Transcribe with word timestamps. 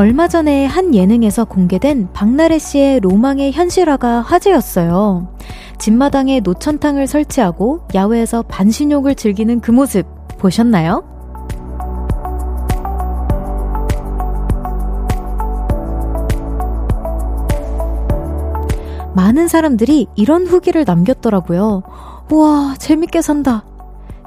얼마 0.00 0.28
전에 0.28 0.64
한 0.64 0.94
예능에서 0.94 1.44
공개된 1.44 2.08
박나래 2.14 2.58
씨의 2.58 3.00
로망의 3.00 3.52
현실화가 3.52 4.22
화제였어요. 4.22 5.28
집마당에 5.78 6.40
노천탕을 6.40 7.06
설치하고 7.06 7.86
야외에서 7.94 8.40
반신욕을 8.40 9.14
즐기는 9.14 9.60
그 9.60 9.70
모습 9.70 10.06
보셨나요? 10.38 11.04
많은 19.14 19.48
사람들이 19.48 20.06
이런 20.14 20.46
후기를 20.46 20.84
남겼더라고요. 20.86 21.82
우와, 22.32 22.76
재밌게 22.78 23.20
산다. 23.20 23.64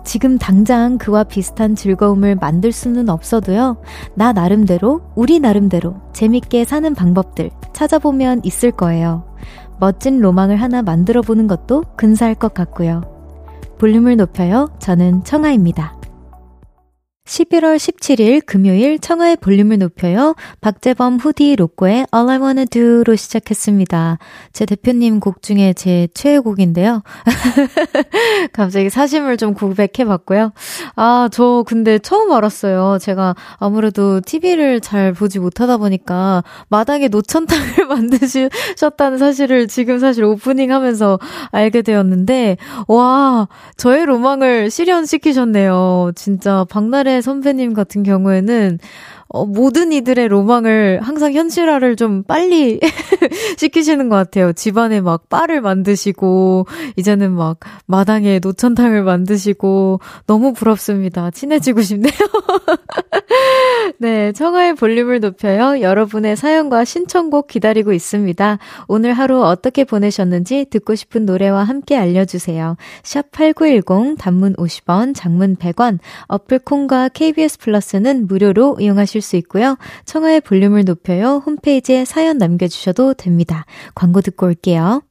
지금 0.04 0.38
당장 0.38 0.98
그와 0.98 1.24
비슷한 1.24 1.76
즐거움을 1.76 2.36
만들 2.36 2.72
수는 2.72 3.10
없어도요, 3.10 3.78
나 4.16 4.34
나름대로, 4.34 5.02
우리 5.16 5.40
나름대로 5.40 5.96
재밌게 6.14 6.66
사는 6.66 6.94
방법들 6.94 7.52
찾아보면 7.74 8.42
있을 8.44 8.72
거예요. 8.72 9.24
멋진 9.80 10.20
로망을 10.20 10.58
하나 10.58 10.82
만들어 10.82 11.22
보는 11.22 11.48
것도 11.48 11.84
근사할 11.96 12.36
것 12.36 12.54
같고요. 12.54 13.02
볼륨을 13.80 14.18
높여요. 14.18 14.70
저는 14.80 15.24
청아입니다. 15.24 15.96
11월 17.26 17.78
17일 17.78 18.46
금요일 18.46 19.00
청하의 19.00 19.38
볼륨을 19.38 19.78
높여요. 19.78 20.36
박재범 20.60 21.18
후디 21.18 21.56
로꼬의 21.56 22.08
All 22.14 22.30
I 22.30 22.38
Wanna 22.38 22.66
Do로 22.66 23.16
시작했습니다. 23.16 24.18
제 24.52 24.66
대표님 24.66 25.22
곡 25.22 25.42
중에 25.42 25.72
제 25.72 26.10
최애곡인데요. 26.14 27.02
갑자기 28.52 28.90
사심을 28.90 29.38
좀 29.38 29.54
고백해 29.54 30.06
봤고요. 30.06 30.52
아, 30.98 31.30
저 31.32 31.64
근데 31.66 31.98
처음 31.98 32.34
알았어요. 32.34 32.98
제가 33.00 33.36
아무래도 33.58 34.20
TV를 34.20 34.82
잘 34.82 35.14
보지 35.14 35.40
못하다 35.40 35.78
보니까 35.78 36.44
마당에 36.68 37.08
노천탕을 37.08 37.88
만드셨다는 37.88 39.18
사실을 39.18 39.70
지금 39.70 39.98
사실 39.98 40.26
오프닝 40.26 40.74
하면서 40.74 41.20
알게 41.52 41.84
되었는데, 41.84 42.58
와, 42.90 43.48
저의 43.78 44.06
로망을 44.06 44.70
실현시키셨네요. 44.70 46.12
진짜 46.16 46.66
박나래 46.70 47.13
선배님 47.22 47.74
같은 47.74 48.04
경우에는 48.04 48.80
어, 49.28 49.46
모든 49.46 49.92
이들의 49.92 50.28
로망을 50.28 51.00
항상 51.02 51.34
현실화를 51.34 51.96
좀 51.96 52.24
빨리 52.24 52.80
시키시는 53.58 54.10
것 54.10 54.16
같아요. 54.16 54.54
집안에 54.54 55.02
막 55.02 55.30
바를 55.30 55.62
만드시고, 55.62 56.68
이제는 56.96 57.32
막 57.34 57.60
마당에 57.86 58.40
노천탕을 58.42 59.04
만드시고, 59.04 60.00
너무 60.28 60.54
부럽습니다. 60.54 61.32
친해지고 61.32 61.82
싶네요. 61.82 62.14
네, 63.98 64.32
청하의 64.32 64.76
볼륨을 64.76 65.20
높여요. 65.20 65.82
여러분의 65.82 66.36
사연과 66.36 66.86
신청곡 66.86 67.48
기다리고 67.48 67.94
있습니다. 67.94 68.60
오늘 68.88 69.14
하루 69.14 69.44
어떻게 69.44 69.84
보내셨는지 69.84 70.66
듣고 70.70 70.96
싶은 70.96 71.26
노래와 71.26 71.64
함께 71.64 71.96
알려주세요. 71.98 72.78
샵 73.04 73.32
8910, 73.32 74.18
단문 74.18 74.56
50원, 74.56 75.14
장문 75.16 75.56
100원, 75.56 76.00
어플 76.28 76.60
콩과 76.60 77.10
KBS 77.10 77.60
플러스는 77.60 78.28
무료로 78.28 78.78
이용하실 78.80 79.22
수 79.22 79.36
있고요. 79.38 79.78
청하의 80.06 80.42
볼륨을 80.42 80.86
높여요. 80.86 81.42
홈페이지에 81.46 82.06
사연 82.06 82.38
남겨주셔도 82.38 83.13
됩니다. 83.14 83.66
광고 83.96 84.22
듣고 84.22 84.48
올게요. 84.48 85.02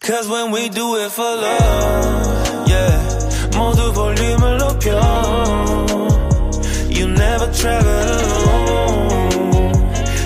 Cause 0.00 0.28
when 0.30 0.52
we 0.54 0.68
do 0.68 0.94
it 0.96 1.10
for 1.12 1.36
love, 1.36 2.70
yeah. 2.70 3.56
모두 3.56 3.92
볼륨을 3.92 4.58
높여. 4.58 5.00
You 6.88 7.08
never 7.08 7.50
travel 7.52 8.08
alone. 8.08 9.58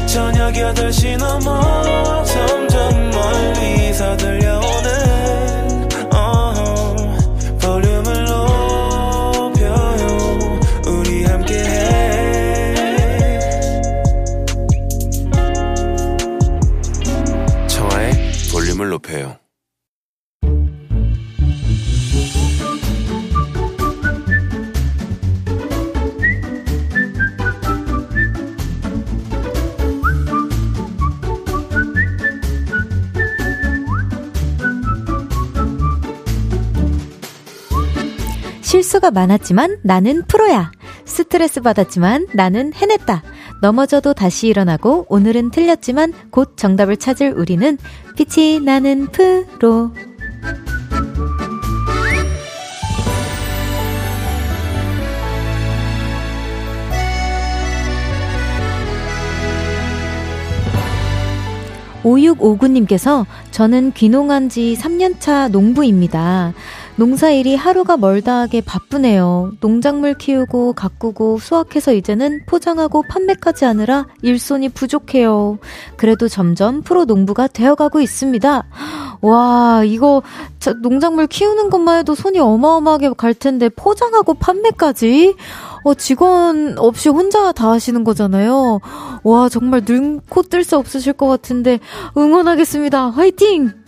저녁 0.06 0.52
8시 0.52 1.16
넘어 1.16 2.22
점점 2.24 3.10
멀리서 3.10 4.16
들려 4.18 4.61
실수가 38.92 39.10
많았지만 39.10 39.78
나는 39.82 40.22
프로야. 40.26 40.70
스트레스 41.06 41.62
받았지만 41.62 42.26
나는 42.34 42.74
해냈다. 42.74 43.22
넘어져도 43.62 44.12
다시 44.12 44.48
일어나고 44.48 45.06
오늘은 45.08 45.50
틀렸지만 45.50 46.12
곧 46.30 46.56
정답을 46.56 46.98
찾을 46.98 47.32
우리는 47.32 47.78
빛이 48.16 48.60
나는 48.60 49.06
프로. 49.06 49.92
오육오구님께서 62.04 63.26
저는 63.52 63.92
귀농한 63.92 64.48
지 64.48 64.76
3년차 64.78 65.50
농부입니다. 65.50 66.52
농사일이 67.02 67.56
하루가 67.56 67.96
멀다 67.96 68.42
하게 68.42 68.60
바쁘네요. 68.60 69.54
농작물 69.60 70.14
키우고 70.14 70.74
가꾸고 70.74 71.40
수확해서 71.40 71.92
이제는 71.94 72.42
포장하고 72.46 73.02
판매까지 73.08 73.64
하느라 73.64 74.06
일손이 74.22 74.68
부족해요. 74.68 75.58
그래도 75.96 76.28
점점 76.28 76.82
프로 76.82 77.04
농부가 77.04 77.48
되어가고 77.48 78.00
있습니다. 78.00 78.62
와, 79.20 79.82
이거 79.84 80.22
농작물 80.82 81.26
키우는 81.26 81.70
것만 81.70 81.98
해도 81.98 82.14
손이 82.14 82.38
어마어마하게 82.38 83.14
갈 83.16 83.34
텐데 83.34 83.68
포장하고 83.68 84.34
판매까지? 84.34 85.34
어, 85.84 85.94
직원 85.94 86.78
없이 86.78 87.08
혼자 87.08 87.50
다 87.50 87.68
하시는 87.72 88.04
거잖아요. 88.04 88.78
와, 89.24 89.48
정말 89.48 89.84
눈 89.84 90.20
코 90.30 90.42
뜰 90.42 90.62
수 90.62 90.76
없으실 90.76 91.14
것 91.14 91.26
같은데 91.26 91.80
응원하겠습니다. 92.16 93.10
화이팅! 93.10 93.81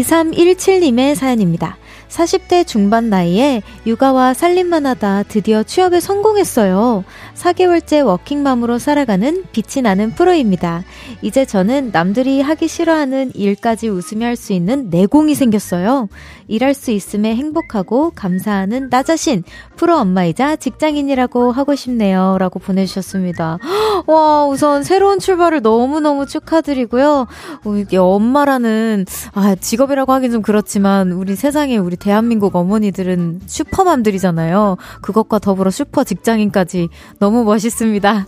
2317님의 0.00 1.14
사연입니다. 1.14 1.76
40대 2.12 2.66
중반 2.66 3.08
나이에 3.08 3.62
육아와 3.86 4.34
살림만 4.34 4.84
하다 4.86 5.24
드디어 5.24 5.62
취업에 5.62 5.98
성공했어요. 5.98 7.04
4개월째 7.34 8.04
워킹맘으로 8.04 8.78
살아가는 8.78 9.44
빛이 9.52 9.82
나는 9.82 10.14
프로입니다. 10.14 10.84
이제 11.22 11.44
저는 11.46 11.90
남들이 11.92 12.42
하기 12.42 12.68
싫어하는 12.68 13.32
일까지 13.34 13.88
웃으며 13.88 14.26
할 14.26 14.42
수 14.42 14.52
있는 14.52 14.90
내공이 14.90 15.34
생겼어요. 15.34 16.08
일할 16.48 16.74
수 16.74 16.90
있음에 16.90 17.34
행복하고 17.34 18.10
감사하는 18.10 18.90
나 18.90 19.02
자신, 19.02 19.44
프로 19.76 19.96
엄마이자 19.98 20.56
직장인이라고 20.56 21.52
하고 21.52 21.74
싶네요. 21.74 22.36
라고 22.38 22.58
보내주셨습니다. 22.58 23.58
와, 24.06 24.46
우선 24.46 24.82
새로운 24.82 25.18
출발을 25.18 25.62
너무너무 25.62 26.26
축하드리고요. 26.26 27.26
우리 27.64 27.96
엄마라는, 27.96 29.06
아, 29.34 29.54
직업이라고 29.54 30.12
하긴 30.12 30.32
좀 30.32 30.42
그렇지만, 30.42 31.12
우리 31.12 31.36
세상에 31.36 31.76
우리 31.76 31.96
대한민국 32.02 32.56
어머니들은 32.56 33.42
슈퍼맘들이잖아요. 33.46 34.76
그것과 35.02 35.38
더불어 35.38 35.70
슈퍼 35.70 36.02
직장인까지 36.02 36.88
너무 37.20 37.44
멋있습니다. 37.44 38.26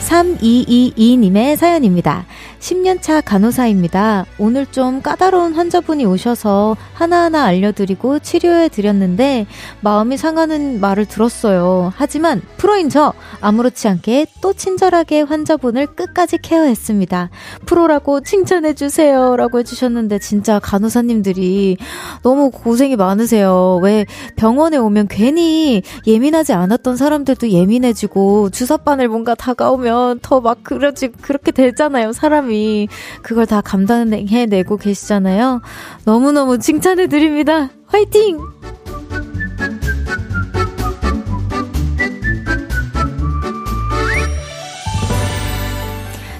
3222님의 0.00 1.56
사연입니다. 1.56 2.26
10년차 2.60 3.22
간호사입니다. 3.24 4.24
오늘 4.38 4.66
좀 4.66 5.02
까다로운 5.02 5.52
환자분이 5.54 6.04
오셔서 6.04 6.76
하나하나 6.94 7.44
알려드리고 7.44 8.18
치료해 8.20 8.68
드렸는데 8.68 9.46
마음이 9.80 10.16
상하는 10.16 10.80
말을 10.80 11.06
들었어요. 11.06 11.92
하지만 11.96 12.40
프로인 12.56 12.88
저 12.88 13.12
아무렇지 13.40 13.88
않게 13.88 14.26
또 14.40 14.52
친절하게 14.52 15.20
환자분을 15.22 15.86
끝까지 15.88 16.38
케어했습니다. 16.38 17.30
프로라고 17.66 18.20
칭찬해 18.22 18.74
주세요. 18.74 19.36
라고 19.36 19.58
해주셨는데 19.58 20.18
진짜 20.18 20.58
간호사님들이 20.58 21.76
너무 22.22 22.50
고생이 22.50 22.96
많으세요. 22.96 23.78
왜 23.82 24.06
병원에 24.36 24.76
오면 24.78 25.08
괜히 25.08 25.82
예민하지 26.06 26.52
않았던 26.52 26.96
사람들도 26.96 27.50
예민해지고 27.50 28.50
주사바늘 28.50 29.08
뭔가 29.08 29.34
다가오면 29.34 30.20
더 30.22 30.38
막 30.40 30.62
그러지 30.62 31.08
그렇게 31.20 31.50
되잖아요. 31.50 32.12
사람이 32.12 32.47
사람이 32.48 32.88
그걸 33.22 33.46
다 33.46 33.60
감당해내고 33.60 34.78
계시잖아요. 34.78 35.60
너무너무 36.04 36.58
칭찬해드립니다. 36.58 37.70
화이팅! 37.86 38.38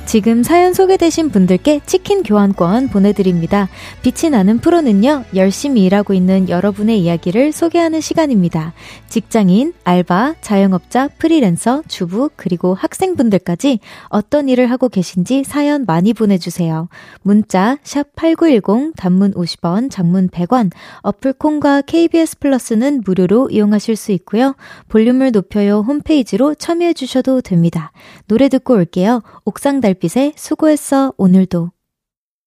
지금 0.08 0.42
사연 0.42 0.72
소개되신 0.72 1.28
분들께 1.28 1.82
치킨 1.84 2.22
교환권 2.22 2.88
보내드립니다. 2.88 3.68
빛이 4.00 4.30
나는 4.30 4.58
프로는요, 4.58 5.24
열심히 5.34 5.84
일하고 5.84 6.14
있는 6.14 6.48
여러분의 6.48 6.98
이야기를 7.02 7.52
소개하는 7.52 8.00
시간입니다. 8.00 8.72
직장인, 9.10 9.74
알바, 9.84 10.36
자영업자, 10.40 11.08
프리랜서, 11.18 11.82
주부, 11.88 12.30
그리고 12.36 12.72
학생분들까지 12.72 13.80
어떤 14.08 14.48
일을 14.48 14.70
하고 14.70 14.88
계신지 14.88 15.44
사연 15.44 15.84
많이 15.86 16.14
보내주세요. 16.14 16.88
문자, 17.20 17.76
샵8910, 17.84 18.94
단문 18.96 19.34
50원, 19.34 19.90
장문 19.90 20.30
100원, 20.30 20.70
어플 21.02 21.34
콩과 21.34 21.82
KBS 21.82 22.38
플러스는 22.38 23.02
무료로 23.04 23.50
이용하실 23.50 23.94
수 23.94 24.12
있고요. 24.12 24.56
볼륨을 24.88 25.32
높여요 25.32 25.80
홈페이지로 25.80 26.54
참여해주셔도 26.54 27.42
됩니다. 27.42 27.92
노래 28.26 28.48
듣고 28.48 28.72
올게요. 28.72 29.22
옥상 29.44 29.82
달 29.82 29.97
달빛의 29.98 30.32
수고했어 30.36 31.12
오늘도 31.16 31.72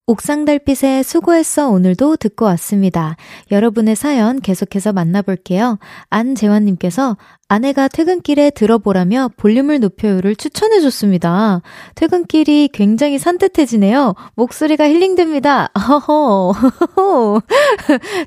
옥상 0.08 0.46
달빛의 0.46 1.04
수고했어 1.04 1.70
오늘도 1.70 2.18
듣고 2.18 2.46
왔습니다. 2.46 3.16
여러분의 3.52 3.96
사연 3.96 4.42
계속해서 4.42 4.94
만나볼게요. 4.94 5.78
안재환님께서 6.10 7.18
아내가 7.52 7.90
퇴근길에 7.90 8.50
들어보라며 8.52 9.30
볼륨을 9.36 9.82
높여요를 9.82 10.38
추천해줬습니다. 10.38 11.62
퇴근길이 11.96 12.70
굉장히 12.72 13.20
산뜻해지네요. 13.20 14.16
목소리가 14.36 14.88
힐링됩니다. 14.88 15.70
허허. 15.78 16.54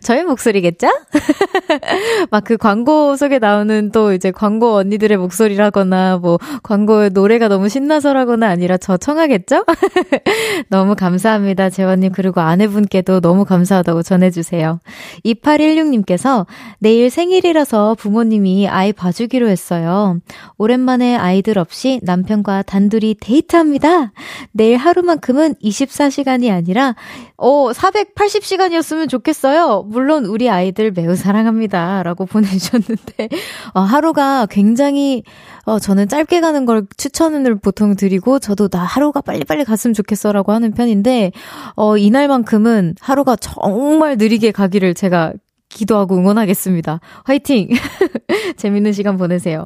저의 0.02 0.24
목소리겠죠? 0.24 0.88
막 2.30 2.44
그 2.44 2.58
광고 2.58 3.16
속에 3.16 3.38
나오는 3.38 3.90
또 3.92 4.12
이제 4.12 4.30
광고 4.30 4.74
언니들의 4.74 5.16
목소리라거나 5.16 6.18
뭐 6.18 6.38
광고 6.62 7.08
노래가 7.08 7.48
너무 7.48 7.70
신나서라거나 7.70 8.46
아니라 8.46 8.76
저 8.76 8.98
청하겠죠? 8.98 9.64
너무 10.68 10.94
감사합니다. 10.94 11.70
재원님 11.70 12.12
그리고 12.12 12.42
아내분께도 12.42 13.20
너무 13.20 13.46
감사하다고 13.46 14.02
전해주세요. 14.02 14.80
2816님께서 15.24 16.44
내일 16.78 17.08
생일이라서 17.08 17.94
부모님이 17.94 18.68
아이 18.68 18.92
봐 18.92 19.13
봐주기로 19.14 19.48
했어요. 19.48 20.18
오랜만에 20.58 21.16
아이들 21.16 21.58
없이 21.58 22.00
남편과 22.02 22.62
단둘이 22.62 23.16
데이트합니다. 23.20 24.12
내일 24.52 24.76
하루만큼은 24.76 25.54
24시간이 25.62 26.52
아니라, 26.52 26.94
어, 27.36 27.70
480시간이었으면 27.72 29.08
좋겠어요. 29.08 29.84
물론 29.88 30.26
우리 30.26 30.50
아이들 30.50 30.90
매우 30.90 31.14
사랑합니다. 31.14 32.02
라고 32.02 32.26
보내주셨는데, 32.26 33.28
어, 33.74 33.80
하루가 33.80 34.46
굉장히, 34.46 35.22
어, 35.64 35.78
저는 35.78 36.08
짧게 36.08 36.40
가는 36.40 36.66
걸 36.66 36.86
추천을 36.96 37.54
보통 37.56 37.96
드리고, 37.96 38.38
저도 38.38 38.68
나 38.68 38.80
하루가 38.80 39.20
빨리빨리 39.20 39.64
갔으면 39.64 39.94
좋겠어 39.94 40.32
라고 40.32 40.52
하는 40.52 40.72
편인데, 40.72 41.32
어, 41.76 41.96
이날만큼은 41.96 42.96
하루가 43.00 43.36
정말 43.36 44.16
느리게 44.16 44.50
가기를 44.50 44.94
제가 44.94 45.32
기도하고 45.74 46.16
응원하겠습니다. 46.16 47.00
화이팅! 47.24 47.68
재밌는 48.56 48.92
시간 48.92 49.16
보내세요. 49.18 49.64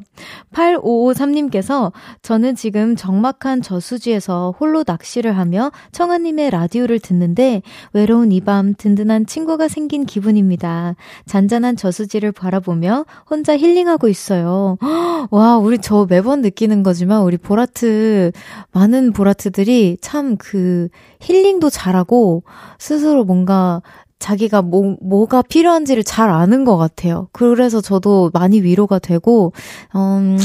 8553님께서 0.53 1.91
저는 2.21 2.55
지금 2.55 2.95
적막한 2.95 3.61
저수지에서 3.61 4.55
홀로 4.59 4.83
낚시를 4.85 5.37
하며 5.37 5.71
청아님의 5.91 6.49
라디오를 6.49 6.99
듣는데 6.99 7.61
외로운 7.93 8.31
이 8.31 8.41
밤 8.41 8.73
든든한 8.77 9.25
친구가 9.27 9.67
생긴 9.67 10.05
기분입니다. 10.05 10.95
잔잔한 11.27 11.75
저수지를 11.75 12.31
바라보며 12.31 13.05
혼자 13.29 13.55
힐링하고 13.57 14.07
있어요. 14.07 14.77
와, 15.29 15.57
우리 15.57 15.77
저 15.79 16.07
매번 16.09 16.41
느끼는 16.41 16.81
거지만 16.83 17.21
우리 17.21 17.37
보라트, 17.37 18.31
많은 18.71 19.13
보라트들이 19.13 19.97
참 20.01 20.37
그 20.37 20.87
힐링도 21.21 21.69
잘하고 21.69 22.43
스스로 22.79 23.25
뭔가 23.25 23.81
자기가 24.19 24.61
뭐, 24.61 24.97
뭐가 25.01 25.41
필요한지를 25.41 26.03
잘 26.03 26.29
아는 26.29 26.65
것 26.65 26.77
같아요. 26.77 27.29
그래서 27.31 27.81
저도 27.81 28.31
많이 28.33 28.61
위로가 28.61 28.99
되고, 28.99 29.53
음, 29.95 30.37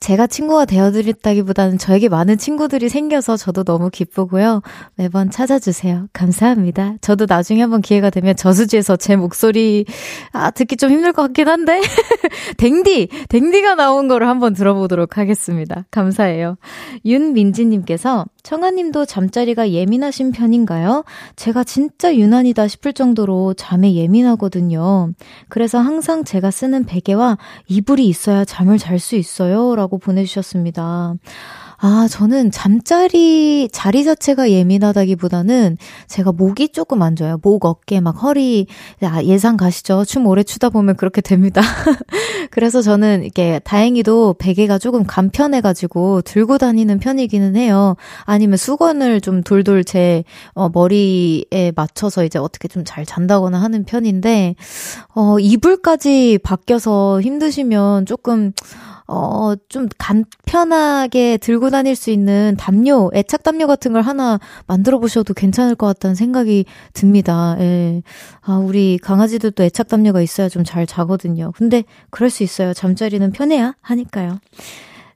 제가 0.00 0.26
친구가 0.26 0.64
되어드렸다기보다는 0.64 1.76
저에게 1.76 2.08
많은 2.08 2.38
친구들이 2.38 2.88
생겨서 2.88 3.36
저도 3.36 3.64
너무 3.64 3.90
기쁘고요. 3.90 4.62
매번 4.96 5.30
찾아주세요. 5.30 6.08
감사합니다. 6.14 6.94
저도 7.02 7.26
나중에 7.28 7.60
한번 7.60 7.82
기회가 7.82 8.08
되면 8.08 8.34
저수지에서 8.34 8.96
제 8.96 9.16
목소리, 9.16 9.84
아, 10.32 10.50
듣기 10.50 10.78
좀 10.78 10.90
힘들 10.90 11.12
것 11.12 11.20
같긴 11.22 11.48
한데. 11.48 11.82
댕디! 12.56 13.08
댕디가 13.28 13.74
나온 13.74 14.08
거를 14.08 14.26
한번 14.26 14.54
들어보도록 14.54 15.18
하겠습니다. 15.18 15.84
감사해요. 15.90 16.56
윤민지님께서 17.04 18.24
청아님도 18.42 19.04
잠자리가 19.06 19.70
예민하신 19.70 20.32
편인가요? 20.32 21.04
제가 21.36 21.64
진짜 21.64 22.14
유난이다 22.14 22.68
싶을 22.68 22.92
정도로 22.92 23.54
잠에 23.54 23.94
예민하거든요. 23.94 25.12
그래서 25.48 25.78
항상 25.78 26.24
제가 26.24 26.50
쓰는 26.50 26.84
베개와 26.84 27.38
이불이 27.68 28.06
있어야 28.06 28.44
잠을 28.44 28.78
잘 28.78 28.98
수 28.98 29.16
있어요. 29.16 29.74
라고 29.76 29.96
보내주셨습니다. 29.98 31.14
아, 31.82 32.06
저는 32.10 32.50
잠자리, 32.50 33.70
자리 33.72 34.04
자체가 34.04 34.50
예민하다기보다는 34.50 35.78
제가 36.08 36.30
목이 36.32 36.68
조금 36.68 37.00
안 37.00 37.16
좋아요. 37.16 37.38
목, 37.42 37.64
어깨, 37.64 38.00
막 38.00 38.22
허리, 38.22 38.66
아, 39.02 39.22
예상 39.22 39.56
가시죠? 39.56 40.04
춤 40.04 40.26
오래 40.26 40.42
추다 40.42 40.68
보면 40.68 40.96
그렇게 40.96 41.22
됩니다. 41.22 41.62
그래서 42.50 42.82
저는 42.82 43.24
이게 43.24 43.60
다행히도 43.64 44.34
베개가 44.38 44.76
조금 44.78 45.04
간편해가지고 45.04 46.20
들고 46.22 46.58
다니는 46.58 46.98
편이기는 46.98 47.56
해요. 47.56 47.96
아니면 48.24 48.58
수건을 48.58 49.22
좀 49.22 49.42
돌돌 49.42 49.84
제 49.84 50.24
어, 50.52 50.68
머리에 50.68 51.72
맞춰서 51.74 52.24
이제 52.24 52.38
어떻게 52.38 52.68
좀 52.68 52.80
잘 52.84 53.06
잔다거나 53.06 53.60
하는 53.60 53.84
편인데, 53.84 54.54
어, 55.14 55.38
이불까지 55.38 56.40
바뀌어서 56.42 57.20
힘드시면 57.20 58.06
조금, 58.06 58.52
어, 59.12 59.54
좀 59.68 59.88
간편하게 59.98 61.36
들고 61.38 61.70
다닐 61.70 61.96
수 61.96 62.10
있는 62.10 62.54
담요, 62.56 63.10
애착 63.12 63.42
담요 63.42 63.66
같은 63.66 63.92
걸 63.92 64.02
하나 64.02 64.38
만들어 64.68 65.00
보셔도 65.00 65.34
괜찮을 65.34 65.74
것 65.74 65.86
같다는 65.88 66.14
생각이 66.14 66.64
듭니다. 66.92 67.56
예. 67.58 68.02
아, 68.42 68.56
우리 68.56 68.98
강아지들도 68.98 69.64
애착 69.64 69.88
담요가 69.88 70.22
있어야 70.22 70.48
좀 70.48 70.60
잘 70.70 70.86
자거든요. 70.86 71.52
근데 71.56 71.82
그럴 72.10 72.30
수 72.30 72.44
있어요. 72.44 72.72
잠자리는 72.72 73.32
편해야 73.32 73.74
하니까요. 73.80 74.38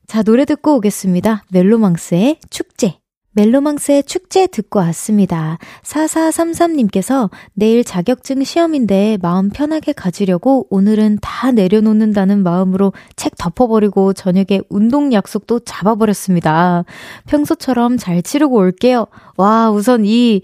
자, 0.09 0.23
노래 0.23 0.45
듣고 0.45 0.75
오겠습니다. 0.77 1.45
멜로망스의 1.51 2.39
축제. 2.51 3.04
멜로망스의 3.35 4.05
축제 4.05 4.47
듣고 4.47 4.79
왔습니다. 4.81 5.59
4433님께서 5.83 7.31
내일 7.53 7.85
자격증 7.85 8.43
시험인데 8.43 9.19
마음 9.23 9.51
편하게 9.51 9.93
가지려고 9.93 10.67
오늘은 10.71 11.19
다 11.21 11.51
내려놓는다는 11.51 12.43
마음으로 12.43 12.93
책 13.17 13.37
덮어버리고 13.37 14.13
저녁에 14.13 14.61
운동 14.69 15.13
약속도 15.13 15.61
잡아버렸습니다. 15.61 16.85
평소처럼 17.27 17.99
잘 17.99 18.23
치르고 18.23 18.57
올게요. 18.57 19.07
와, 19.37 19.71
우선 19.71 20.05
이, 20.05 20.43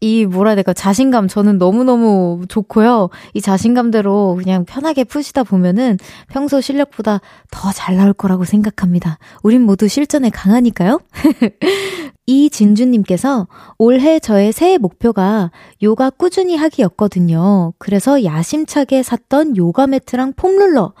이 0.00 0.26
뭐라 0.26 0.50
해야 0.50 0.54
될까 0.54 0.72
자신감 0.72 1.26
저는 1.28 1.58
너무너무 1.58 2.42
좋고요. 2.48 3.10
이 3.34 3.40
자신감대로 3.40 4.36
그냥 4.36 4.64
편하게 4.64 5.02
푸시다 5.04 5.42
보면은 5.42 5.98
평소 6.28 6.60
실력보다 6.60 7.20
더 7.50 7.72
잘 7.72 7.96
나올 7.96 8.12
거라고 8.12 8.44
생각합니다. 8.44 9.18
우린 9.42 9.62
모두 9.62 9.88
실전에 9.88 10.30
강하니까요. 10.30 11.00
이진주님께서 12.28 13.48
올해 13.78 14.18
저의 14.18 14.52
새해 14.52 14.76
목표가 14.76 15.50
요가 15.82 16.10
꾸준히 16.10 16.56
하기였거든요. 16.56 17.72
그래서 17.78 18.22
야심차게 18.22 19.02
샀던 19.02 19.56
요가 19.56 19.86
매트랑 19.86 20.34
폼룰러. 20.34 20.92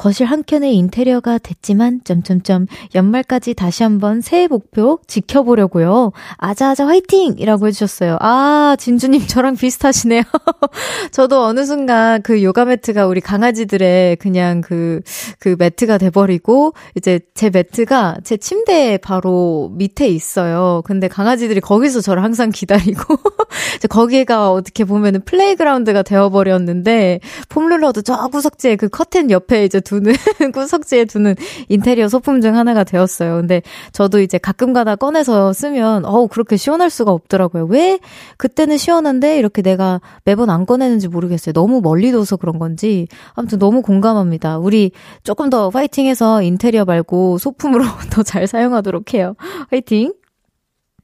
거실 0.00 0.24
한켠의 0.24 0.74
인테리어가 0.76 1.36
됐지만 1.36 2.00
점점점 2.04 2.66
연말까지 2.94 3.52
다시 3.52 3.82
한번 3.82 4.22
새해 4.22 4.46
목표 4.46 4.98
지켜보려고요. 5.06 6.12
아자아자 6.38 6.86
화이팅! 6.86 7.34
이라고 7.36 7.66
해주셨어요. 7.66 8.16
아, 8.18 8.76
진주님 8.78 9.26
저랑 9.26 9.56
비슷하시네요. 9.56 10.22
저도 11.12 11.44
어느 11.44 11.66
순간 11.66 12.22
그 12.22 12.42
요가 12.42 12.64
매트가 12.64 13.06
우리 13.08 13.20
강아지들의 13.20 14.16
그냥 14.16 14.62
그, 14.62 15.02
그 15.38 15.56
매트가 15.58 15.98
돼버리고 15.98 16.72
이제 16.96 17.20
제 17.34 17.50
매트가 17.50 18.20
제 18.24 18.38
침대 18.38 18.96
바로 18.96 19.70
밑에 19.74 20.08
있어요. 20.08 20.80
근데 20.86 21.08
강아지들이 21.08 21.60
거기서 21.60 22.00
저를 22.00 22.24
항상 22.24 22.48
기다리고 22.48 23.16
거기가 23.90 24.50
어떻게 24.50 24.84
보면은 24.84 25.20
playground가 25.26 26.04
되어버렸는데 26.04 27.20
foam 27.50 27.67
roller도 27.67 28.00
저 28.00 28.16
구석지에 28.28 28.76
그 28.76 28.88
커튼 28.88 29.30
옆에 29.30 29.66
이제 29.66 29.78
두는, 29.90 30.14
구석지에 30.54 31.04
두는 31.04 31.34
인테리어 31.68 32.08
소품 32.08 32.40
중 32.40 32.56
하나가 32.56 32.84
되었어요. 32.84 33.36
근데 33.36 33.60
저도 33.92 34.20
이제 34.20 34.38
가끔 34.38 34.72
가다 34.72 34.96
꺼내서 34.96 35.52
쓰면, 35.52 36.04
어우, 36.06 36.28
그렇게 36.28 36.56
시원할 36.56 36.88
수가 36.88 37.12
없더라고요. 37.12 37.64
왜 37.66 37.98
그때는 38.38 38.78
시원한데 38.78 39.38
이렇게 39.38 39.60
내가 39.62 40.00
매번 40.24 40.48
안 40.50 40.64
꺼내는지 40.64 41.08
모르겠어요. 41.08 41.52
너무 41.52 41.80
멀리 41.82 42.12
둬서 42.12 42.36
그런 42.36 42.58
건지. 42.58 43.06
아무튼 43.34 43.58
너무 43.58 43.82
공감합니다. 43.82 44.58
우리 44.58 44.92
조금 45.24 45.50
더 45.50 45.70
파이팅 45.70 46.06
해서 46.06 46.42
인테리어 46.42 46.84
말고 46.84 47.38
소품으로 47.38 47.84
더 48.10 48.22
잘 48.22 48.46
사용하도록 48.46 49.12
해요. 49.14 49.34
화이팅! 49.70 50.12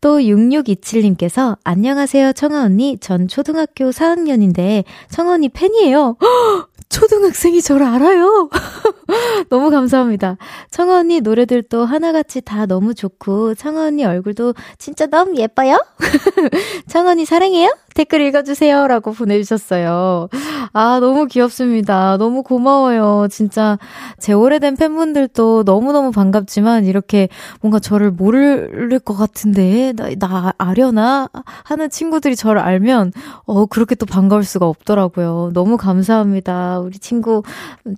또 0.00 0.18
6627님께서 0.18 1.56
안녕하세요 1.64 2.34
청아 2.34 2.62
언니 2.64 2.98
전 2.98 3.26
초등학교 3.26 3.90
4학년인데 3.90 4.84
청아 5.10 5.32
언니 5.32 5.48
팬이에요. 5.48 6.16
초등학생이 6.88 7.62
저를 7.62 7.86
알아요. 7.86 8.48
너무 9.50 9.70
감사합니다. 9.70 10.36
청아 10.70 11.00
언니 11.00 11.20
노래들도 11.20 11.84
하나같이 11.84 12.40
다 12.40 12.66
너무 12.66 12.94
좋고 12.94 13.54
청아 13.54 13.86
언니 13.86 14.04
얼굴도 14.04 14.54
진짜 14.78 15.06
너무 15.06 15.36
예뻐요. 15.36 15.84
청아 16.88 17.10
언니 17.12 17.24
사랑해요. 17.24 17.70
댓글 17.96 18.20
읽어주세요. 18.20 18.86
라고 18.88 19.12
보내주셨어요. 19.12 20.28
아, 20.74 20.98
너무 21.00 21.24
귀엽습니다. 21.24 22.18
너무 22.18 22.42
고마워요. 22.42 23.26
진짜 23.30 23.78
제 24.18 24.34
오래된 24.34 24.76
팬분들도 24.76 25.62
너무너무 25.64 26.12
반갑지만 26.12 26.84
이렇게 26.84 27.30
뭔가 27.62 27.78
저를 27.78 28.10
모를 28.10 28.98
것 28.98 29.16
같은데, 29.16 29.94
나, 29.96 30.10
나 30.18 30.52
아려나? 30.58 31.30
하는 31.64 31.88
친구들이 31.88 32.36
저를 32.36 32.60
알면, 32.60 33.12
어, 33.46 33.64
그렇게 33.64 33.94
또 33.94 34.04
반가울 34.04 34.44
수가 34.44 34.66
없더라고요. 34.66 35.52
너무 35.54 35.78
감사합니다. 35.78 36.80
우리 36.80 36.98
친구 36.98 37.42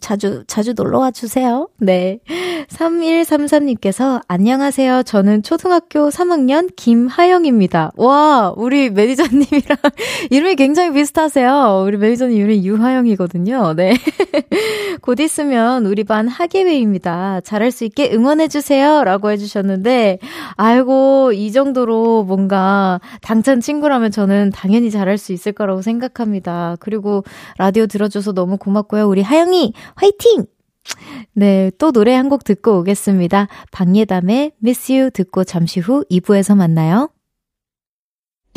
자주, 0.01 0.45
자주 0.47 0.75
놀러 0.75 1.01
와 1.01 1.11
주세요. 1.11 1.69
네. 1.79 2.21
3133님께서 2.69 4.21
안녕하세요. 4.29 5.03
저는 5.03 5.43
초등학교 5.43 6.09
3학년 6.09 6.71
김하영입니다. 6.77 7.93
와, 7.97 8.53
우리 8.57 8.91
매니저님이랑 8.91 9.79
이름이 10.31 10.57
굉장히 10.57 10.93
비슷하세요. 10.93 11.85
우리 11.87 11.97
매니저님 11.97 12.37
이름이 12.37 12.67
유하영이거든요. 12.67 13.75
네. 13.75 13.95
곧 15.03 15.21
있으면 15.21 15.87
우리 15.87 16.05
반 16.05 16.29
학예회입니다. 16.29 17.41
잘할 17.43 17.71
수 17.71 17.85
있게 17.85 18.13
응원해주세요. 18.13 19.05
라고 19.05 19.31
해주셨는데, 19.31 20.19
아이고, 20.57 21.33
이 21.33 21.53
정도로 21.53 22.25
뭔가 22.25 23.01
당찬 23.23 23.61
친구라면 23.61 24.11
저는 24.11 24.51
당연히 24.51 24.91
잘할 24.91 25.19
수 25.19 25.33
있을 25.33 25.53
거라고 25.53 25.83
생각합니다. 25.83 26.77
그리고 26.81 27.25
라디오 27.59 27.87
들어줘서 27.87 28.33
너무 28.33 28.57
고맙고요. 28.59 29.09
우리 29.09 29.23
하영이, 29.23 29.73
화이팅! 29.97 30.47
네, 31.35 31.71
또 31.79 31.93
노래 31.93 32.15
한 32.15 32.29
곡 32.29 32.45
듣고 32.45 32.79
오겠습니다. 32.81 33.49
박예담의 33.73 34.53
Miss 34.63 34.93
You 34.93 35.11
듣고 35.11 35.45
잠시 35.45 35.81
후 35.81 36.05
2부에서 36.11 36.57
만나요. 36.57 37.11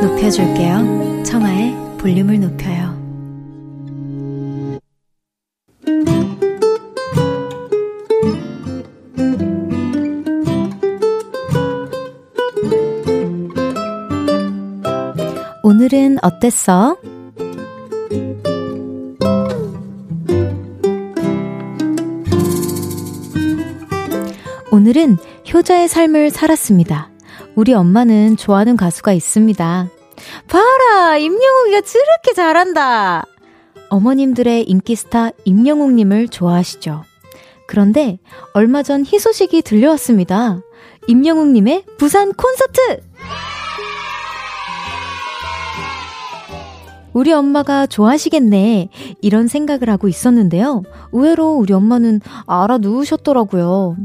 높여줄게요. 0.00 1.22
청하의 1.24 1.76
볼륨을 1.98 2.40
높여요. 2.40 2.98
오늘은 15.62 16.18
어땠어? 16.22 16.96
오늘은 24.72 25.18
효자의 25.52 25.88
삶을 25.88 26.30
살았습니다. 26.30 27.10
우리 27.54 27.72
엄마는 27.74 28.36
좋아하는 28.36 28.76
가수가 28.76 29.12
있습니다. 29.12 29.88
봐라! 30.48 31.16
임영웅이가 31.16 31.80
저렇게 31.82 32.34
잘한다! 32.34 33.24
어머님들의 33.88 34.64
인기 34.64 34.94
스타 34.94 35.30
임영웅님을 35.44 36.28
좋아하시죠. 36.28 37.02
그런데 37.66 38.18
얼마 38.52 38.82
전 38.82 39.04
희소식이 39.04 39.62
들려왔습니다. 39.62 40.60
임영웅님의 41.08 41.84
부산 41.98 42.32
콘서트! 42.32 43.02
우리 47.12 47.32
엄마가 47.32 47.86
좋아하시겠네. 47.86 48.88
이런 49.20 49.48
생각을 49.48 49.90
하고 49.90 50.06
있었는데요. 50.06 50.82
의외로 51.12 51.54
우리 51.56 51.72
엄마는 51.74 52.20
알아누우셨더라고요. 52.46 53.96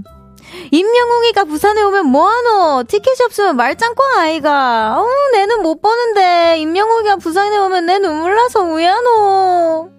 임명웅이가 0.72 1.46
부산에 1.46 1.82
오면 1.82 2.08
뭐하노? 2.08 2.84
티켓이 2.84 3.18
없으면 3.26 3.56
말짱꽝 3.56 4.20
아이가. 4.20 5.00
어, 5.00 5.08
내는 5.34 5.62
못 5.62 5.82
보는데 5.82 6.58
임명웅이가 6.60 7.18
부산에 7.18 7.58
오면 7.58 7.86
내 7.86 8.00
눈물 8.00 8.36
나서 8.36 8.62
우야노. 8.62 9.92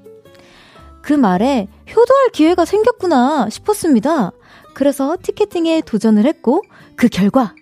그 1.03 1.13
말에 1.13 1.69
효도할 1.89 2.31
기회가 2.33 2.65
생겼구나 2.65 3.49
싶었습니다. 3.51 4.33
그래서 4.75 5.17
티켓팅에 5.23 5.83
도전을 5.83 6.27
했고 6.27 6.63
그 6.97 7.09
결과 7.09 7.55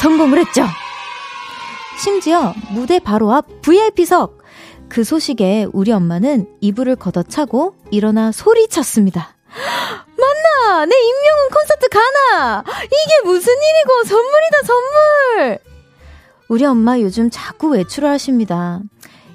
성공을 0.00 0.38
했죠. 0.38 0.64
심지어 2.02 2.54
무대 2.72 2.98
바로 2.98 3.32
앞 3.32 3.46
VIP석 3.62 4.42
그 4.88 5.04
소식에 5.04 5.66
우리 5.72 5.92
엄마는 5.92 6.46
이불을 6.60 6.96
걷어차고 6.96 7.76
일어나 7.90 8.32
소리쳤습니다. 8.32 9.36
맞나? 10.16 10.86
내 10.86 10.96
임명훈 10.96 11.48
콘서트 11.50 11.88
가나? 11.88 12.64
이게 12.84 13.20
무슨 13.24 13.52
일이고 13.52 14.04
선물이다 14.04 14.62
선물! 14.64 15.58
우리 16.48 16.64
엄마 16.64 16.98
요즘 17.00 17.30
자꾸 17.30 17.68
외출을 17.68 18.08
하십니다. 18.10 18.80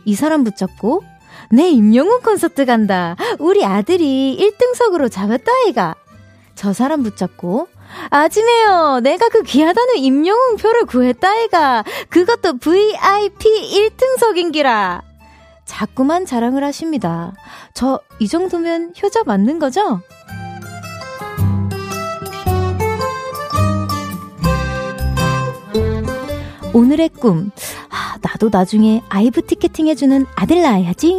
이 0.05 0.15
사람 0.15 0.43
붙잡고 0.43 1.03
내 1.51 1.69
임영웅 1.69 2.21
콘서트 2.21 2.65
간다. 2.65 3.15
우리 3.39 3.65
아들이 3.65 4.38
1등석으로 4.39 5.12
잡았다 5.12 5.51
아이가. 5.65 5.95
저 6.55 6.74
사람 6.74 7.03
붙잡고 7.03 7.67
아지매요. 8.09 9.00
내가 9.01 9.29
그 9.29 9.43
귀하다는 9.43 9.97
임영웅 9.97 10.57
표를 10.57 10.86
구했다 10.86 11.29
아이가. 11.29 11.83
그것도 12.09 12.57
VIP 12.57 13.91
1등석인기라. 13.91 15.06
자꾸만 15.67 16.25
자랑을 16.25 16.63
하십니다. 16.63 17.33
저 17.74 18.00
이 18.19 18.27
정도면 18.27 18.93
효자 19.01 19.24
맞는 19.25 19.59
거죠? 19.59 20.01
오늘의 26.74 27.09
꿈. 27.09 27.51
아, 27.89 28.17
나도 28.21 28.50
나중에 28.51 29.01
아이브 29.09 29.45
티켓팅 29.45 29.88
해주는 29.88 30.25
아들 30.36 30.62
낳아야지. 30.62 31.15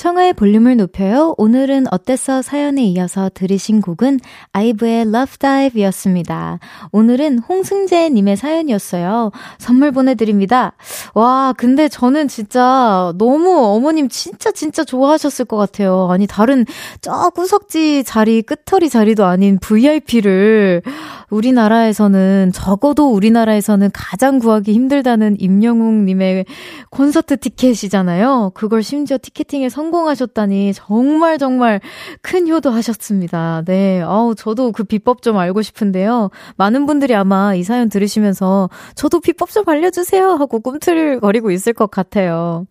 청하의 0.00 0.32
볼륨을 0.32 0.78
높여요. 0.78 1.34
오늘은 1.36 1.84
어땠어 1.90 2.40
사연에 2.40 2.82
이어서 2.84 3.28
들으신 3.34 3.82
곡은 3.82 4.20
아이브의 4.50 5.02
Love 5.02 5.36
Dive 5.38 5.82
였습니다. 5.82 6.58
오늘은 6.90 7.40
홍승재님의 7.40 8.38
사연이었어요. 8.38 9.30
선물 9.58 9.92
보내드립니다. 9.92 10.72
와, 11.12 11.52
근데 11.54 11.88
저는 11.88 12.28
진짜 12.28 13.12
너무 13.18 13.58
어머님 13.62 14.08
진짜 14.08 14.50
진짜 14.52 14.84
좋아하셨을 14.84 15.44
것 15.44 15.58
같아요. 15.58 16.08
아니, 16.10 16.26
다른 16.26 16.64
저 17.02 17.28
구석지 17.28 18.04
자리, 18.04 18.40
끝터리 18.40 18.88
자리도 18.88 19.26
아닌 19.26 19.58
VIP를 19.58 20.80
우리나라에서는, 21.30 22.50
적어도 22.52 23.12
우리나라에서는 23.12 23.90
가장 23.92 24.38
구하기 24.38 24.72
힘들다는 24.72 25.36
임영웅 25.38 26.04
님의 26.04 26.44
콘서트 26.90 27.36
티켓이잖아요. 27.36 28.52
그걸 28.54 28.82
심지어 28.82 29.18
티켓팅에 29.20 29.68
성공하셨다니 29.68 30.72
정말 30.74 31.38
정말 31.38 31.80
큰 32.20 32.48
효도하셨습니다. 32.48 33.62
네. 33.66 34.02
어우, 34.02 34.34
저도 34.34 34.72
그 34.72 34.84
비법 34.84 35.22
좀 35.22 35.38
알고 35.38 35.62
싶은데요. 35.62 36.30
많은 36.56 36.86
분들이 36.86 37.14
아마 37.14 37.54
이 37.54 37.62
사연 37.62 37.88
들으시면서 37.88 38.68
저도 38.94 39.20
비법 39.20 39.50
좀 39.50 39.64
알려 39.66 39.90
주세요 39.90 40.30
하고 40.30 40.60
꿈틀거리고 40.60 41.50
있을 41.50 41.72
것 41.72 41.90
같아요. 41.90 42.66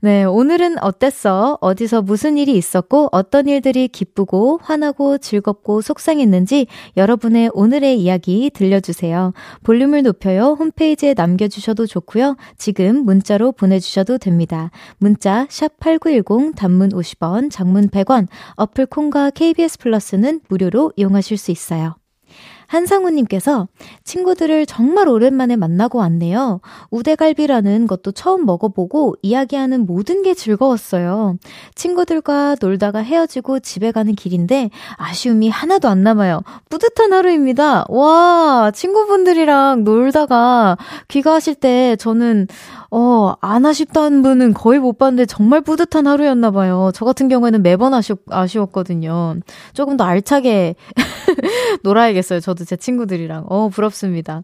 네. 0.00 0.24
오늘은 0.24 0.82
어땠어? 0.82 1.58
어디서 1.60 2.02
무슨 2.02 2.38
일이 2.38 2.56
있었고, 2.56 3.08
어떤 3.12 3.48
일들이 3.48 3.88
기쁘고, 3.88 4.60
화나고, 4.62 5.18
즐겁고, 5.18 5.80
속상했는지 5.80 6.66
여러분의 6.96 7.50
오늘의 7.52 8.03
이야기 8.04 8.50
들려주세요. 8.52 9.32
볼륨을 9.62 10.02
높여요. 10.02 10.56
홈페이지에 10.58 11.14
남겨주셔도 11.14 11.86
좋고요. 11.86 12.36
지금 12.58 13.04
문자로 13.04 13.52
보내주셔도 13.52 14.18
됩니다. 14.18 14.70
문자 14.98 15.46
샵8910 15.46 16.54
단문 16.54 16.90
50원, 16.90 17.50
장문 17.50 17.88
100원, 17.88 18.28
어플 18.56 18.86
콩과 18.86 19.30
KBS 19.30 19.78
플러스는 19.78 20.40
무료로 20.48 20.92
이용하실 20.96 21.38
수 21.38 21.50
있어요. 21.50 21.96
한상우님께서 22.66 23.68
친구들을 24.04 24.66
정말 24.66 25.08
오랜만에 25.08 25.56
만나고 25.56 25.98
왔네요. 25.98 26.60
우대갈비라는 26.90 27.86
것도 27.86 28.12
처음 28.12 28.46
먹어보고 28.46 29.16
이야기하는 29.22 29.86
모든 29.86 30.22
게 30.22 30.34
즐거웠어요. 30.34 31.36
친구들과 31.74 32.56
놀다가 32.60 33.00
헤어지고 33.00 33.60
집에 33.60 33.92
가는 33.92 34.14
길인데 34.14 34.70
아쉬움이 34.96 35.48
하나도 35.48 35.88
안 35.88 36.02
남아요. 36.02 36.42
뿌듯한 36.68 37.12
하루입니다. 37.12 37.84
와, 37.88 38.70
친구분들이랑 38.74 39.84
놀다가 39.84 40.76
귀가하실 41.08 41.56
때 41.56 41.96
저는 41.96 42.48
어, 42.96 43.34
안 43.40 43.66
아쉽다는 43.66 44.22
분은 44.22 44.54
거의 44.54 44.78
못 44.78 44.98
봤는데 44.98 45.26
정말 45.26 45.62
뿌듯한 45.62 46.06
하루였나 46.06 46.52
봐요. 46.52 46.92
저 46.94 47.04
같은 47.04 47.26
경우에는 47.28 47.60
매번 47.60 47.92
아쉬, 47.92 48.12
아쉬웠거든요. 48.30 49.40
조금 49.72 49.96
더 49.96 50.04
알차게 50.04 50.76
놀아야겠어요. 51.82 52.38
저도 52.38 52.64
제 52.64 52.76
친구들이랑. 52.76 53.46
어, 53.48 53.68
부럽습니다. 53.68 54.42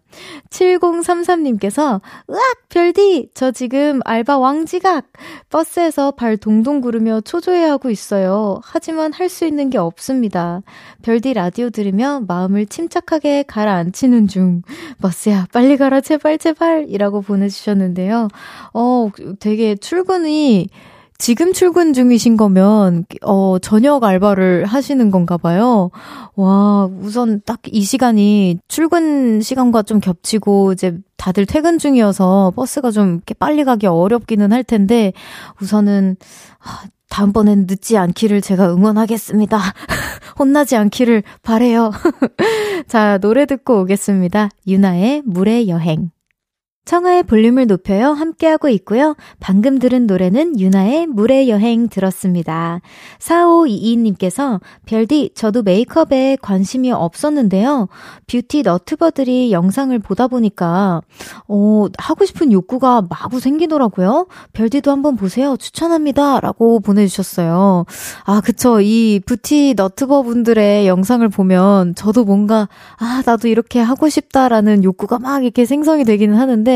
7033님께서, 0.50 2.00
으악! 2.28 2.40
별디! 2.70 3.30
저 3.34 3.52
지금 3.52 4.00
알바 4.04 4.38
왕지각! 4.38 5.06
버스에서 5.48 6.10
발 6.10 6.36
동동 6.36 6.80
구르며 6.80 7.20
초조해하고 7.20 7.88
있어요. 7.90 8.60
하지만 8.64 9.12
할 9.12 9.30
수 9.30 9.46
있는 9.46 9.70
게 9.70 9.78
없습니다. 9.78 10.60
별디 11.02 11.34
라디오 11.34 11.70
들으며 11.70 12.20
마음을 12.26 12.66
침착하게 12.66 13.44
가라앉히는 13.44 14.26
중. 14.26 14.62
버스야, 15.00 15.46
빨리 15.52 15.76
가라, 15.76 16.00
제발, 16.00 16.36
제발! 16.36 16.86
이라고 16.88 17.20
보내주셨는데요. 17.20 18.26
어, 18.74 19.10
되게 19.40 19.74
출근이 19.76 20.68
지금 21.18 21.52
출근 21.52 21.92
중이신 21.92 22.38
거면, 22.38 23.04
어, 23.26 23.58
저녁 23.60 24.04
알바를 24.04 24.64
하시는 24.64 25.10
건가 25.10 25.36
봐요. 25.36 25.90
와, 26.34 26.86
우선 27.02 27.42
딱 27.44 27.60
이 27.66 27.82
시간이 27.82 28.58
출근 28.68 29.42
시간과 29.42 29.82
좀 29.82 30.00
겹치고, 30.00 30.72
이제 30.72 30.96
다들 31.18 31.44
퇴근 31.44 31.78
중이어서 31.78 32.52
버스가 32.56 32.90
좀 32.90 33.16
이렇게 33.16 33.34
빨리 33.34 33.64
가기 33.64 33.86
어렵기는 33.86 34.50
할 34.50 34.64
텐데, 34.64 35.12
우선은, 35.60 36.16
다음번엔 37.10 37.66
늦지 37.68 37.98
않기를 37.98 38.40
제가 38.40 38.72
응원하겠습니다. 38.72 39.58
혼나지 40.38 40.76
않기를 40.76 41.22
바래요. 41.42 41.90
자, 42.88 43.18
노래 43.18 43.44
듣고 43.44 43.80
오겠습니다. 43.82 44.48
유나의 44.66 45.22
물의 45.26 45.68
여행. 45.68 46.10
청하의 46.86 47.22
볼륨을 47.22 47.66
높여요. 47.66 48.08
함께하고 48.12 48.68
있고요. 48.70 49.14
방금 49.38 49.78
들은 49.78 50.06
노래는 50.06 50.58
유나의 50.58 51.06
물의 51.06 51.48
여행 51.48 51.88
들었습니다. 51.88 52.80
4522님께서 53.20 54.60
별디, 54.86 55.30
저도 55.34 55.62
메이크업에 55.62 56.38
관심이 56.42 56.90
없었는데요. 56.90 57.88
뷰티 58.26 58.62
너튜버들이 58.62 59.52
영상을 59.52 59.96
보다 60.00 60.26
보니까, 60.26 61.02
어, 61.46 61.86
하고 61.98 62.24
싶은 62.24 62.50
욕구가 62.50 63.02
마구 63.08 63.38
생기더라고요. 63.38 64.26
별디도 64.52 64.90
한번 64.90 65.16
보세요. 65.16 65.56
추천합니다. 65.56 66.40
라고 66.40 66.80
보내주셨어요. 66.80 67.84
아, 68.24 68.40
그쵸. 68.40 68.80
이 68.80 69.20
뷰티 69.26 69.74
너튜버 69.76 70.22
분들의 70.22 70.88
영상을 70.88 71.28
보면 71.28 71.94
저도 71.94 72.24
뭔가, 72.24 72.68
아, 72.96 73.22
나도 73.24 73.46
이렇게 73.46 73.78
하고 73.80 74.08
싶다라는 74.08 74.82
욕구가 74.82 75.18
막 75.20 75.44
이렇게 75.44 75.66
생성이 75.66 76.04
되기는 76.04 76.36
하는데, 76.36 76.69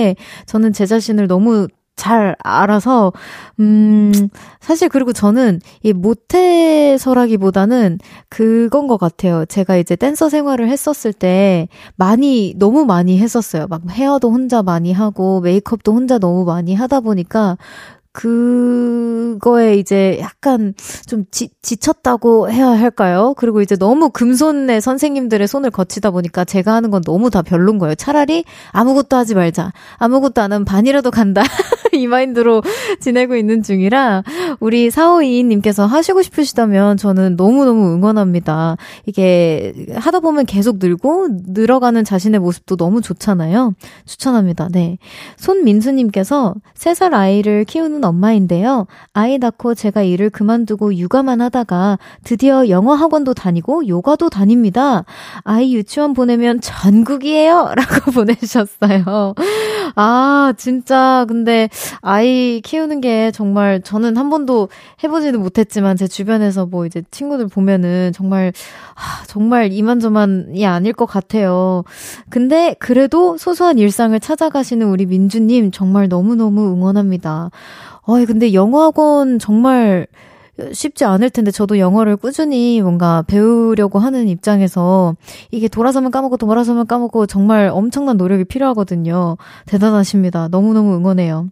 저는 0.47 0.73
제 0.73 0.87
자신을 0.87 1.27
너무 1.27 1.67
잘 1.97 2.35
알아서, 2.43 3.13
음, 3.61 4.13
사실 4.61 4.89
그리고 4.89 5.13
저는 5.13 5.61
이 5.85 5.93
못해서라기보다는 5.93 7.99
그건 8.29 8.89
것 8.89 8.99
같아요. 8.99 9.45
제가 9.47 9.77
이제 9.77 9.95
댄서 9.95 10.29
생활을 10.29 10.69
했었을 10.69 11.13
때 11.13 11.69
많이, 11.97 12.55
너무 12.57 12.85
많이 12.85 13.19
했었어요. 13.19 13.67
막 13.69 13.83
헤어도 13.91 14.31
혼자 14.33 14.63
많이 14.63 14.93
하고 14.93 15.41
메이크업도 15.41 15.93
혼자 15.93 16.19
너무 16.19 16.45
많이 16.45 16.75
하다 16.75 17.01
보니까 17.01 17.57
그거에 18.15 19.77
이제 19.77 20.19
약간 20.21 20.73
좀 21.07 21.25
지, 21.33 21.51
지쳤다고 21.63 22.49
해야 22.49 22.69
할까요? 22.69 23.35
그리고 23.37 23.61
이제 23.61 23.75
너무 23.77 24.11
금손의 24.11 24.81
선생님들의 24.81 25.49
손을 25.49 25.73
거치다 25.73 26.13
보니까 26.13 26.45
제가 26.45 26.75
하는 26.75 26.93
건 26.93 27.03
너무 27.03 27.29
다 27.29 27.43
별론 27.43 27.79
거예요. 27.79 27.97
차라리 27.97 28.45
아무것도 28.71 29.17
하지 29.17 29.35
말자. 29.35 29.73
아무것도 29.97 30.41
안 30.41 30.53
하면 30.53 30.65
반이라도 30.65 31.11
간다. 31.11 31.43
이 31.93 32.07
마인드로 32.07 32.63
지내고 33.01 33.37
있는 33.37 33.63
중이라 33.63 34.23
우리 34.61 34.89
4522님께서 34.89 35.87
하시고 35.87 36.23
싶으시다면 36.23 36.97
저는 36.97 37.37
너무너무 37.37 37.95
응원합니다. 37.95 38.77
이게 39.07 39.73
하다 39.95 40.21
보면 40.21 40.47
계속 40.47 40.79
늘고 40.79 41.29
늘어가는 41.49 42.05
자신의 42.05 42.41
모습도 42.41 42.77
너무 42.77 43.01
좋잖아요. 43.01 43.75
추천합니다. 44.07 44.69
네. 44.73 44.99
손민수님께서 45.37 46.55
3살 46.77 47.15
아이를 47.15 47.65
키우는 47.65 48.04
엄마인데요. 48.05 48.87
아이 49.13 49.39
낳고 49.39 49.75
제가 49.75 50.03
일을 50.03 50.31
그만두고 50.31 50.95
육아만 50.97 51.41
하다가 51.41 51.99
드디어 52.23 52.69
영어 52.69 52.95
학원도 52.95 53.35
다니고 53.35 53.89
요가도 53.89 54.31
다닙니다. 54.31 55.05
아이 55.43 55.75
유치원 55.75 56.15
보내면 56.15 56.61
전국이에요. 56.61 57.73
라고 57.77 58.11
보내셨어요. 58.13 59.35
아, 59.97 60.53
진짜, 60.57 61.25
근데 61.29 61.69
아이 62.01 62.61
키우는 62.65 63.01
게 63.01 63.31
정말 63.31 63.81
저는 63.83 64.17
한 64.17 64.31
번도 64.31 64.69
해보지는 65.03 65.41
못했지만 65.41 65.97
제 65.97 66.07
주변에서 66.07 66.67
뭐 66.67 66.87
이제 66.87 67.03
친구들 67.11 67.49
보면은 67.49 68.13
정말, 68.13 68.53
아, 68.95 69.25
정말 69.27 69.73
이만저만이 69.73 70.67
아닐 70.67 70.93
것 70.93 71.07
같아요. 71.07 71.85
근데 72.31 72.75
그래도 72.79 73.37
소소한 73.39 73.79
일상을 73.79 74.19
찾아가시는 74.19 74.87
우리 74.89 75.07
민주님 75.07 75.71
정말 75.71 76.09
너무너무 76.09 76.73
응원합니다. 76.73 77.51
어이, 78.07 78.27
근데 78.27 78.53
영어학원 78.53 79.39
정말 79.39 80.07
쉽지 80.73 81.05
않을 81.05 81.31
텐데 81.31 81.51
저도 81.51 81.79
영어를 81.79 82.17
꾸준히 82.17 82.81
뭔가 82.81 83.23
배우려고 83.27 83.99
하는 83.99 84.29
입장에서 84.29 85.17
이게 85.51 85.69
돌아서면 85.69 86.11
까먹고 86.11 86.37
돌아서면 86.37 86.87
까먹고 86.87 87.27
정말 87.27 87.69
엄청난 87.73 88.17
노력이 88.17 88.45
필요하거든요. 88.45 89.37
대단하십니다. 89.67 90.49
너무너무 90.49 90.95
응원해요. 90.97 91.49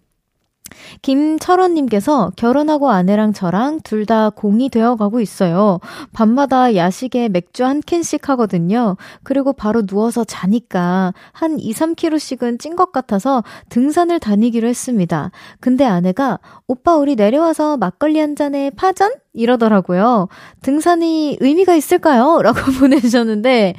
김철원님께서 1.03 2.33
결혼하고 2.37 2.91
아내랑 2.91 3.33
저랑 3.33 3.81
둘 3.83 4.03
다 4.03 4.31
공이 4.31 4.69
되어 4.69 4.97
가고 4.97 5.21
있어요. 5.21 5.79
밤마다 6.13 6.75
야식에 6.75 7.29
맥주 7.29 7.65
한 7.65 7.81
캔씩 7.81 8.29
하거든요. 8.31 8.97
그리고 9.23 9.53
바로 9.53 9.87
누워서 9.87 10.25
자니까 10.25 11.15
한 11.33 11.59
2, 11.61 11.73
3kg씩은 11.73 12.59
찐 12.59 12.75
것 12.75 12.91
같아서 12.91 13.45
등산을 13.69 14.19
다니기로 14.19 14.67
했습니다. 14.67 15.31
근데 15.61 15.85
아내가 15.85 16.41
오빠 16.67 16.97
우리 16.97 17.15
내려와서 17.15 17.77
막걸리 17.77 18.19
한 18.19 18.35
잔에 18.35 18.71
파전? 18.71 19.13
이러더라고요. 19.35 20.29
등산이 20.62 21.38
의미가 21.40 21.75
있을까요? 21.75 22.40
라고 22.42 22.61
보내주셨는데, 22.79 23.75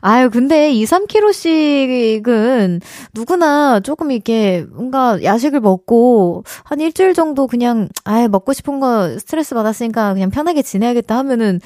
아유, 0.00 0.30
근데 0.30 0.72
2, 0.72 0.84
3kg씩은 0.84 2.80
누구나 3.14 3.80
조금 3.80 4.10
이렇게 4.10 4.66
뭔가 4.72 5.22
야식을 5.22 5.60
먹고 5.60 6.44
한 6.64 6.80
일주일 6.80 7.14
정도 7.14 7.46
그냥, 7.46 7.88
아예 8.04 8.28
먹고 8.28 8.52
싶은 8.52 8.80
거 8.80 9.18
스트레스 9.18 9.54
받았으니까 9.54 10.14
그냥 10.14 10.30
편하게 10.30 10.62
지내야겠다 10.62 11.16
하면은 11.18 11.60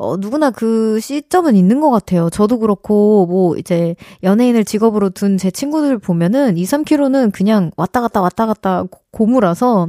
어, 0.00 0.16
누구나 0.16 0.50
그 0.50 0.98
시점은 0.98 1.56
있는 1.56 1.80
것 1.80 1.90
같아요. 1.90 2.30
저도 2.30 2.58
그렇고, 2.58 3.26
뭐, 3.26 3.56
이제, 3.58 3.94
연예인을 4.22 4.64
직업으로 4.64 5.10
둔 5.10 5.36
제 5.36 5.50
친구들 5.50 5.98
보면은 5.98 6.56
2, 6.56 6.64
3kg는 6.64 7.32
그냥 7.32 7.70
왔다 7.76 8.00
갔다 8.00 8.22
왔다 8.22 8.46
갔다 8.46 8.84
고무라서, 9.10 9.88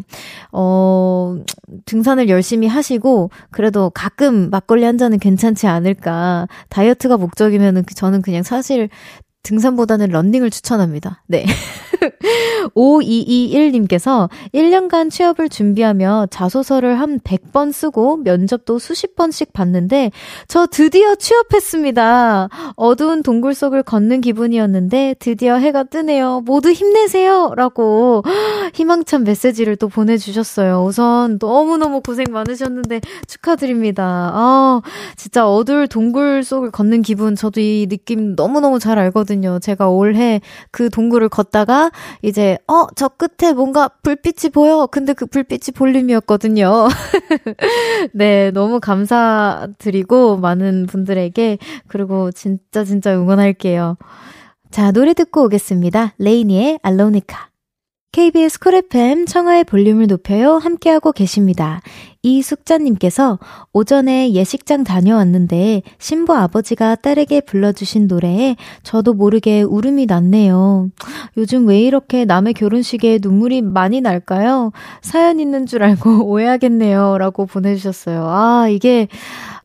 어, 0.52 1.38
등산을 1.86 2.28
열심히 2.28 2.68
하시고, 2.68 3.30
그래도 3.52 3.90
가끔 3.90 4.50
막걸리 4.50 4.84
한 4.84 4.98
잔은 4.98 5.18
괜찮지 5.18 5.68
않을까. 5.68 6.48
다이어트가 6.70 7.16
목적이면은 7.18 7.86
저는 7.96 8.22
그냥 8.22 8.44
사실 8.44 8.90
등산보다는 9.44 10.10
런닝을 10.10 10.50
추천합니다. 10.50 11.24
네. 11.28 11.46
5221님께서 12.76 14.30
1년간 14.54 15.10
취업을 15.12 15.50
준비하며 15.50 16.28
자소서를 16.32 17.00
한 17.00 17.20
100번 17.20 17.72
쓰고 17.72 18.18
면접도 18.18 18.80
수십 18.80 19.16
번씩 19.16 19.54
봤는데 19.54 20.12
저 20.48 20.66
드디어 20.68 21.16
취업했습니다. 21.16 22.50
어두운 22.76 23.24
동굴 23.24 23.54
속을 23.54 23.84
걷는 23.84 24.22
기분이었는데 24.22 25.16
드디어 25.20 25.56
해가 25.56 25.84
뜨네요. 25.84 26.42
모두 26.46 26.72
힘내세요. 26.72 27.54
라고 27.56 28.24
희망찬 28.74 29.24
메시지를 29.24 29.76
또 29.76 29.88
보내주셨어요. 29.88 30.84
우선 30.84 31.38
너무너무 31.40 32.02
고생 32.02 32.26
많으셨는데 32.32 33.02
축하드립니다. 33.28 34.32
아, 34.34 34.82
진짜 35.16 35.48
어두울 35.48 35.88
동굴 35.88 36.44
속을 36.44 36.72
걷는 36.72 37.02
기분 37.02 37.36
저도 37.36 37.60
이 37.60 37.88
느낌 37.88 38.36
너무너무 38.36 38.80
잘 38.80 38.98
알거든요. 39.00 39.60
제가 39.60 39.90
올해 39.90 40.42
그 40.72 40.90
동굴을 40.90 41.30
걷다가 41.30 41.91
이제, 42.22 42.58
어, 42.68 42.88
저 42.96 43.08
끝에 43.08 43.54
뭔가 43.54 43.88
불빛이 43.88 44.52
보여. 44.54 44.88
근데 44.88 45.14
그 45.14 45.26
불빛이 45.26 45.74
볼륨이었거든요. 45.76 46.88
네, 48.14 48.52
너무 48.52 48.80
감사드리고, 48.80 50.38
많은 50.38 50.88
분들에게. 50.88 51.58
그리고 51.88 52.32
진짜 52.32 52.84
진짜 52.84 53.14
응원할게요. 53.16 53.98
자, 54.72 54.92
노래 54.92 55.14
듣고 55.14 55.44
오겠습니다. 55.46 56.14
LANY의 56.18 56.80
Alonica. 56.82 57.50
KBS 58.14 58.60
쿨 58.60 58.76
FM 58.76 59.26
청하의 59.26 59.64
볼륨을 59.64 60.08
높여요. 60.08 60.56
함께하고 60.58 61.14
계십니다. 61.14 61.82
이숙자님께서 62.24 63.40
오전에 63.74 64.32
예식장 64.34 64.84
다녀왔는데 64.84 65.82
신부 65.98 66.36
아버지가 66.36 66.96
딸에게 66.96 67.42
불러주신 67.42 68.08
노래에 68.08 68.56
저도 68.84 69.14
모르게 69.14 69.64
울음이 69.64 70.06
났네요. 70.06 70.90
요즘 71.38 71.68
왜 71.68 71.82
이렇게 71.82 72.26
남의 72.26 72.54
결혼식에 72.54 73.20
눈물이 73.22 73.62
많이 73.62 74.02
날까요? 74.02 74.72
사연 75.02 75.40
있는 75.40 75.66
줄 75.66 75.84
알고 75.84 76.26
오해하겠네요. 76.30 77.18
라고 77.18 77.46
보내주셨어요. 77.46 78.26
아, 78.28 78.68
이게 78.70 79.08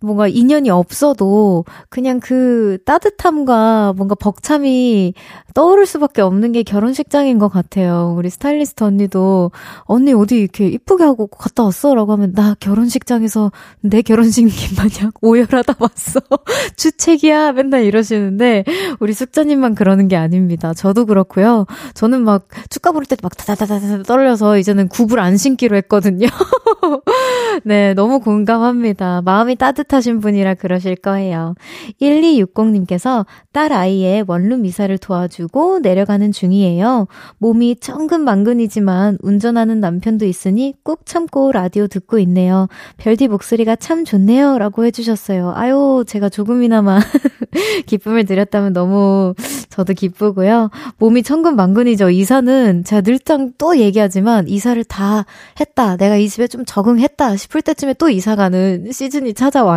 뭔가 0.00 0.28
인연이 0.28 0.70
없어도 0.70 1.64
그냥 1.90 2.20
그 2.20 2.78
따뜻함과 2.86 3.94
뭔가 3.96 4.14
벅참이 4.14 5.14
떠오를 5.54 5.86
수밖에 5.86 6.22
없는 6.22 6.52
게 6.52 6.62
결혼식장인 6.62 7.38
것 7.38 7.48
같아요. 7.48 8.14
우리 8.16 8.30
스타일리스트 8.30 8.84
언니도 8.84 9.50
언니 9.82 10.12
어디 10.12 10.38
이렇게 10.38 10.68
이쁘게 10.68 11.04
하고 11.04 11.26
갔다 11.26 11.64
왔어? 11.64 11.94
라고 11.94 12.12
하면 12.12 12.32
나 12.32 12.54
결혼식장에서 12.60 13.52
내 13.80 14.02
결혼식 14.02 14.46
마냥 14.76 15.12
오열하다 15.20 15.74
왔어. 15.78 16.20
주책이야. 16.76 17.52
맨날 17.52 17.84
이러시는데 17.84 18.64
우리 19.00 19.12
숙자님만 19.12 19.74
그러는 19.74 20.08
게 20.08 20.16
아닙니다. 20.16 20.72
저도 20.74 21.06
그렇고요. 21.06 21.66
저는 21.94 22.22
막 22.22 22.46
축가 22.70 22.92
부를 22.92 23.06
때 23.06 23.16
막 23.22 23.36
다다다다다 23.36 24.02
떨려서 24.04 24.58
이제는 24.58 24.88
굽을 24.88 25.18
안 25.18 25.36
신기로 25.36 25.76
했거든요. 25.78 26.26
네, 27.64 27.94
너무 27.94 28.20
공감합니다. 28.20 29.22
마음이 29.24 29.56
따뜻 29.56 29.85
하신 29.92 30.20
분이라 30.20 30.54
그러실 30.54 30.96
거예요. 30.96 31.54
1260님께서 32.00 33.26
딸 33.52 33.72
아이의 33.72 34.24
원룸 34.26 34.64
이사를 34.66 34.96
도와주고 34.98 35.80
내려가는 35.80 36.32
중이에요. 36.32 37.06
몸이 37.38 37.76
천근만근이지만 37.76 39.18
운전하는 39.22 39.80
남편도 39.80 40.24
있으니 40.26 40.74
꾹 40.82 41.06
참고 41.06 41.52
라디오 41.52 41.86
듣고 41.86 42.18
있네요. 42.20 42.68
별디 42.96 43.28
목소리가 43.28 43.76
참 43.76 44.04
좋네요. 44.04 44.58
라고 44.58 44.84
해주셨어요. 44.84 45.52
아유, 45.54 46.04
제가 46.06 46.28
조금이나마 46.28 46.98
기쁨을 47.86 48.24
드렸다면 48.24 48.72
너무 48.72 49.34
저도 49.70 49.92
기쁘고요. 49.92 50.70
몸이 50.98 51.22
천근만근이죠. 51.22 52.10
이사는 52.10 52.84
제가 52.84 53.02
늘상 53.02 53.52
또 53.58 53.78
얘기하지만 53.78 54.48
이사를 54.48 54.82
다 54.84 55.26
했다. 55.60 55.96
내가 55.96 56.16
이 56.16 56.28
집에 56.28 56.46
좀 56.46 56.64
적응했다 56.64 57.36
싶을 57.36 57.62
때쯤에 57.62 57.94
또 57.94 58.08
이사 58.08 58.36
가는 58.36 58.90
시즌이 58.90 59.34
찾아와요. 59.34 59.75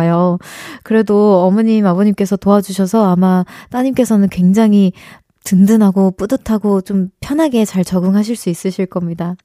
그래도 0.82 1.44
어머님, 1.44 1.86
아버님께서 1.86 2.36
도와주셔서 2.36 3.10
아마 3.10 3.44
따님께서는 3.70 4.28
굉장히 4.28 4.92
든든하고 5.44 6.12
뿌듯하고 6.12 6.82
좀 6.82 7.10
편하게 7.20 7.64
잘 7.64 7.84
적응하실 7.84 8.36
수 8.36 8.50
있으실 8.50 8.86
겁니다. 8.86 9.36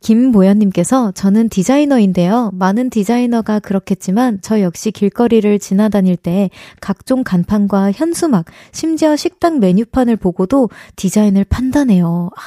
김보현님께서 0.00 1.12
저는 1.12 1.50
디자이너인데요. 1.50 2.50
많은 2.54 2.88
디자이너가 2.88 3.58
그렇겠지만 3.58 4.38
저 4.40 4.62
역시 4.62 4.90
길거리를 4.90 5.58
지나다닐 5.58 6.16
때 6.16 6.50
각종 6.80 7.22
간판과 7.22 7.92
현수막, 7.92 8.46
심지어 8.72 9.14
식당 9.16 9.60
메뉴판을 9.60 10.16
보고도 10.16 10.70
디자인을 10.96 11.44
판단해요. 11.44 12.30
아, 12.34 12.40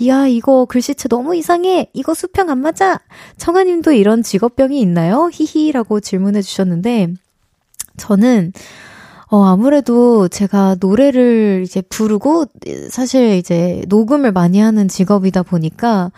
이야, 0.00 0.26
이거 0.26 0.64
글씨체 0.64 1.08
너무 1.08 1.36
이상해. 1.36 1.88
이거 1.92 2.12
수평 2.12 2.50
안 2.50 2.58
맞아. 2.58 2.98
청아님도 3.36 3.92
이런 3.92 4.22
직업병이 4.22 4.80
있나요? 4.80 5.30
히히라고 5.32 6.00
질문해 6.00 6.42
주셨는데 6.42 7.14
저는 7.96 8.52
어, 9.32 9.44
아무래도 9.44 10.26
제가 10.26 10.74
노래를 10.80 11.62
이제 11.64 11.80
부르고, 11.82 12.46
사실 12.90 13.36
이제 13.36 13.80
녹음을 13.86 14.32
많이 14.32 14.58
하는 14.58 14.88
직업이다 14.88 15.44
보니까, 15.44 16.10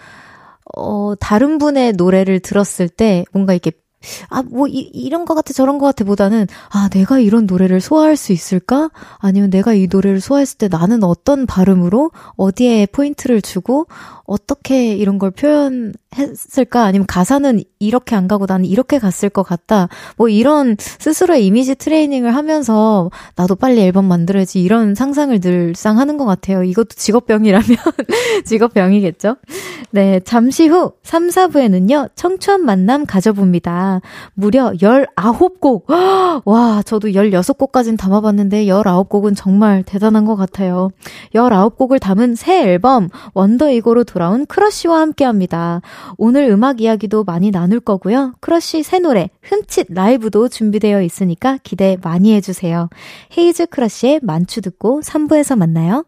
어, 0.77 1.15
다른 1.21 1.59
분의 1.59 1.93
노래를 1.95 2.41
들었을 2.41 2.89
때 2.89 3.25
뭔가 3.33 3.53
이렇게 3.53 3.73
아, 4.29 4.43
뭐, 4.43 4.69
이, 4.69 4.91
이런 4.93 5.25
거 5.25 5.35
같아, 5.35 5.53
저런 5.53 5.79
거 5.79 5.87
같아 5.87 6.05
보다는, 6.05 6.47
아, 6.71 6.89
내가 6.91 7.19
이런 7.19 7.47
노래를 7.47 7.81
소화할 7.81 8.17
수 8.17 8.33
있을까? 8.33 8.91
아니면 9.19 9.51
내가 9.51 9.75
이 9.75 9.89
노래를 9.91 10.21
소화했을 10.21 10.59
때 10.59 10.69
나는 10.69 11.03
어떤 11.05 11.47
발음으로, 11.47 12.11
어디에 12.37 12.87
포인트를 12.87 13.43
주고, 13.43 13.87
어떻게 14.25 14.95
이런 14.95 15.19
걸 15.19 15.31
표현했을까? 15.31 16.85
아니면 16.85 17.07
가사는 17.07 17.63
이렇게 17.79 18.17
안 18.17 18.29
가고 18.29 18.47
나는 18.47 18.65
이렇게 18.65 18.99
갔을 18.99 19.29
것 19.29 19.43
같다. 19.43 19.89
뭐 20.17 20.29
이런 20.29 20.77
스스로의 20.79 21.45
이미지 21.45 21.75
트레이닝을 21.75 22.35
하면서 22.35 23.11
나도 23.37 23.57
빨리 23.57 23.83
앨범 23.83 24.07
만들어야지 24.07 24.63
이런 24.63 24.95
상상을 24.95 25.39
늘상 25.41 25.99
하는 25.99 26.17
것 26.17 26.25
같아요. 26.25 26.63
이것도 26.63 26.91
직업병이라면 26.97 27.63
직업병이겠죠? 28.47 29.37
네, 29.91 30.21
잠시 30.21 30.67
후 30.69 30.93
3, 31.03 31.29
4부에는요, 31.29 32.11
청초한 32.15 32.65
만남 32.65 33.05
가져봅니다. 33.05 33.92
무려 34.35 34.73
19곡! 34.73 35.85
와, 36.45 36.83
저도 36.85 37.09
16곡까진 37.09 37.99
담아봤는데 37.99 38.67
19곡은 38.67 39.37
정말 39.37 39.83
대단한 39.83 40.25
것 40.25 40.37
같아요. 40.37 40.91
19곡을 41.35 42.01
담은 42.01 42.35
새 42.35 42.63
앨범, 42.63 43.09
wonderego로 43.35 44.05
돌아온 44.05 44.47
크러쉬와 44.47 45.01
함께 45.01 45.25
합니다. 45.25 45.81
오늘 46.17 46.49
음악 46.51 46.81
이야기도 46.81 47.25
많이 47.25 47.51
나눌 47.51 47.81
거고요. 47.81 48.35
크러쉬 48.41 48.83
새 48.83 48.99
노래, 48.99 49.31
흠칫 49.43 49.87
라이브도 49.91 50.49
준비되어 50.49 51.03
있으니까 51.03 51.59
기대 51.63 51.97
많이 52.03 52.35
해주세요. 52.35 52.89
헤이즈 53.37 53.67
크러쉬의 53.67 54.21
만추 54.23 54.61
듣고 54.61 55.01
3부에서 55.01 55.57
만나요. 55.57 56.05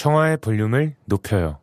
청하의 0.00 0.38
볼륨을 0.38 0.96
높여요. 1.04 1.58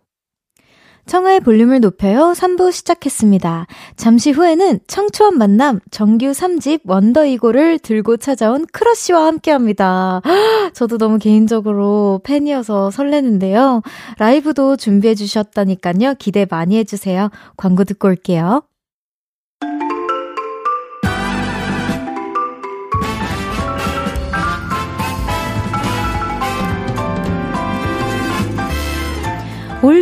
청하의 1.07 1.39
볼륨을 1.39 1.79
높여요. 1.79 2.33
3부 2.35 2.71
시작했습니다. 2.71 3.67
잠시 3.95 4.31
후에는 4.31 4.79
청초한 4.87 5.37
만남 5.37 5.79
정규 5.89 6.27
3집 6.27 6.81
원더이고를 6.85 7.79
들고 7.79 8.17
찾아온 8.17 8.65
크러쉬와 8.71 9.25
함께 9.25 9.51
합니다. 9.51 10.21
저도 10.73 10.97
너무 10.97 11.17
개인적으로 11.17 12.21
팬이어서 12.23 12.91
설레는데요. 12.91 13.81
라이브도 14.19 14.75
준비해 14.75 15.15
주셨다니까요. 15.15 16.15
기대 16.19 16.45
많이 16.49 16.77
해주세요. 16.77 17.29
광고 17.55 17.83
듣고 17.83 18.09
올게요. 18.09 18.63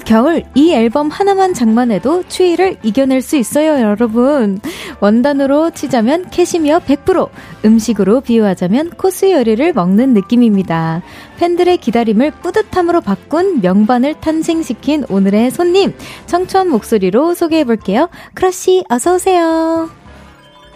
겨울 0.06 0.44
이 0.54 0.72
앨범 0.72 1.10
하나만 1.10 1.54
장만해도 1.54 2.24
추위를 2.28 2.78
이겨낼 2.84 3.22
수 3.22 3.36
있어요, 3.38 3.82
여러분. 3.82 4.60
원단으로 5.00 5.72
치자면 5.72 6.30
캐시미어 6.30 6.80
100%, 6.80 7.30
음식으로 7.66 8.22
비유하자면 8.22 8.92
코스 8.92 9.32
요리를 9.32 9.74
먹는 9.74 10.14
느낌입니다. 10.14 11.02
팬들의 11.38 11.78
기다림을 11.78 12.32
뿌듯함으로 12.42 13.02
바꾼 13.02 13.62
명반을 13.62 14.22
탄생시킨 14.22 15.06
오늘의 15.10 15.52
손님, 15.52 15.94
청초한 16.28 16.70
목소리로 16.70 17.34
소개해볼게요. 17.34 18.10
크러쉬, 18.36 18.86
어서오세요. 18.90 19.90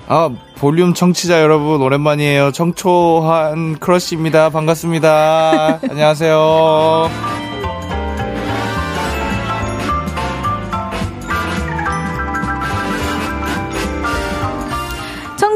아, 0.07 0.29
볼륨 0.57 0.95
청취자 0.95 1.39
여러분, 1.41 1.81
오랜만이에요. 1.81 2.51
청초한 2.51 3.77
크러쉬입니다. 3.79 4.49
반갑습니다. 4.49 5.79
안녕하세요. 5.87 7.48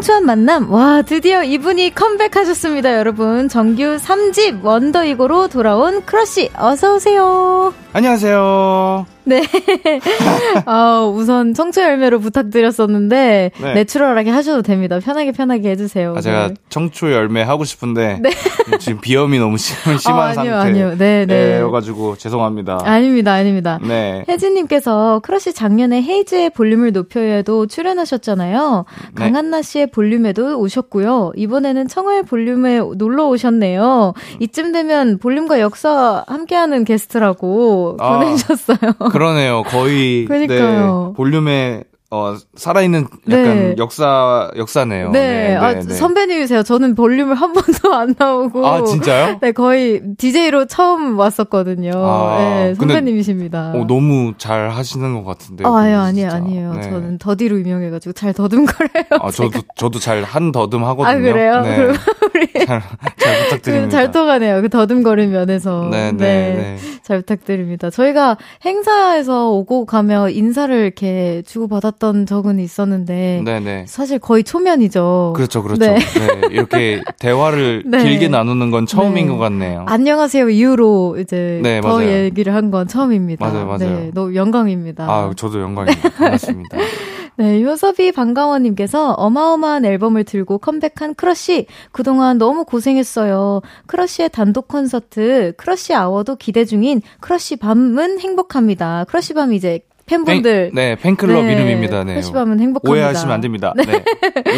청초한 0.03 0.25
만남. 0.25 0.69
와, 0.69 1.01
드디어 1.01 1.43
이분이 1.43 1.95
컴백하셨습니다, 1.95 2.97
여러분. 2.97 3.47
정규 3.47 3.95
3집 3.97 4.61
wonderego로 4.61 5.47
돌아온 5.47 6.03
크러쉬. 6.05 6.49
어서오세요. 6.55 7.73
안녕하세요. 7.93 9.05
네. 9.25 9.41
어, 10.65 11.11
우선 11.13 11.53
청초 11.53 11.81
열매로 11.81 12.19
부탁드렸었는데 12.19 13.51
네. 13.59 13.73
natural하게 13.73 14.29
하셔도 14.29 14.61
됩니다. 14.61 14.99
편하게 14.99 15.31
편하게 15.31 15.71
해주세요. 15.71 16.13
아, 16.17 16.21
제가 16.21 16.47
네. 16.49 16.53
청초 16.69 17.11
열매 17.11 17.41
하고 17.41 17.63
싶은데 17.63 18.19
네. 18.21 18.29
지금 18.79 18.99
비염이 19.01 19.39
너무 19.39 19.57
심, 19.57 19.97
심한 19.97 20.19
어, 20.19 20.23
아니요, 20.23 20.33
상태. 20.33 20.51
아니요, 20.51 20.97
네, 20.97 21.25
네. 21.25 21.59
여가지고 21.59 22.17
죄송합니다. 22.17 22.79
아닙니다, 22.83 23.33
아닙니다. 23.33 23.79
네. 23.81 24.25
혜진님께서 24.27 25.21
크러쉬 25.23 25.53
작년에 25.53 26.01
헤이즈의 26.01 26.49
볼륨을 26.51 26.91
높여요에도 26.91 27.67
출연하셨잖아요. 27.67 28.85
네. 29.15 29.23
강한나 29.23 29.61
씨의 29.61 29.87
볼륨에도 29.87 30.59
오셨고요. 30.59 31.33
이번에는 31.35 31.87
청하의 31.87 32.23
볼륨에 32.23 32.79
놀러 32.95 33.27
오셨네요. 33.27 34.13
이쯤 34.39 34.71
되면 34.71 35.17
볼륨과 35.19 35.59
역사 35.59 36.23
함께하는 36.27 36.83
게스트라고 36.85 37.97
아. 37.99 38.19
보내주셨어요. 38.19 38.93
그러네요. 39.13 39.63
거의 39.63 40.25
그러니까요. 40.27 41.07
네, 41.09 41.13
볼륨에 41.15 41.83
어, 42.15 42.35
살아있는 42.53 43.07
약간 43.31 43.43
네. 43.43 43.75
역사, 43.79 44.51
역사네요. 44.55 45.09
네. 45.09 45.19
네, 45.49 45.55
아, 45.55 45.73
네, 45.73 45.79
네. 45.79 45.93
선배님이세요. 45.95 46.61
저는 46.61 46.93
볼륨을 46.93 47.33
한 47.33 47.53
번도 47.53 47.91
안 47.91 48.13
나오고. 48.15 48.67
아, 48.67 48.83
진짜요? 48.83 49.39
네, 49.41 49.51
거의 49.51 49.99
DJ로 50.19 50.67
처음 50.67 51.17
왔었거든요. 51.17 51.91
아, 51.95 52.37
네, 52.37 52.75
선배님이십니다. 52.75 53.71
근데, 53.71 53.79
어, 53.79 53.87
너무 53.87 54.33
잘 54.37 54.69
하시는 54.69 55.15
것 55.15 55.23
같은데. 55.23 55.65
아, 55.65 55.75
아니요, 55.75 55.99
아니에요, 56.01 56.29
아니에요. 56.29 56.73
네. 56.75 56.81
저는 56.83 57.17
더디로 57.17 57.57
유명해가지고 57.59 58.13
잘 58.13 58.31
더듬거려요. 58.33 59.19
아, 59.19 59.31
저도, 59.31 59.61
저도 59.75 59.97
잘 59.97 60.23
한 60.23 60.51
더듬 60.51 60.83
하거든요. 60.85 61.07
아, 61.07 61.15
그래요? 61.17 61.61
네. 61.61 61.75
그럼 61.75 61.95
우리. 62.35 62.47
잘, 62.65 62.81
잘 63.17 63.43
부탁드립니다. 63.45 63.89
잘 63.89 64.11
통하네요. 64.11 64.61
그 64.61 64.69
더듬거린 64.69 65.31
면에서. 65.31 65.87
네, 65.91 66.11
네, 66.11 66.17
네. 66.17 66.77
잘 67.01 67.17
부탁드립니다. 67.17 67.89
저희가 67.89 68.37
행사에서 68.63 69.49
오고 69.49 69.87
가며 69.87 70.29
인사를 70.29 70.75
이렇게 70.75 71.41
주고받았던 71.47 72.02
있었던 72.03 72.25
적은 72.25 72.59
있었는데 72.59 73.41
네네. 73.45 73.85
사실 73.87 74.19
거의 74.19 74.43
초면이죠. 74.43 75.31
그렇죠, 75.35 75.63
그렇죠. 75.63 75.79
네. 75.85 75.95
네. 75.95 76.47
이렇게 76.51 77.01
대화를 77.19 77.83
네. 77.85 78.03
길게 78.03 78.27
나누는 78.27 78.69
건 78.71 78.85
처음인 78.85 79.27
네. 79.27 79.31
것 79.31 79.37
같네요. 79.37 79.85
안녕하세요 79.87 80.49
이후로 80.49 81.17
이제 81.19 81.61
네, 81.63 81.79
더 81.81 81.87
맞아요. 81.99 82.09
얘기를 82.11 82.53
한 82.53 82.73
건 82.73 82.87
처음입니다. 82.87 83.45
맞아요, 83.45 83.65
맞아요. 83.67 83.77
네, 83.79 84.11
너무 84.15 84.33
영광입니다. 84.35 85.03
아, 85.07 85.31
저도 85.35 85.61
영광입니다. 85.61 86.09
반갑습니다. 86.09 86.77
네, 87.37 87.61
효섭이 87.63 88.11
반가워님께서 88.13 89.11
어마어마한 89.13 89.85
앨범을 89.85 90.23
들고 90.23 90.57
컴백한 90.59 91.13
크러쉬. 91.15 91.67
그동안 91.91 92.37
너무 92.39 92.63
고생했어요. 92.63 93.61
크러쉬의 93.87 94.29
단독 94.29 94.67
콘서트, 94.69 95.53
Crush 95.57 95.93
Hour도 95.93 96.37
기대 96.37 96.65
중인 96.65 97.01
크러쉬 97.19 97.57
밤은 97.57 98.19
행복합니다. 98.19 99.05
크러쉬 99.07 99.33
밤 99.35 99.53
이제 99.53 99.81
팬분들. 100.05 100.71
팬, 100.73 100.75
네, 100.75 100.95
팬클럽 100.95 101.45
네, 101.45 101.53
이름입니다. 101.53 102.03
네. 102.03 102.15
쉬밤은 102.15 102.59
행복합니다. 102.59 102.91
오해하시면 102.91 103.33
안 103.33 103.41
됩니다. 103.41 103.73
네. 103.75 103.85
네. 103.85 104.03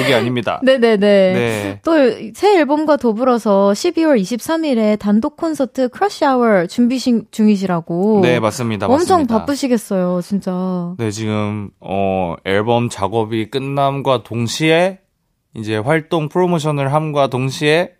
여기 0.01 0.13
아닙니다. 0.13 0.59
네네네. 0.63 0.97
네. 0.97 1.79
또새 1.83 2.57
앨범과 2.59 2.97
더불어서 2.97 3.71
12월 3.73 4.19
23일에 4.19 4.97
단독 4.97 5.37
콘서트 5.37 5.89
Crush 5.89 6.25
Hour 6.25 6.65
준비 6.67 6.99
중이시라고. 7.31 8.21
네, 8.23 8.39
맞습니다. 8.39 8.87
엄청 8.87 9.19
맞습니다. 9.19 9.39
바쁘시겠어요, 9.39 10.21
진짜. 10.21 10.95
네, 10.97 11.11
지금, 11.11 11.69
어, 11.79 12.35
앨범 12.45 12.89
작업이 12.89 13.49
끝남과 13.49 14.23
동시에 14.23 14.99
이제 15.55 15.77
활동 15.77 16.27
프로모션을 16.29 16.93
함과 16.93 17.27
동시에 17.27 17.91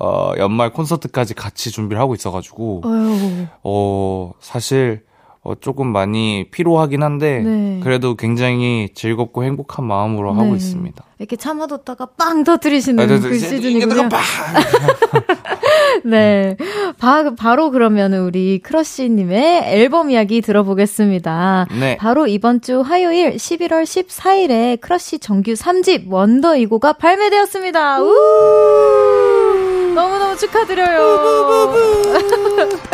어, 0.00 0.32
연말 0.38 0.70
콘서트까지 0.72 1.34
같이 1.34 1.70
준비를 1.70 2.00
하고 2.00 2.14
있어가지고, 2.14 2.82
어휴. 2.84 3.46
어, 3.62 4.32
사실, 4.40 5.02
어, 5.42 5.54
조금 5.58 5.86
많이 5.86 6.48
피로하긴 6.50 7.02
한데 7.02 7.40
네. 7.40 7.80
그래도 7.82 8.14
굉장히 8.14 8.90
즐겁고 8.94 9.42
행복한 9.42 9.86
마음으로 9.86 10.34
네. 10.34 10.40
하고 10.40 10.54
있습니다. 10.54 11.02
이렇게 11.18 11.36
참아뒀다가 11.36 12.08
빵 12.18 12.44
터뜨리시는 12.44 13.02
아, 13.02 13.06
네, 13.06 13.18
네, 13.18 13.28
그 13.28 13.38
시즌이군요. 13.38 14.08
네. 16.04 16.56
바, 16.98 17.34
바로 17.34 17.70
그러면 17.70 18.12
우리 18.12 18.58
크러쉬님의 18.58 19.62
앨범 19.64 20.10
이야기 20.10 20.42
들어보겠습니다. 20.42 21.68
네. 21.78 21.96
바로 21.96 22.26
이번 22.26 22.60
주 22.60 22.82
화요일 22.82 23.32
11월 23.32 23.84
14일에 23.84 24.78
크러쉬 24.80 25.20
정규 25.20 25.52
3집 25.52 26.10
wonderego가 26.10 26.92
발매되었습니다. 26.94 28.02
우! 28.02 28.14
너무너무 29.94 30.36
축하드려요. 30.36 31.72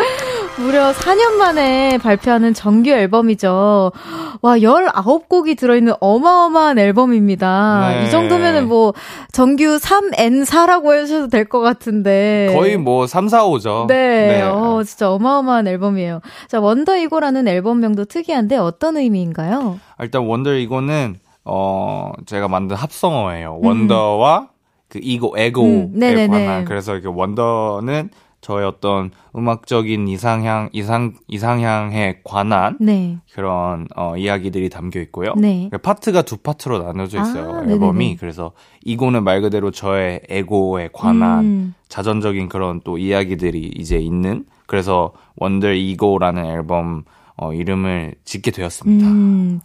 무려 0.59 0.91
4년 0.93 1.33
만에 1.35 1.99
발표하는 1.99 2.55
정규 2.55 2.89
앨범이죠. 2.91 3.93
와, 4.41 4.57
19곡이 4.57 5.57
들어있는 5.59 5.93
어마어마한 6.01 6.79
앨범입니다. 6.79 7.89
네. 7.91 8.07
이 8.07 8.11
정도면은 8.11 8.67
뭐, 8.67 8.95
정규 9.33 9.77
3N4라고 9.79 10.95
해주셔도 10.95 11.29
될 11.29 11.47
것 11.47 11.61
같은데. 11.61 12.53
거의 12.55 12.79
뭐, 12.79 13.07
3, 13.07 13.29
4, 13.29 13.45
5죠. 13.45 13.87
네. 13.87 13.95
네. 14.39 14.43
어, 14.43 14.83
진짜 14.83 15.11
어마어마한 15.13 15.69
앨범이에요. 15.69 16.21
자, 16.49 16.59
원더 16.59 16.97
이고라는 16.97 17.47
앨범명도 17.49 18.07
특이한데 18.07 18.57
어떤 18.57 18.97
의미인가요? 18.97 19.79
일단 20.01 20.23
원더 20.25 20.55
이고는, 20.55 21.17
어, 21.45 22.13
제가 22.25 22.49
만든 22.49 22.77
합성어예요. 22.77 23.59
원더와 23.63 24.39
음. 24.41 24.47
그 24.89 25.01
이고, 25.03 25.35
에고에 25.37 25.65
음, 25.67 26.31
관한. 26.31 26.65
그래서 26.65 26.95
이렇게 26.95 27.09
원더는 27.09 28.09
저의 28.47 28.65
어떤 28.65 29.11
음악적인 29.35 30.07
이상향 30.07 30.69
이상 30.73 31.15
이상향에 31.27 32.21
관한 32.23 32.77
네. 32.81 33.19
그런 33.35 33.89
어, 33.97 34.17
이야기들이 34.17 34.71
담겨 34.71 35.01
있고요. 35.01 35.35
네. 35.37 35.69
파트가 35.83 36.23
두 36.23 36.37
파트로 36.37 36.81
나눠져 36.81 37.21
있어요. 37.23 37.57
아, 37.57 37.63
앨범이 37.69 37.99
네네네. 37.99 38.17
그래서 38.21 38.53
이고는 38.85 39.25
말 39.25 39.41
그대로 39.41 39.73
저의 39.73 40.21
에고에 40.29 40.91
관한 40.93 41.45
음. 41.45 41.75
자전적인 41.89 42.49
그런 42.49 42.81
또 42.85 42.99
이야기들이 42.99 43.73
이제 43.75 43.99
있는 43.99 44.45
그래서 44.67 45.13
원더 45.39 45.73
이고라는 45.73 46.45
앨범 46.45 47.03
어, 47.39 47.53
이름을 47.53 48.15
짓게 48.25 48.51
되었습니다. 48.51 49.07
음, 49.07 49.61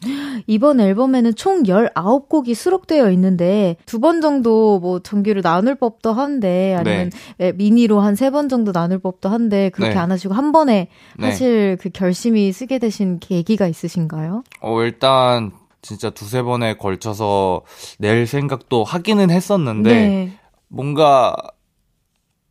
이번 0.46 0.82
앨범에는 0.82 1.36
총 1.36 1.64
19곡이 1.64 2.54
수록되어 2.54 3.10
있는데 3.12 3.78
두 3.86 4.00
번 4.02 4.20
정도 4.20 4.80
뭐 4.80 5.00
정규를 5.00 5.42
나눌 5.42 5.76
법도 5.76 6.12
한데 6.12 6.76
아니면 6.78 7.12
네. 7.38 7.52
미니로 7.54 8.02
한 8.02 8.16
세 8.16 8.30
번 8.30 8.50
정도 8.50 8.72
나눌 8.74 9.00
법도 9.00 9.30
한데 9.30 9.70
그렇게 9.70 9.94
네. 9.94 10.00
안 10.00 10.12
하시고 10.12 10.34
한 10.34 10.52
번에 10.52 10.90
네. 11.18 11.26
하실 11.28 11.78
그 11.80 11.90
결심이 11.90 12.52
쓰게 12.52 12.78
되신 12.80 13.20
계기가 13.20 13.68
있으신가요? 13.68 14.44
어, 14.60 14.82
일단 14.82 15.52
진짜 15.82 16.10
두세 16.10 16.42
번에 16.42 16.74
걸쳐서 16.76 17.62
낼 18.00 18.28
생각도 18.28 18.84
하기는 18.84 19.30
했었는데 19.32 19.90
네. 19.94 20.34
뭔가 20.68 21.34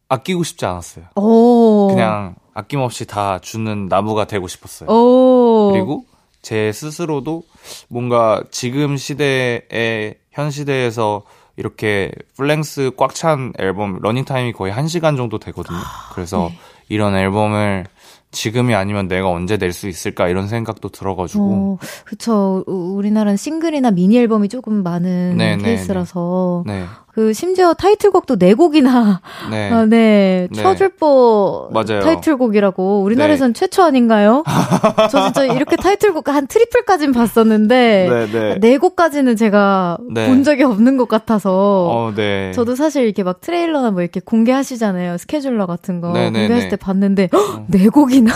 아끼고 0.08 0.42
싶지 0.44 0.64
않았어요. 0.66 1.04
오. 1.16 1.88
그냥 1.90 2.34
아낌없이 2.60 3.06
다 3.06 3.38
주는 3.40 3.86
나무가 3.88 4.24
되고 4.26 4.46
싶었어요. 4.48 4.88
오. 4.90 5.70
그리고 5.72 6.04
제 6.42 6.72
스스로도 6.72 7.42
뭔가 7.88 8.42
지금 8.50 8.96
시대의 8.96 10.16
현 10.30 10.50
시대에서 10.50 11.22
이렇게 11.56 12.10
full-length 12.36 12.92
꽉 12.96 13.14
찬 13.14 13.52
앨범 13.58 13.98
러닝 14.00 14.24
타임이 14.24 14.52
거의 14.52 14.72
1시간 14.72 15.16
정도 15.16 15.38
되거든요. 15.38 15.78
그래서 16.14 16.48
네. 16.50 16.58
이런 16.88 17.14
앨범을 17.14 17.84
지금이 18.32 18.74
아니면 18.74 19.08
내가 19.08 19.28
언제 19.28 19.56
낼 19.56 19.72
수 19.72 19.88
있을까 19.88 20.28
이런 20.28 20.46
생각도 20.48 20.88
들어가지고. 20.88 21.44
어, 21.52 21.78
그쵸. 22.04 22.62
우리나라는 22.66 23.36
싱글이나 23.36 23.90
미니 23.90 24.16
앨범이 24.18 24.48
조금 24.48 24.82
많은 24.84 25.36
네네, 25.36 25.56
네, 25.56 25.62
케이스라서. 25.64 26.62
네. 26.66 26.84
그 27.12 27.32
심지어 27.32 27.74
타이틀곡도 27.74 28.36
네 28.36 28.54
곡이나 28.54 29.20
네, 29.50 29.70
아, 29.72 29.84
네. 29.84 30.48
네. 30.50 30.62
quadruple 30.62 31.72
타이틀곡이라고 31.72 33.02
우리나라에선 33.02 33.52
네. 33.52 33.58
최초 33.58 33.82
아닌가요? 33.82 34.44
저 35.10 35.24
진짜 35.24 35.44
이렇게 35.44 35.76
타이틀곡 35.76 36.28
한 36.28 36.46
triple까진 36.46 37.12
봤었는데 37.12 38.08
네, 38.08 38.26
네. 38.26 38.58
네 38.60 38.78
곡까지는 38.78 39.36
제가 39.36 39.98
네. 40.12 40.28
본 40.28 40.44
적이 40.44 40.64
없는 40.64 40.96
것 40.96 41.08
같아서 41.08 41.88
어, 41.90 42.12
네. 42.14 42.52
저도 42.52 42.76
사실 42.76 43.04
이렇게 43.04 43.24
막 43.24 43.40
트레일러나 43.40 43.90
뭐 43.90 44.02
이렇게 44.02 44.20
공개하시잖아요 44.20 45.18
scheduler 45.18 45.66
같은 45.66 46.00
거 46.00 46.12
공개했을 46.12 46.68
때 46.68 46.76
봤는데 46.76 47.28
어. 47.32 47.66
네 47.66 47.88
곡이나 47.88 48.32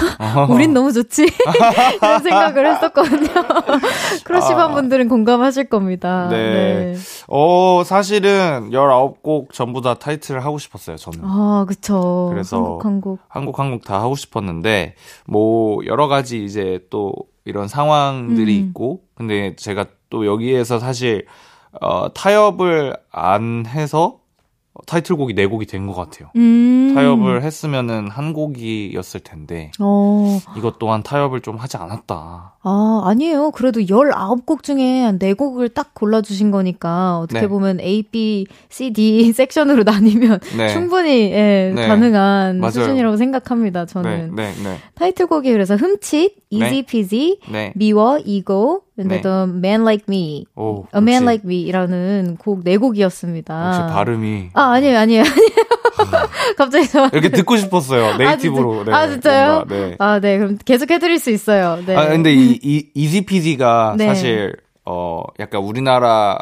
우린 0.50 0.74
너무 0.74 0.92
좋지 0.92 1.26
이런 2.02 2.22
생각을 2.22 2.66
했었거든요. 2.74 3.28
크러쉬반 4.24 4.70
아. 4.70 4.74
분들은 4.74 5.08
공감하실 5.08 5.68
겁니다. 5.68 6.28
네. 6.30 6.96
어 7.28 7.82
사실은 7.84 8.63
19곡 8.70 9.52
전부 9.52 9.80
다 9.80 9.94
타이틀을 9.94 10.44
하고 10.44 10.58
싶었어요, 10.58 10.96
저는. 10.96 11.20
아, 11.22 11.64
그쵸. 11.68 12.28
그래서 12.30 12.56
한국 12.56 12.84
한곡 12.84 13.20
한국 13.28 13.58
한곡 13.58 13.84
다 13.84 14.00
하고 14.00 14.16
싶었는데 14.16 14.94
뭐 15.26 15.84
여러 15.86 16.08
가지 16.08 16.44
이제 16.44 16.86
또 16.90 17.14
이런 17.44 17.68
상황들이 17.68 18.60
음. 18.60 18.68
있고 18.68 19.02
근데 19.14 19.54
제가 19.56 19.86
또 20.10 20.26
여기에서 20.26 20.78
사실 20.78 21.26
어 21.80 22.12
타협을 22.12 22.96
안 23.10 23.66
해서 23.66 24.20
타이틀곡이 24.86 25.34
네 25.34 25.46
곡이 25.46 25.66
된 25.66 25.86
것 25.86 25.94
같아요. 25.94 26.30
음. 26.36 26.92
타협을 26.94 27.42
했으면은 27.42 28.08
한 28.08 28.32
곡이었을 28.32 29.20
텐데 29.20 29.70
어. 29.80 30.38
이것 30.56 30.78
또한 30.78 31.02
타협을 31.02 31.40
좀 31.42 31.56
하지 31.56 31.76
않았다. 31.76 32.54
아 32.62 33.02
아니에요. 33.04 33.50
그래도 33.50 33.80
19곡 33.80 34.62
중에 34.62 35.02
한 35.02 35.18
4곡을 35.18 35.74
딱 35.74 35.92
골라주신 35.94 36.50
거니까 36.50 37.18
어떻게 37.18 37.42
네. 37.42 37.46
보면 37.48 37.80
A, 37.80 38.02
B, 38.02 38.46
C, 38.70 38.90
D 38.92 39.32
섹션으로 39.34 39.82
나뉘면 39.82 40.40
네. 40.56 40.68
충분히 40.72 41.30
예, 41.32 41.72
네. 41.74 41.86
가능한 41.86 42.58
맞아요. 42.60 42.70
수준이라고 42.70 43.16
생각합니다. 43.16 43.84
저는 43.86 44.34
네, 44.34 44.52
네, 44.54 44.62
네. 44.62 44.78
타이틀곡이 44.94 45.52
그래서 45.52 45.76
흠칫, 45.76 46.36
Easy 46.50 46.82
Peasy, 46.82 47.38
미워, 47.74 48.18
이고 48.24 48.83
근데 48.96 49.20
또 49.20 49.28
Man 49.42 49.80
Like 49.82 50.04
Me, 50.08 50.46
오, 50.54 50.84
A 50.94 51.02
Man 51.02 51.24
Like 51.24 51.42
Me이라는 51.44 52.36
곡 52.38 52.62
네 52.62 52.76
곡이었습니다. 52.76 53.66
혹시 53.66 53.92
발음이 53.92 54.50
아 54.54 54.62
아니에요 54.72 54.98
아니에요 54.98 55.22
아니에요. 55.22 55.54
갑자기 56.56 56.88
저 56.88 57.08
이렇게 57.12 57.30
듣고 57.30 57.56
싶었어요 57.56 58.16
네이티브로. 58.16 58.80
아, 58.80 58.84
네, 58.84 58.92
아 58.92 59.08
진짜요? 59.08 59.64
네. 59.68 59.96
아 59.98 60.20
네. 60.20 60.38
그럼 60.38 60.58
계속 60.64 60.90
해드릴 60.90 61.18
수 61.18 61.30
있어요. 61.30 61.78
네. 61.84 61.96
아 61.96 62.08
근데 62.08 62.32
이, 62.32 62.58
이 62.62 62.88
이지피디가 62.94 63.96
네. 63.98 64.06
사실 64.06 64.54
어 64.84 65.22
약간 65.40 65.62
우리나라 65.62 66.38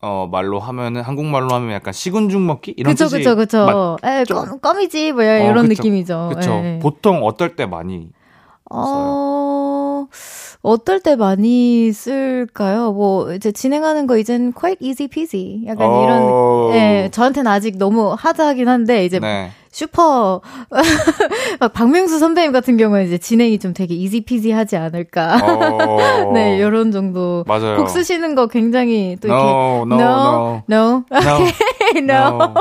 어 0.00 0.26
말로 0.30 0.58
하면은 0.60 1.02
한국말로 1.02 1.54
하면 1.54 1.72
약간 1.72 1.92
식은 1.92 2.28
죽 2.28 2.40
먹기 2.40 2.74
이런 2.76 2.94
그쵸, 2.94 3.04
뜻이 3.04 3.18
그쵸 3.18 3.36
그쵸 3.36 3.96
에 4.04 4.24
껌, 4.24 4.58
껌이지 4.60 5.12
뭐 5.12 5.22
이런 5.22 5.58
어, 5.58 5.62
느낌이죠. 5.62 6.32
그쵸. 6.34 6.52
에. 6.52 6.78
보통 6.80 7.22
어떨 7.24 7.54
때 7.54 7.66
많이 7.66 8.08
어. 8.70 8.76
어떨 10.62 11.00
때 11.00 11.16
많이 11.16 11.92
쓸까요? 11.92 12.92
뭐 12.92 13.34
이제 13.34 13.50
진행하는 13.50 14.06
거 14.06 14.16
이젠 14.16 14.52
quite 14.52 14.86
easy 14.86 15.08
peasy 15.08 15.66
약간 15.66 15.88
어... 15.90 16.70
이런 16.70 16.76
예, 16.76 17.08
저한테는 17.10 17.50
아직 17.50 17.78
너무 17.78 18.14
하드하긴 18.16 18.68
한데 18.68 19.04
이제 19.04 19.18
네. 19.18 19.50
슈퍼 19.72 20.40
막 21.58 21.72
박명수 21.72 22.18
선배님 22.18 22.52
같은 22.52 22.76
경우는 22.76 23.06
이제 23.06 23.18
진행이 23.18 23.58
좀 23.58 23.72
되게 23.72 23.94
이지피지하지 23.94 24.76
않을까. 24.76 25.38
어... 25.42 26.30
네, 26.34 26.58
이런 26.58 26.92
정도. 26.92 27.42
맞아요. 27.48 27.78
곡 27.78 27.88
쓰시는 27.88 28.34
거 28.34 28.46
굉장히 28.46 29.16
또 29.20 29.28
이렇게 29.28 29.42
no, 29.42 29.82
no, 29.82 29.94
no, 29.96 30.62
no, 30.68 31.04
no, 31.10 31.46
no. 32.00 32.54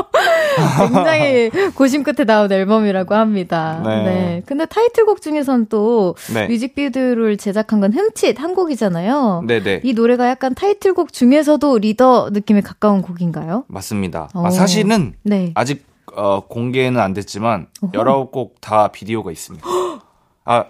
굉장히 0.78 1.50
고심 1.76 2.04
끝에 2.04 2.26
나온 2.26 2.52
앨범이라고 2.52 3.16
합니다. 3.16 3.82
네. 3.86 4.04
네. 4.04 4.42
근데 4.46 4.66
타이틀곡 4.66 5.22
중에선 5.22 5.68
또 5.68 6.16
네. 6.34 6.48
뮤직비디오를 6.48 7.38
제작한 7.38 7.80
건 7.80 7.94
흠칫 7.94 8.40
한 8.40 8.56
곡이잖아요. 8.56 9.44
네네. 9.48 9.64
네. 9.64 9.82
이 9.84 9.94
노래가 9.94 10.28
약간 10.30 10.54
타이틀곡 10.54 11.14
중에서도 11.14 11.78
리더 11.80 12.30
느낌에 12.32 12.62
가까운 12.62 13.02
곡인가요? 13.02 13.66
맞습니다. 13.68 14.30
아, 14.34 14.50
사실은 14.50 15.14
네. 15.24 15.52
아직 15.56 15.86
어, 16.14 16.42
공개는 16.42 17.00
안 17.00 17.14
됐지만 17.14 17.68
여러 17.94 18.26
곡 18.26 18.56
다 18.62 18.90
비디오가 18.90 19.32
있습니다. 19.32 19.66
아, 20.46 20.66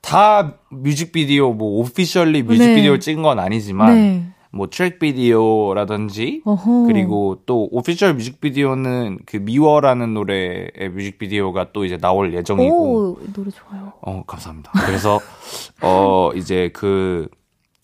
다 0.00 0.54
뮤직비디오 0.70 1.52
뭐 1.52 1.80
오피셜리 1.80 2.42
뮤직비디오를 2.42 3.00
네. 3.00 3.04
찍은 3.04 3.22
건 3.22 3.38
아니지만 3.38 3.94
네. 3.94 4.26
뭐 4.56 4.68
트랙 4.68 4.98
비디오라든지 4.98 6.42
어허. 6.44 6.86
그리고 6.86 7.42
또 7.46 7.68
오피셜 7.70 8.14
뮤직비디오는 8.14 9.18
그 9.26 9.36
미워라는 9.36 10.14
노래의 10.14 10.90
뮤직비디오가 10.92 11.72
또 11.72 11.84
이제 11.84 11.96
나올 11.98 12.34
예정이고 12.34 12.74
오, 12.74 13.18
노래 13.32 13.50
좋아요. 13.50 13.92
어, 14.00 14.24
감사합니다. 14.26 14.72
그래서 14.86 15.20
어 15.82 16.30
이제 16.34 16.70
그 16.72 17.28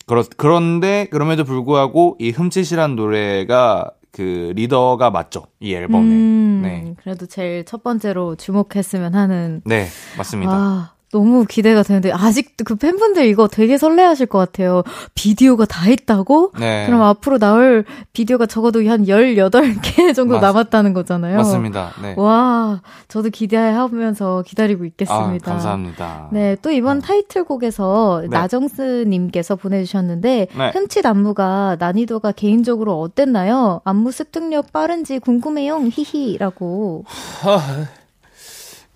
그렇 0.05 0.23
그런데 0.35 1.07
그럼에도 1.11 1.43
불구하고 1.43 2.17
이 2.19 2.31
흠칫이란 2.31 2.95
노래가 2.95 3.91
그 4.11 4.53
리더가 4.55 5.09
맞죠 5.09 5.43
이 5.59 5.73
앨범에. 5.73 6.03
음, 6.03 6.61
네. 6.63 6.93
그래도 6.97 7.25
제일 7.25 7.65
첫 7.65 7.83
번째로 7.83 8.35
주목했으면 8.35 9.15
하는. 9.15 9.61
네 9.65 9.87
맞습니다. 10.17 10.51
아, 10.53 10.92
너무 11.13 11.45
기대가 11.45 11.83
되는데 11.83 12.11
아직도 12.11 12.63
그 12.65 12.75
팬분들 12.75 13.25
이거 13.25 13.47
되게 13.47 13.77
설레하실 13.77 14.25
것 14.25 14.39
같아요. 14.39 14.81
비디오가 15.13 15.65
다 15.65 15.87
있다고? 15.87 16.53
네. 16.59 16.87
그럼 16.87 17.03
앞으로 17.03 17.37
나올 17.37 17.85
비디오가 18.13 18.47
적어도 18.47 18.79
한 18.89 19.05
18개 19.05 20.13
정도 20.15 20.35
맞, 20.35 20.41
남았다는 20.41 20.93
거잖아요. 20.93 21.37
맞습니다. 21.37 21.91
네. 22.01 22.15
와, 22.17 22.81
저도 23.09 23.29
기대하면서 23.29 24.43
기다리고 24.47 24.85
있겠습니다. 24.85 25.51
아, 25.51 25.53
감사합니다. 25.53 26.29
네, 26.31 26.57
또 26.63 26.71
이번 26.71 26.97
어. 26.97 27.01
타이틀곡에서 27.01 28.21
네. 28.23 28.27
나정스 28.29 29.05
님께서 29.07 29.55
보내 29.55 29.83
주셨는데 29.83 30.47
네. 30.51 30.71
흠칫 30.73 31.05
안무가 31.05 31.77
난이도가 31.79 32.31
개인적으로 32.31 32.99
어땠나요? 32.99 33.81
안무 33.83 34.11
습득력 34.11 34.73
빠른지 34.73 35.19
궁금해요. 35.19 35.79
히히라고. 35.91 37.05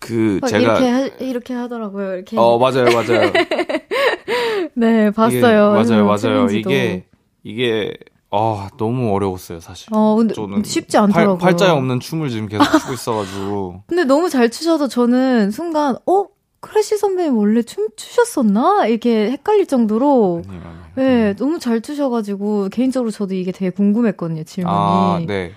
그 0.08 0.40
제가 0.48 0.60
이렇게 0.60 0.88
하, 0.88 1.00
이렇게 1.20 1.54
하더라고요. 1.54 2.14
이렇게. 2.16 2.38
어 2.38 2.58
맞아요 2.58 2.86
맞아요. 2.86 3.32
네 4.76 5.12
봤어요. 5.12 5.80
이게, 5.82 5.90
맞아요 5.90 6.06
맞아요. 6.06 6.48
이게 6.50 7.06
이게 7.44 7.94
아 8.32 8.70
너무 8.78 9.14
어려웠어요 9.14 9.60
사실. 9.60 9.90
어 9.92 10.16
근데 10.16 10.34
저는 10.34 10.64
쉽지 10.64 10.98
않더라고요. 10.98 11.38
팔, 11.38 11.58
자에 11.58 11.70
없는 11.70 12.00
춤을 12.00 12.30
지금 12.30 12.48
계속 12.48 12.64
추고 12.80 12.94
있어가지고. 12.94 13.84
근데 13.88 14.04
너무 14.04 14.30
잘 14.30 14.50
추셔서 14.50 14.88
저는 14.88 15.52
순간 15.52 15.96
어 16.06 16.26
크러쉬 16.60 16.98
선배님 16.98 17.38
원래 17.38 17.62
춤 17.62 17.88
추셨었나 17.96 18.88
이렇게 18.88 19.32
헷갈릴 19.32 19.68
정도로. 19.68 20.44
아니요, 20.48 20.62
아니요. 20.64 20.84
네 20.96 21.36
너무 21.36 21.60
잘 21.60 21.82
추셔가지고 21.82 22.70
개인적으로 22.70 23.12
저도 23.12 23.36
이게 23.36 23.52
되게 23.52 23.70
궁금했거든요 23.70 24.44
질문이. 24.44 24.76
아 24.76 25.20
네. 25.28 25.52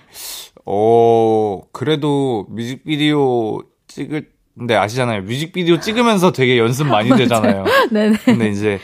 어 0.65 1.61
그래도 1.71 2.45
뮤직비디오 2.49 3.61
찍을 3.87 4.29
근데 4.61 4.75
아시잖아요. 4.75 5.23
뮤직비디오 5.23 5.79
찍으면서 5.79 6.31
되게 6.31 6.59
연습 6.59 6.85
많이 6.85 7.09
되잖아요. 7.17 7.65
네네. 7.89 8.17
근데 8.23 8.49
이제 8.49 8.79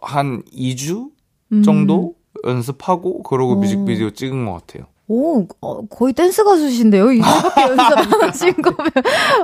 한 0.00 0.42
2주 0.56 1.08
정도 1.62 2.14
음. 2.42 2.48
연습하고 2.48 3.22
그러고 3.22 3.52
오. 3.52 3.56
뮤직비디오 3.56 4.08
찍은 4.08 4.46
것 4.46 4.52
같아요. 4.52 4.86
오, 5.08 5.46
어, 5.60 5.84
거의 5.88 6.14
댄스 6.14 6.42
가수신데요? 6.44 7.08
2주밖에 7.08 7.60
연습 7.68 7.98
안 7.98 8.22
하신 8.22 8.54
거면. 8.54 8.90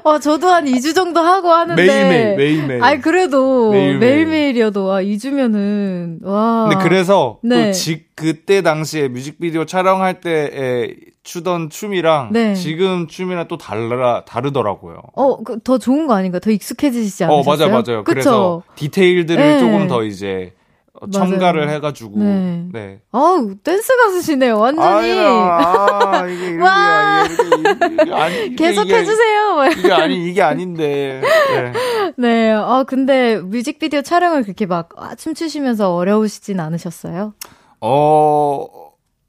어, 0.05 0.19
저도 0.19 0.49
한 0.49 0.65
2주 0.65 0.95
정도 0.95 1.21
하고 1.21 1.51
하는데. 1.51 1.85
매일매일, 1.85 2.37
매일매일. 2.37 2.83
아니, 2.83 3.03
그래도 3.03 3.71
매일매일. 3.73 4.57
이어도 4.57 4.87
와, 4.87 5.03
2주면은, 5.03 6.25
와. 6.25 6.69
근데 6.71 6.83
그래서, 6.83 7.41
네. 7.43 7.67
또 7.67 7.73
지, 7.73 8.07
그때 8.15 8.63
당시에 8.63 9.09
뮤직비디오 9.09 9.67
촬영할 9.67 10.21
때에 10.23 10.95
추던 11.29 11.69
춤이랑 11.69 12.31
네. 12.33 12.55
지금 12.55 13.07
춤이랑 13.07 13.49
또 13.49 13.59
달라 13.59 14.25
다르더라고요. 14.25 15.03
어, 15.15 15.43
그, 15.43 15.61
더 15.63 15.77
좋은 15.77 16.07
거 16.07 16.15
아닌가? 16.15 16.39
더 16.39 16.51
익숙해지시지 16.51 17.25
않으셨어요? 17.25 17.41
어, 17.43 17.45
맞아 17.45 17.67
맞아요. 17.69 18.03
그쵸? 18.03 18.05
그래서 18.05 18.63
디테일들을 18.77 19.37
네. 19.43 19.59
조금 19.61 19.89
더 19.89 20.05
이제 20.05 20.55
첨가를 21.13 21.67
맞아요. 21.67 21.77
해가지고. 21.77 22.19
네. 22.19 22.65
네. 22.73 23.01
아 23.13 23.47
댄스 23.63 23.95
가수시네요, 23.95 24.59
완전히. 24.59 25.13
아, 25.21 26.27
이게 26.27 26.57
와. 26.65 27.25
이게, 28.47 28.55
계속 28.55 28.87
이게, 28.87 28.97
해주세요. 28.97 29.67
이게 29.79 29.93
아니 29.93 30.31
이게 30.31 30.41
아닌데. 30.41 31.21
네. 31.53 31.73
네. 32.17 32.53
아 32.53 32.85
근데 32.89 33.37
뮤직비디오 33.37 34.01
촬영을 34.01 34.45
그렇게 34.45 34.65
막 34.65 34.89
아, 34.97 35.15
춤추시면서 35.15 35.95
어려우시진 35.95 36.59
않으셨어요? 36.59 37.35
어. 37.83 38.67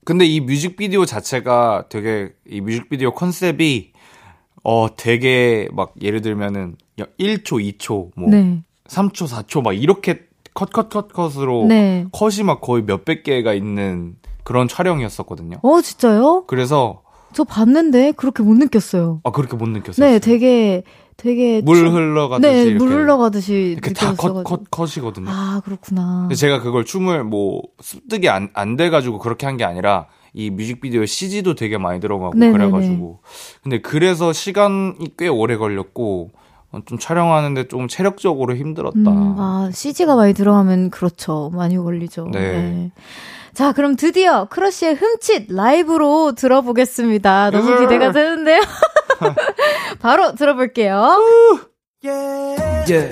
근데 0.09 0.25
이 0.25 0.39
뮤직비디오 0.39 1.05
자체가 1.05 1.85
되게 1.87 2.33
이 2.49 2.61
뮤직비디오 2.61 3.11
컨셉이 3.11 3.91
어 4.63 4.87
되게 4.97 5.69
막 5.71 5.93
예를 6.01 6.21
들면은 6.21 6.77
1초, 6.97 7.77
2초, 7.77 8.09
뭐 8.15 8.27
네. 8.27 8.63
3초, 8.87 9.27
4초 9.27 9.61
막 9.61 9.73
이렇게 9.73 10.21
컷, 10.55 10.71
컷, 10.71 10.89
컷, 10.89 11.13
컷으로 11.13 11.67
네. 11.67 12.07
컷이 12.11 12.41
막 12.43 12.59
거의 12.59 12.81
몇백 12.81 13.21
개가 13.21 13.53
있는 13.53 14.15
그런 14.43 14.67
촬영이었었거든요. 14.67 15.57
어, 15.61 15.79
진짜요? 15.79 16.45
그래서 16.47 17.03
저 17.31 17.43
봤는데 17.43 18.13
그렇게 18.13 18.41
못 18.41 18.55
느꼈어요. 18.55 19.21
아 19.23 19.29
그렇게 19.29 19.55
못 19.55 19.69
느꼈어요? 19.69 20.09
네, 20.09 20.17
되게 20.17 20.81
되게 21.19 21.61
물 21.61 21.75
춤... 21.77 21.93
흘러가듯이 21.93 22.65
네, 22.71 22.73
물 22.75 22.91
흘러가듯이 22.91 23.53
이렇게 23.77 23.93
다컷컷 23.93 24.71
컷이거든요. 24.71 25.29
아 25.29 25.61
그렇구나. 25.65 26.21
근데 26.21 26.35
제가 26.35 26.61
그걸 26.61 26.85
춤을 26.85 27.23
뭐 27.25 27.61
습득이 27.81 28.29
안 28.29 28.49
안 28.53 28.75
돼가지고 28.77 29.19
그렇게 29.19 29.45
한 29.45 29.57
게 29.57 29.65
아니라 29.65 30.05
이 30.33 30.49
뮤직비디오에 30.49 31.05
CG도 31.05 31.55
되게 31.55 31.77
많이 31.77 31.99
들어가고 31.99 32.37
네네네. 32.37 32.57
그래가지고 32.57 33.19
근데 33.63 33.81
그래서 33.81 34.31
시간이 34.31 35.17
꽤 35.17 35.27
오래 35.27 35.57
걸렸고 35.57 36.29
좀 36.85 36.99
촬영하는데 36.99 37.67
좀 37.67 37.87
체력적으로 37.87 38.55
힘들었다. 38.55 38.97
음, 38.97 39.35
아 39.39 39.69
CG가 39.73 40.15
많이 40.15 40.33
들어가면 40.33 40.91
그렇죠, 40.91 41.49
많이 41.53 41.77
걸리죠. 41.77 42.29
네. 42.31 42.39
네. 42.39 42.91
자, 43.53 43.71
그럼 43.73 43.95
드디어 43.95 44.45
크러쉬의 44.45 44.95
흠칫 44.95 45.47
라이브로 45.49 46.33
들어보겠습니다. 46.33 47.51
너무 47.51 47.79
기대가 47.79 48.11
되는데요. 48.11 48.61
바로 49.99 50.33
들어볼게요. 50.35 51.17
yeah. 52.03 52.85
Yeah. 52.87 53.09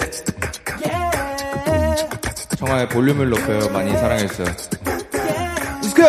정말 2.57 2.87
볼륨을 2.89 3.29
높여요. 3.29 3.69
많이 3.71 3.91
사랑해주세요. 3.91 4.47
Let's 5.81 5.93
go! 5.95 6.05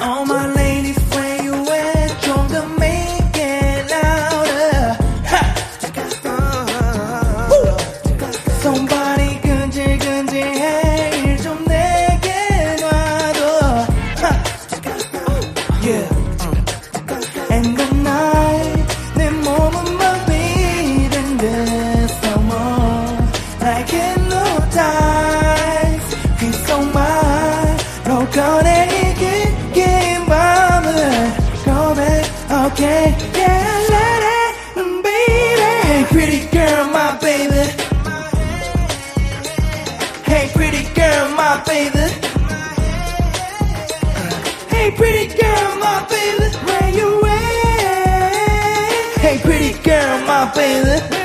All 0.00 0.24
my 0.26 0.46
ladies 0.52 0.99
now, 50.40 50.54
baby. 50.54 51.19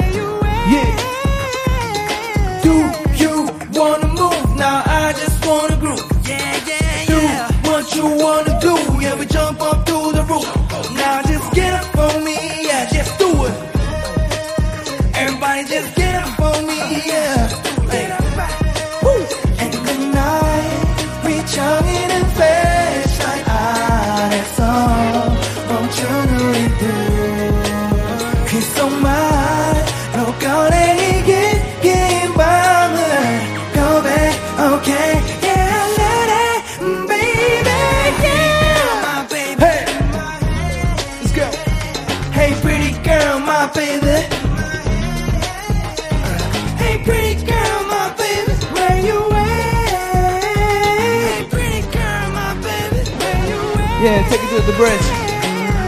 The 54.66 54.74
bridge. 54.78 55.26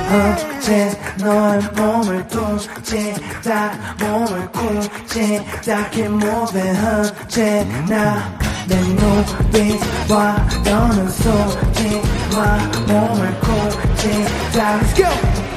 언제 0.09 0.97
너의 1.19 1.61
몸을 1.75 2.27
통제다 2.27 3.73
몸을 3.99 4.51
쿵제다게 4.51 6.05
moving 6.05 6.79
언제나 6.85 8.37
내 8.67 8.79
눈빛과 8.79 10.47
너는 10.63 11.09
속지마 11.09 12.57
몸을 12.87 13.39
쿵제다 13.41 14.79
Let's 14.79 14.95
go! 14.95 15.07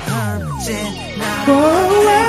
언제 0.08 0.82
Go 1.46 2.19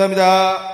감사합니다. 0.00 0.69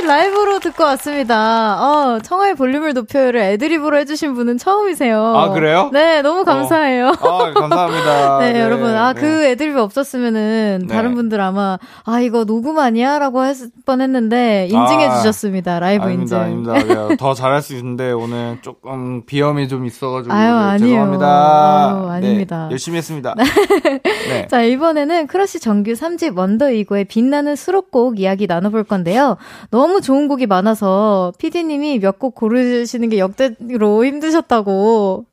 흠칫 0.00 0.06
라이브로 0.06 0.58
듣고 0.60 0.84
왔습니다. 0.84 1.78
어, 1.80 2.18
청하의 2.20 2.54
볼륨을 2.54 2.94
높여요를 2.94 3.40
애드립으로 3.40 3.98
해주신 3.98 4.34
분은 4.34 4.58
처음이세요. 4.58 5.22
아, 5.36 5.50
그래요? 5.50 5.90
네, 5.92 6.22
너무 6.22 6.44
감사해요. 6.44 7.08
어. 7.20 7.42
아, 7.42 7.52
감사합니다. 7.52 8.38
네, 8.40 8.52
네, 8.52 8.60
여러분. 8.60 8.94
아, 8.94 9.12
네. 9.12 9.20
그 9.20 9.44
애드립이 9.44 9.78
없었으면은 9.78 10.86
네. 10.86 10.94
다른 10.94 11.14
분들 11.14 11.40
아마, 11.40 11.78
아, 12.04 12.20
이거 12.20 12.44
녹음 12.44 12.78
아니야? 12.78 13.18
라고 13.18 13.44
했을 13.44 13.68
뻔 13.84 14.00
했는데, 14.00 14.68
인증해 14.70 15.06
아, 15.06 15.16
주셨습니다. 15.18 15.80
라이브 15.80 16.04
아닙니다, 16.04 16.46
인증. 16.46 16.72
아닙니다. 16.72 17.08
더 17.18 17.34
잘할 17.34 17.62
수 17.62 17.74
있는데, 17.76 18.12
오늘 18.12 18.58
조금 18.62 19.24
비염이 19.26 19.68
좀 19.68 19.86
있어가지고. 19.86 20.34
아유, 20.34 20.54
아니에요. 20.54 20.78
죄송합니다. 20.78 21.88
아유, 21.90 22.08
아닙니다. 22.08 22.66
네, 22.68 22.72
열심히 22.72 22.98
했습니다. 22.98 23.34
네. 24.30 24.46
자, 24.48 24.62
이번에는 24.62 25.26
크러쉬 25.26 25.60
정규 25.60 25.92
3집 25.92 26.36
wonderego의 26.36 27.04
빛나는 27.04 27.56
수록곡 27.56 28.18
이야기 28.20 28.46
나눠볼 28.46 28.84
건데요. 28.84 29.36
너무 29.70 29.89
좋은 30.00 30.28
곡이 30.28 30.46
많아서 30.46 31.32
PD님이 31.38 31.98
몇 31.98 32.18
곡 32.20 32.34
고르시는 32.36 33.08
게 33.08 33.18
역대로 33.18 34.04
힘드셨다고. 34.04 35.24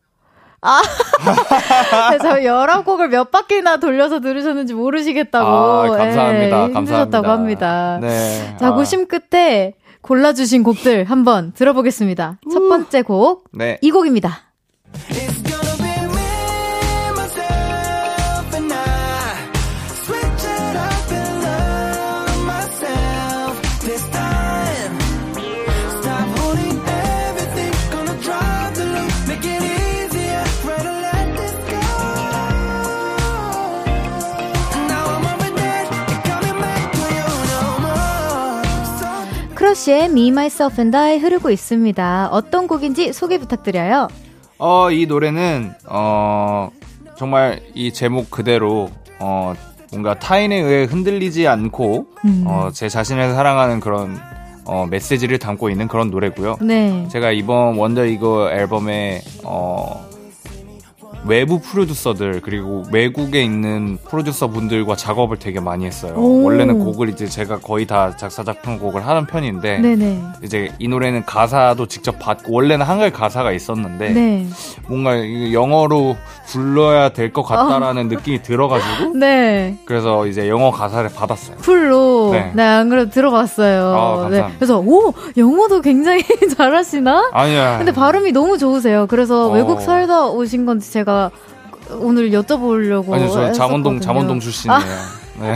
아, 0.62 0.82
저 2.22 2.38
19곡을 2.40 3.10
몇 3.10 3.30
바퀴나 3.30 3.78
돌려서 3.78 4.20
들으셨는지 4.22 4.74
모르시겠다고. 4.74 5.48
아, 5.48 5.88
감사합니다. 5.96 6.70
예, 6.70 6.74
힘드셨다고 6.74 7.28
감사합니다. 7.28 7.32
합니다. 7.32 8.00
네. 8.02 8.58
자, 8.60 8.72
고심 8.72 9.04
아. 9.04 9.06
끝에 9.06 9.74
골라주신 10.02 10.64
곡들 10.64 11.04
한번 11.06 11.52
들어보겠습니다. 11.54 12.40
첫 12.52 12.60
번째 12.70 13.02
곡. 13.04 13.44
네. 13.52 13.78
이 13.82 13.92
곡입니다. 13.92 14.40
크러쉬의 39.78 40.06
Me, 40.06 40.30
Myself 40.30 40.82
and 40.82 40.98
I 40.98 41.20
흐르고 41.20 41.52
있습니다. 41.52 42.30
어떤 42.32 42.68
곡인지 42.68 43.14
소개 43.14 43.38
부탁드려요. 43.38 44.08
어, 44.58 44.90
이 44.90 45.06
노래는, 45.06 45.74
어, 45.88 46.70
정말 47.16 47.62
이 47.76 47.94
제목 47.94 48.32
그대로, 48.32 48.90
어, 49.20 49.54
뭔가 49.92 50.16
타인에 50.16 50.56
의해 50.56 50.84
흔들리지 50.86 51.48
않고, 51.48 52.08
음. 52.26 52.44
어, 52.48 52.70
제 52.74 52.90
자신을 52.90 53.36
사랑하는 53.36 53.80
그런, 53.80 54.18
어, 54.66 54.88
메시지를 54.90 55.38
담고 55.38 55.70
있는 55.70 55.88
그런 55.88 56.10
노래고요. 56.10 56.58
네. 56.62 57.08
제가 57.12 57.32
이번 57.32 57.78
wonderego 57.78 58.50
앨범에, 58.52 59.22
어, 59.44 60.07
외부 61.28 61.60
프로듀서들 61.60 62.42
그리고 62.42 62.84
외국에 62.92 63.44
있는 63.44 63.98
프로듀서 64.10 64.48
분들과 64.48 64.96
작업을 64.96 65.38
되게 65.38 65.60
많이 65.60 65.86
했어요. 65.86 66.14
오. 66.16 66.44
원래는 66.44 66.80
곡을 66.80 67.10
이제 67.10 67.26
제가 67.28 67.60
거의 67.60 67.86
다 67.86 68.16
작사 68.18 68.44
작곡곡을 68.44 69.06
하는 69.06 69.26
편인데 69.26 69.80
네네. 69.80 70.22
이제 70.44 70.72
이 70.80 70.88
노래는 70.88 71.26
가사도 71.26 71.88
직접 71.88 72.18
받고 72.20 72.54
원래는 72.54 72.86
한글 72.86 73.12
가사가 73.12 73.52
있었는데 73.52 74.10
네. 74.12 74.48
뭔가 74.88 75.16
영어로 75.52 76.16
불러야 76.48 77.10
될 77.10 77.28
것 77.34 77.44
같다라는 77.44 78.04
어. 78.06 78.06
느낌이 78.06 78.42
들어가지고 78.42 79.16
네. 79.20 79.78
그래서 79.86 80.26
이제 80.28 80.48
영어 80.48 80.72
가사를 80.72 81.10
받았어요. 81.14 81.58
풀로 81.58 82.30
네, 82.32 82.52
네 82.56 82.64
안 82.68 82.90
그래도 82.90 83.10
들어봤어요. 83.12 83.96
아, 84.26 84.30
네. 84.30 84.46
그래서 84.58 84.80
오 84.80 85.14
영어도 85.36 85.82
굉장히 85.82 86.22
잘하시나? 86.56 87.32
아니야. 87.34 87.78
근데 87.78 87.92
발음이 87.92 88.32
너무 88.34 88.58
좋으세요. 88.58 89.08
그래서 89.08 89.48
어. 89.50 89.54
외국 89.54 89.82
살다 89.82 90.28
오신 90.28 90.66
건지 90.66 90.92
제가 90.92 91.17
오늘 92.00 92.32
여쭤보려고. 92.32 93.14
아니요, 93.14 93.30
저 93.30 93.52
잠원동 93.52 94.00
잠원동 94.00 94.40
출신이에요. 94.40 94.80
아. 94.80 95.28
네. 95.40 95.56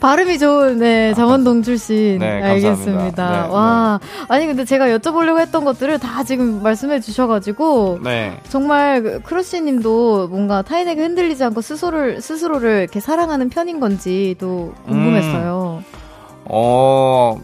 발음이 0.00 0.38
좋은 0.38 0.78
네 0.78 1.14
잠원동 1.14 1.62
출신 1.62 2.18
네, 2.18 2.42
알겠습니다. 2.42 3.46
네, 3.46 3.48
와 3.48 3.98
네. 4.00 4.08
아니 4.28 4.46
근데 4.46 4.64
제가 4.64 4.88
여쭤보려고 4.88 5.40
했던 5.40 5.64
것들을 5.64 5.98
다 5.98 6.22
지금 6.22 6.62
말씀해 6.62 7.00
주셔 7.00 7.26
가지고 7.26 7.98
네. 8.02 8.38
정말 8.48 9.02
그 9.02 9.22
크러쉬님도 9.22 10.28
뭔가 10.28 10.62
타인에게 10.62 11.00
흔들리지 11.00 11.44
않고 11.44 11.62
스스로를 11.62 12.20
스스로를 12.20 12.80
이렇게 12.82 13.00
사랑하는 13.00 13.48
편인 13.48 13.80
건지도 13.80 14.74
궁금했어요. 14.86 15.82
음, 15.86 15.96
어 16.44 17.40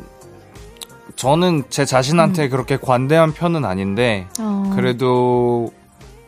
저는 1.16 1.64
제 1.70 1.84
자신한테 1.84 2.44
음. 2.44 2.50
그렇게 2.50 2.76
관대한 2.76 3.32
편은 3.32 3.64
아닌데 3.64 4.26
어. 4.38 4.72
그래도 4.76 5.72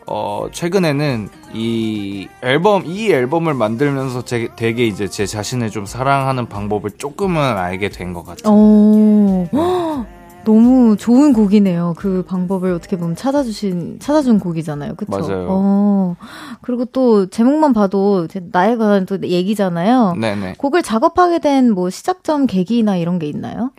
어, 0.07 0.48
최근에는 0.52 1.28
이 1.55 2.28
앨범, 2.42 2.84
이 2.84 3.11
앨범을 3.11 3.55
만들면서 3.55 4.24
제, 4.24 4.48
되게 4.57 4.86
이제 4.86 5.09
제 5.09 5.24
자신을 5.26 5.70
좀 5.70 5.86
사랑하는 5.86 6.46
방법을 6.48 6.92
조금은 6.98 7.40
알게 7.40 7.88
된 7.88 8.12
것 8.12 8.24
같아요. 8.24 8.52
오, 8.55 9.46
네. 9.50 9.59
너무 10.44 10.98
좋은 10.98 11.32
곡이네요. 11.32 11.94
그 11.96 12.22
방법을 12.28 12.72
어떻게 12.74 12.98
보면 12.98 13.16
찾아주신, 13.16 13.98
찾아준 13.98 14.38
곡이잖아요. 14.38 14.94
그쵸? 14.94 15.11
맞아요. 15.11 15.46
어, 15.48 16.16
그리고 16.61 16.84
또 16.84 17.30
제목만 17.30 17.72
봐도 17.72 18.28
나에 18.52 18.76
관한 18.76 19.07
또 19.07 19.18
얘기잖아요. 19.22 20.16
네네. 20.20 20.57
곡을 20.59 20.82
작업하게 20.82 21.38
된 21.38 21.70
뭐 21.72 21.88
시작점 21.88 22.44
계기나 22.46 22.96
이런 22.98 23.18
게 23.18 23.26
있나요? 23.26 23.70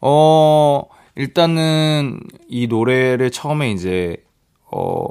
어, 0.00 0.84
일단은 1.14 2.20
이 2.48 2.68
노래를 2.68 3.30
처음에 3.30 3.70
이제 3.72 4.16
어, 4.72 5.02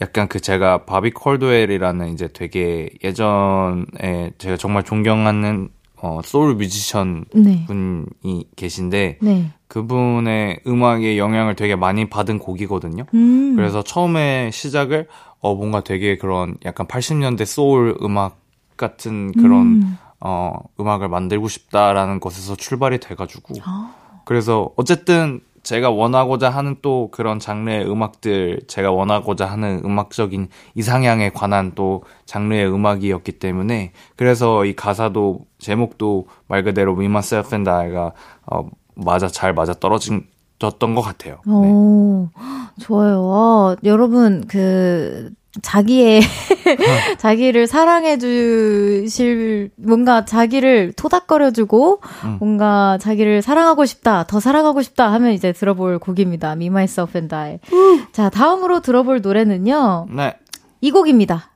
약간 0.00 0.28
그 0.28 0.40
제가 0.40 0.84
바비 0.84 1.12
콜드웰이라는 1.12 2.12
이제 2.12 2.28
되게 2.32 2.90
예전에 3.02 4.32
제가 4.38 4.56
정말 4.56 4.82
존경하는 4.82 5.68
어, 5.96 6.20
소울 6.22 6.56
뮤지션 6.56 7.24
네. 7.34 7.64
분이 7.66 8.50
계신데 8.56 9.18
네. 9.22 9.50
그분의 9.68 10.60
음악에 10.66 11.16
영향을 11.16 11.56
되게 11.56 11.76
많이 11.76 12.10
받은 12.10 12.38
곡이거든요. 12.40 13.06
음. 13.14 13.56
그래서 13.56 13.82
처음에 13.82 14.50
시작을 14.52 15.08
어 15.40 15.54
뭔가 15.54 15.82
되게 15.82 16.18
그런 16.18 16.56
약간 16.64 16.86
80년대 16.86 17.46
소울 17.46 17.96
음악 18.02 18.38
같은 18.76 19.32
그런 19.32 19.82
음. 19.82 19.98
어 20.20 20.52
음악을 20.78 21.08
만들고 21.08 21.48
싶다라는 21.48 22.20
것에서 22.20 22.54
출발이 22.54 22.98
돼 23.00 23.14
가지고 23.14 23.54
아. 23.64 23.94
그래서 24.26 24.70
어쨌든 24.76 25.40
제가 25.64 25.90
원하고자 25.90 26.50
하는 26.50 26.76
또 26.82 27.08
그런 27.10 27.40
장르의 27.40 27.90
음악들, 27.90 28.60
제가 28.68 28.92
원하고자 28.92 29.46
하는 29.46 29.80
음악적인 29.84 30.48
이상향에 30.74 31.30
관한 31.30 31.72
또 31.74 32.04
장르의 32.26 32.72
음악이었기 32.72 33.32
때문에 33.32 33.92
그래서 34.14 34.64
이 34.64 34.76
가사도 34.76 35.46
제목도 35.58 36.28
말 36.46 36.62
그대로 36.62 36.96
We 36.96 37.06
Myself 37.06 37.54
and 37.54 37.68
I가 37.68 38.12
어, 38.46 38.68
맞아 38.94 39.26
잘 39.26 39.52
맞아 39.54 39.72
떨어진 39.72 40.26
졌던 40.58 40.94
것 40.94 41.00
같아요. 41.00 41.40
네. 41.46 41.52
오, 41.52 42.28
좋아요. 42.80 43.30
아, 43.32 43.76
여러분 43.84 44.46
그 44.46 45.32
자기의 45.62 46.20
자기를 47.18 47.66
사랑해 47.66 48.18
주실 48.18 49.70
뭔가 49.76 50.24
자기를 50.24 50.92
토닥거려 50.94 51.52
주고 51.52 52.00
음. 52.24 52.36
뭔가 52.40 52.98
자기를 53.00 53.42
사랑하고 53.42 53.86
싶다 53.86 54.24
더 54.24 54.40
사랑하고 54.40 54.82
싶다 54.82 55.12
하면 55.12 55.32
이제 55.32 55.52
들어볼 55.52 55.98
곡입니다 55.98 56.52
Me 56.52 56.66
Myself 56.66 57.16
and 57.16 57.34
I 57.34 57.58
음. 57.72 58.06
자 58.12 58.30
다음으로 58.30 58.80
들어볼 58.80 59.20
노래는요 59.20 60.06
네. 60.10 60.34
이 60.80 60.90
곡입니다 60.90 61.50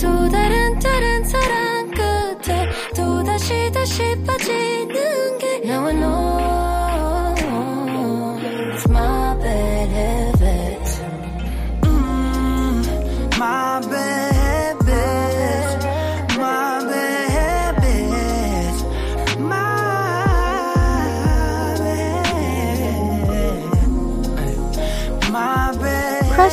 또 0.00 0.28
다른 0.28 0.78
다른 0.78 1.24
사랑 1.24 1.90
끝에 1.90 2.68
또 2.96 3.22
다시 3.22 3.70
다시 3.72 4.02
빠지 4.26 4.73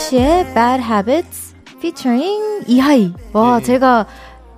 크러쉬의 0.02 0.54
Bad 0.56 0.84
Habits 0.84 1.54
featuring 1.78 2.64
이하이. 2.68 3.14
와, 3.34 3.60
네. 3.60 3.64
제가 3.66 4.08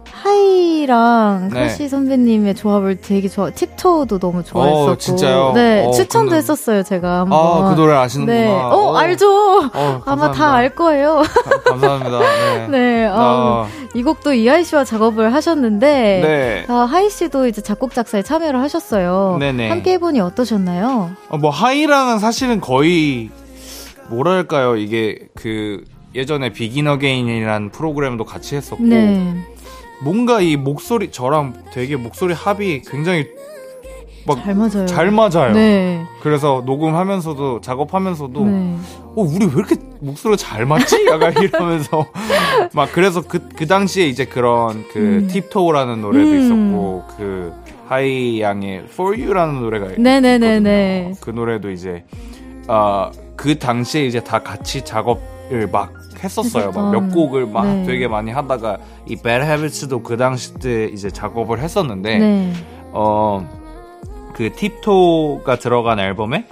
하이랑 0.10 1.50
네. 1.52 1.60
크러쉬 1.60 1.90
선배님의 1.90 2.56
조합을 2.56 3.02
되게 3.02 3.28
좋아. 3.28 3.50
Tip 3.50 3.76
Toe도 3.76 4.20
너무 4.20 4.40
어, 4.40 4.44
좋아했었고. 4.44 4.92
어, 4.92 4.98
진짜요? 4.98 5.52
네, 5.54 5.86
어, 5.86 5.92
추천도 5.92 6.30
근데... 6.30 6.38
했었어요, 6.38 6.84
제가 6.84 7.20
한번. 7.22 7.38
아, 7.38 7.70
그 7.70 7.76
노래 7.76 7.94
아시는구나. 7.94 8.38
네. 8.38 8.48
어, 8.48 8.70
어. 8.70 8.96
알죠. 8.96 9.70
어, 9.74 10.02
아마 10.08 10.32
다 10.32 10.54
알 10.54 10.70
거예요. 10.76 11.24
감사합니다. 11.66 12.20
네. 12.68 12.68
네. 12.70 13.08
어, 13.12 13.68
이 13.96 14.02
곡도 14.02 14.34
이하이 14.34 14.64
씨와 14.64 14.86
작업을 14.86 15.34
하셨는데 15.34 16.22
네. 16.24 16.66
아, 16.74 16.88
하이 16.90 17.10
씨도 17.10 17.48
이제 17.48 17.62
작곡 17.62 17.94
작사에 17.94 18.22
참여를 18.22 18.62
하셨어요. 18.62 19.36
네네. 19.42 19.68
함께 19.68 19.94
해 19.94 19.98
보니 19.98 20.22
어떠셨나요? 20.22 21.12
어, 21.28 21.38
뭐 21.38 21.50
하이랑은 21.50 22.20
사실은 22.20 22.62
거의 22.62 23.30
뭐랄까요 24.10 24.76
이게 24.76 25.28
그 25.36 25.84
예전에 26.16 26.52
비긴 26.52 26.88
어게인이라는 26.88 27.70
프로그램도 27.72 28.26
같이 28.26 28.56
했었고 28.56 28.84
네. 28.84 29.36
뭔가 30.04 30.42
이 30.42 30.56
목소리 30.58 31.12
저랑 31.12 31.54
되게 31.72 31.96
목소리 31.96 32.34
합이 32.34 32.82
굉장히 32.82 33.28
잘 34.42 34.56
맞아요. 34.56 34.86
잘 34.86 35.12
맞아요. 35.12 35.54
네. 35.54 36.06
그래서 36.22 36.64
녹음하면서도 36.66 37.60
작업하면서도 37.62 38.46
네. 38.46 38.78
어 39.16 39.22
우리 39.22 39.46
왜 39.46 39.52
이렇게 39.52 39.76
목소리가 40.00 40.38
잘 40.38 40.66
맞지? 40.66 41.08
약간 41.08 41.34
이러면서 41.42 42.06
막 42.74 42.90
그래서 42.94 43.22
그그 43.22 43.50
그 43.56 43.68
당시에 43.68 44.08
이제 44.08 44.26
그런 44.26 44.86
그 44.94 45.00
음. 45.00 45.28
팁토우라는 45.30 46.02
노래도 46.02 46.30
음. 46.30 46.40
있었고 46.40 47.04
그 47.18 47.54
하이 47.88 48.42
양의 48.42 48.86
For 48.90 49.20
You라는 49.22 49.60
노래가 49.62 49.88
네네네네. 49.98 50.98
있거든요. 51.00 51.16
그 51.20 51.30
노래도 51.32 51.70
이제 51.70 52.06
아 52.68 53.12
그 53.36 53.58
당시에 53.58 54.06
이제 54.06 54.20
다 54.24 54.40
같이 54.40 54.84
작업을 54.84 55.68
막 55.72 55.94
했었어요. 56.24 56.72
막 56.72 56.92
몇 56.92 57.12
곡을 57.12 57.48
막 57.48 57.66
네. 57.66 57.86
되게 57.86 58.08
많이 58.08 58.32
하다가 58.32 58.78
이 59.08 59.16
Bad 59.16 59.46
Habits도 59.46 60.04
그 60.04 60.16
당시 60.18 60.54
때 60.56 60.86
이제 60.86 61.10
작업을 61.10 61.60
했었는데 61.60 62.20
네. 62.20 62.54
어그 62.92 64.54
팁토가 64.56 65.58
들어간 65.58 66.00
앨범에 66.00 66.46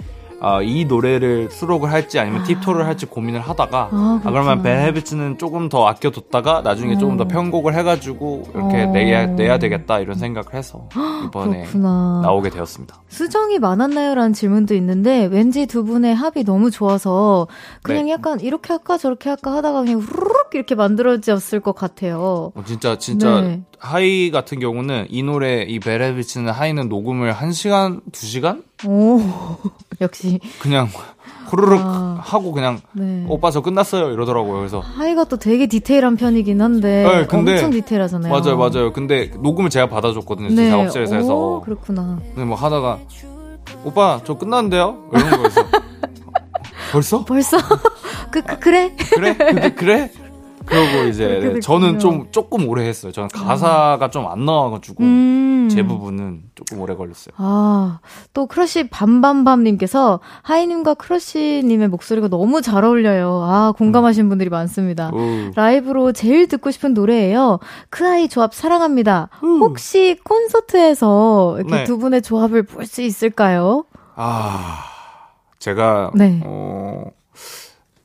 어, 0.44 0.60
이 0.60 0.84
노래를 0.86 1.50
수록을 1.52 1.92
할지 1.92 2.18
아니면 2.18 2.40
아. 2.40 2.44
팁토를 2.44 2.84
할지 2.84 3.06
고민을 3.06 3.40
하다가 3.40 3.90
아, 3.92 4.20
아 4.24 4.28
그러면 4.28 4.60
베헤비츠는 4.62 5.38
조금 5.38 5.68
더 5.68 5.86
아껴뒀다가 5.86 6.62
나중에 6.62 6.96
어. 6.96 6.98
조금 6.98 7.16
더 7.16 7.22
어. 7.22 7.28
편곡을 7.28 7.74
해가지고 7.76 8.50
이렇게 8.52 8.82
어. 8.82 8.86
내야 8.90 9.26
내야 9.26 9.58
되겠다 9.60 10.00
이런 10.00 10.18
생각을 10.18 10.54
해서 10.54 10.88
이번에 11.26 11.60
그렇구나. 11.60 12.22
나오게 12.24 12.50
되었습니다. 12.50 13.02
수정이 13.06 13.60
많았나요라는 13.60 14.32
질문도 14.32 14.74
있는데 14.74 15.26
왠지 15.26 15.66
두 15.66 15.84
분의 15.84 16.16
합이 16.16 16.42
너무 16.42 16.72
좋아서 16.72 17.46
그냥 17.82 18.06
네. 18.06 18.10
약간 18.10 18.40
이렇게 18.40 18.72
할까 18.72 18.98
저렇게 18.98 19.28
할까 19.28 19.54
하다가 19.54 19.82
그냥 19.82 20.00
후루룩 20.00 20.50
이렇게 20.54 20.74
만들어졌을 20.74 21.60
것 21.60 21.76
같아요. 21.76 22.50
어, 22.56 22.64
진짜 22.66 22.98
진짜 22.98 23.40
네. 23.42 23.62
하이 23.78 24.30
같은 24.32 24.58
경우는 24.58 25.06
이 25.08 25.22
노래 25.22 25.62
이 25.62 25.78
베헤비츠는 25.78 26.52
하이는 26.52 26.88
녹음을 26.88 27.32
1 27.32 27.52
시간 27.52 28.00
2 28.12 28.26
시간? 28.26 28.62
오 28.86 29.20
역시 30.00 30.40
그냥 30.60 30.88
후루룩 31.46 31.80
아, 31.80 32.18
하고 32.22 32.52
그냥 32.52 32.80
네. 32.92 33.24
오빠 33.28 33.50
저 33.50 33.60
끝났어요 33.60 34.10
이러더라고요. 34.12 34.58
그래서 34.58 34.80
하이가 34.80 35.24
또 35.24 35.36
되게 35.36 35.66
디테일한 35.66 36.16
편이긴 36.16 36.60
한데 36.60 37.04
네, 37.04 37.26
근데, 37.26 37.52
엄청 37.52 37.70
디테일하잖아요. 37.70 38.32
맞아요, 38.32 38.56
맞아요. 38.56 38.92
근데 38.92 39.30
녹음을 39.42 39.68
제가 39.70 39.88
받아줬거든요. 39.88 40.48
네. 40.48 40.70
작업실에서 40.70 41.16
해서. 41.16 41.34
오, 41.36 41.60
그렇구나. 41.60 42.18
근데 42.34 42.44
뭐 42.44 42.56
하다가 42.56 42.98
오빠 43.84 44.20
저 44.24 44.38
끝났는데요? 44.38 45.10
이런 45.12 45.30
거였어. 45.30 45.62
벌써? 46.92 47.24
벌써? 47.24 47.56
그, 48.30 48.42
그 48.42 48.58
그래? 48.58 48.96
그래? 49.14 49.36
근데 49.36 49.72
그래? 49.74 50.10
그러고 50.64 51.08
이제 51.08 51.58
저는 51.62 51.98
좀 51.98 52.28
조금 52.30 52.68
오래 52.68 52.86
했어요. 52.86 53.12
저는 53.12 53.28
가사가 53.28 54.10
좀 54.10 54.26
안 54.26 54.44
나와가지고 54.44 55.02
음. 55.02 55.68
제 55.70 55.82
부분은 55.84 56.42
조금 56.54 56.80
오래 56.80 56.94
걸렸어요. 56.94 57.34
아, 57.36 58.00
또 58.34 58.46
크러쉬 58.46 58.88
밤밤밤님께서 58.88 60.20
하이님과 60.42 60.94
크러쉬님의 60.94 61.88
목소리가 61.88 62.28
너무 62.28 62.62
잘 62.62 62.84
어울려요. 62.84 63.42
아, 63.44 63.72
공감하시는 63.76 64.26
음. 64.26 64.28
분들이 64.28 64.50
많습니다. 64.50 65.10
오. 65.12 65.50
라이브로 65.54 66.12
제일 66.12 66.48
듣고 66.48 66.70
싶은 66.70 66.94
노래예요. 66.94 67.58
그 67.90 68.06
아이 68.08 68.28
조합 68.28 68.54
사랑합니다. 68.54 69.28
음. 69.44 69.60
혹시 69.60 70.18
콘서트에서 70.24 71.56
이렇게 71.58 71.74
네. 71.76 71.84
두 71.84 71.98
분의 71.98 72.22
조합을 72.22 72.62
볼 72.64 72.86
수 72.86 73.00
있을까요? 73.02 73.84
아, 74.16 74.84
제가 75.58 76.10
네. 76.14 76.42
어. 76.44 77.04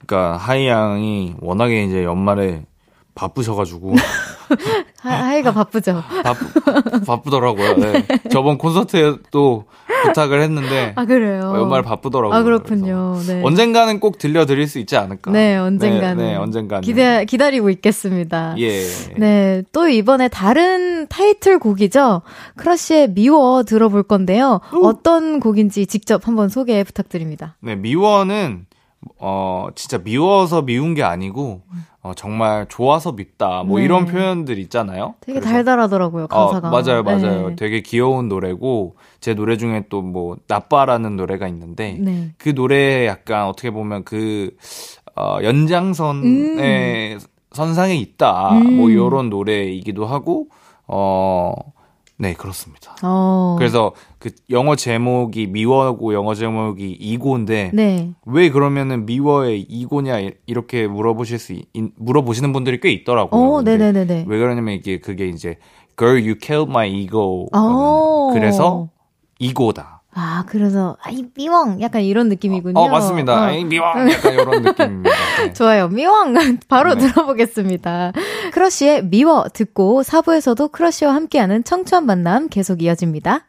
그러니까 0.07 0.37
하이 0.37 0.67
양이 0.67 1.35
워낙에 1.41 1.83
이제 1.83 2.03
연말에 2.05 2.63
바쁘셔가지고 3.13 3.95
하이가 5.01 5.51
바쁘죠. 5.51 6.03
바쁘, 6.23 7.05
바쁘더라고요. 7.05 7.75
네. 7.77 8.07
저번 8.31 8.57
콘서트에 8.57 9.15
또 9.31 9.65
부탁을 10.03 10.41
했는데 10.41 10.93
아 10.95 11.05
그래요. 11.05 11.53
연말 11.55 11.81
바쁘더라고요. 11.81 12.37
아 12.37 12.43
그렇군요. 12.43 13.19
네. 13.27 13.41
언젠가는 13.43 13.99
꼭 13.99 14.17
들려드릴 14.19 14.67
수 14.67 14.79
있지 14.79 14.95
않을까. 14.95 15.31
네, 15.31 15.57
언젠가는. 15.57 16.17
네, 16.17 16.31
네 16.31 16.35
언젠가는 16.35 16.81
기대 16.81 17.25
기다리고 17.25 17.69
있겠습니다. 17.71 18.55
예. 18.59 18.83
네, 19.17 19.63
또 19.71 19.89
이번에 19.89 20.27
다른 20.27 21.07
타이틀 21.07 21.57
곡이죠. 21.57 22.21
크러쉬의 22.55 23.13
미워 23.13 23.63
들어볼 23.63 24.03
건데요. 24.03 24.61
오. 24.73 24.87
어떤 24.87 25.39
곡인지 25.39 25.87
직접 25.87 26.27
한번 26.27 26.49
소개 26.49 26.83
부탁드립니다. 26.83 27.55
네, 27.61 27.75
미워는 27.75 28.66
어, 29.19 29.67
진짜 29.75 29.97
미워서 29.97 30.63
미운 30.63 30.93
게 30.93 31.03
아니고, 31.03 31.61
어, 32.01 32.13
정말 32.15 32.65
좋아서 32.69 33.11
밉다. 33.11 33.63
뭐 33.63 33.79
네. 33.79 33.85
이런 33.85 34.05
표현들 34.05 34.57
있잖아요. 34.59 35.15
되게 35.21 35.39
달달하더라고요, 35.39 36.25
어, 36.25 36.27
가사가. 36.27 36.67
어, 36.67 36.71
맞아요, 36.71 37.03
맞아요. 37.03 37.49
네. 37.49 37.55
되게 37.55 37.81
귀여운 37.81 38.27
노래고, 38.27 38.95
제 39.19 39.33
노래 39.33 39.57
중에 39.57 39.85
또 39.89 40.01
뭐, 40.01 40.37
나빠라는 40.47 41.15
노래가 41.15 41.47
있는데, 41.47 41.97
네. 41.99 42.31
그 42.37 42.49
노래에 42.49 43.07
약간 43.07 43.47
어떻게 43.47 43.71
보면 43.71 44.03
그, 44.03 44.55
어, 45.15 45.39
연장선의 45.41 47.15
음. 47.15 47.19
선상에 47.51 47.95
있다. 47.95 48.51
뭐 48.51 48.61
음. 48.61 48.77
뭐 48.77 48.89
이런 48.89 49.29
노래이기도 49.29 50.05
하고, 50.05 50.47
어, 50.87 51.53
네, 52.19 52.33
그렇습니다. 52.33 52.95
어. 53.03 53.55
그래서 53.59 53.93
그 54.17 54.31
영어 54.49 54.75
제목이 54.75 55.47
미워고 55.47 56.13
영어 56.13 56.33
제목이 56.33 56.91
이고인데 56.91 57.71
네. 57.73 58.11
왜 58.25 58.49
그러면은 58.49 59.05
미워의 59.05 59.61
이고냐 59.61 60.31
이렇게 60.47 60.87
물어보실 60.87 61.37
수 61.37 61.53
물어보시는 61.95 62.53
분들이 62.53 62.79
꽤 62.79 62.91
있더라고요. 62.91 63.39
어, 63.39 63.61
네네네네. 63.61 64.25
왜 64.27 64.37
그러냐면 64.39 64.73
이게 64.73 64.99
그게 64.99 65.27
이제 65.27 65.57
girl 65.97 66.19
you 66.19 66.35
killed 66.41 66.71
my 66.71 66.91
ego. 66.91 67.47
어. 67.53 68.31
그래서 68.33 68.89
이고다. 69.39 69.96
아, 70.19 70.43
그래서, 70.47 70.97
아이, 71.01 71.23
미왕! 71.35 71.79
약간 71.81 72.01
이런 72.01 72.27
느낌이군요. 72.27 72.79
어, 72.79 72.89
맞습니다. 72.89 73.33
어. 73.33 73.37
아이, 73.45 73.63
미왕! 73.63 74.09
약간 74.11 74.33
이런 74.33 74.61
느낌입니다. 74.63 75.09
네. 75.43 75.53
좋아요. 75.53 75.87
미왕! 75.89 76.33
바로 76.67 76.95
네. 76.95 77.07
들어보겠습니다. 77.07 78.13
크러쉬의 78.51 79.05
미워 79.05 79.45
듣고 79.53 80.01
4부에서도 80.01 80.71
크러쉬와 80.71 81.13
함께하는 81.13 81.63
청초한 81.63 82.05
만남 82.07 82.49
계속 82.49 82.81
이어집니다. 82.81 83.45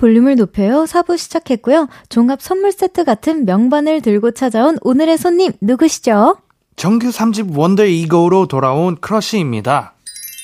볼륨을 0.00 0.34
높여요. 0.36 0.84
4부 0.84 1.18
시작했고요. 1.18 1.88
종합 2.08 2.40
선물 2.40 2.72
세트 2.72 3.04
같은 3.04 3.44
명반을 3.44 4.00
들고 4.00 4.32
찾아온 4.32 4.78
오늘의 4.80 5.18
손님 5.18 5.52
누구시죠? 5.60 6.38
정규 6.74 7.08
3집 7.08 7.56
원더 7.56 7.84
이거로 7.84 8.46
돌아온 8.46 8.96
크러쉬입니다. 8.96 9.94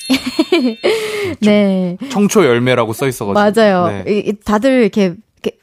네. 1.41 1.97
청초 2.09 2.45
열매라고 2.45 2.93
써 2.93 3.07
있어가지고. 3.07 3.61
맞아요. 3.61 4.03
네. 4.05 4.31
다들 4.45 4.83
이렇게 4.83 5.15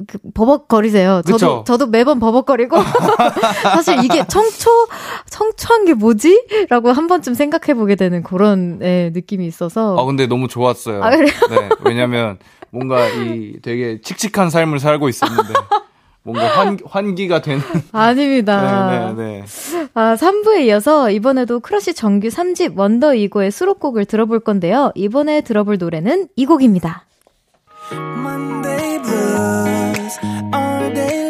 그 0.07 0.19
버벅거리세요. 0.35 1.23
저도 1.25 1.33
그쵸? 1.33 1.65
저도 1.67 1.87
매번 1.87 2.19
버벅거리고 2.19 2.77
사실 3.75 4.03
이게 4.05 4.25
청초 4.27 4.71
청초한 5.31 5.85
게 5.85 5.95
뭐지?라고 5.95 6.93
한 6.93 7.07
번쯤 7.07 7.35
생각해 7.35 7.75
보게 7.75 7.95
되는 7.95 8.23
그런 8.23 8.79
네, 8.79 9.11
느낌이 9.13 9.47
있어서. 9.47 9.97
아 9.99 10.05
근데 10.05 10.27
너무 10.27 10.49
좋았어요. 10.49 11.03
아, 11.03 11.11
그래요? 11.11 11.33
네, 11.51 11.69
왜냐면 11.85 12.39
뭔가 12.75 13.07
이 13.07 13.61
되게 13.63 14.01
칙칙한 14.01 14.51
삶을 14.51 14.81
살고 14.81 15.09
있었는데 15.09 15.55
뭔가 16.25 16.47
환, 16.47 16.79
환기가 16.85 17.41
되는. 17.41 17.63
아닙니다. 17.93 19.13
네네네. 19.15 19.15
네, 19.15 19.45
네. 19.45 19.89
아, 19.95 20.17
3부에 20.17 20.65
이어서 20.67 21.11
이번에도 21.11 21.61
크러쉬 21.61 21.95
정규 21.95 22.29
3집 22.29 22.77
wonderego의 22.77 23.53
수록곡을 23.53 24.07
들어볼 24.07 24.41
건데요. 24.41 24.91
이번에 24.97 25.43
들어볼 25.43 25.79
노래는 25.79 26.29
이 26.35 26.47
곡입니다. 26.47 27.05
Monday 27.93 28.99
blues, 29.03 30.19
all 30.53 30.95
day 30.95 31.24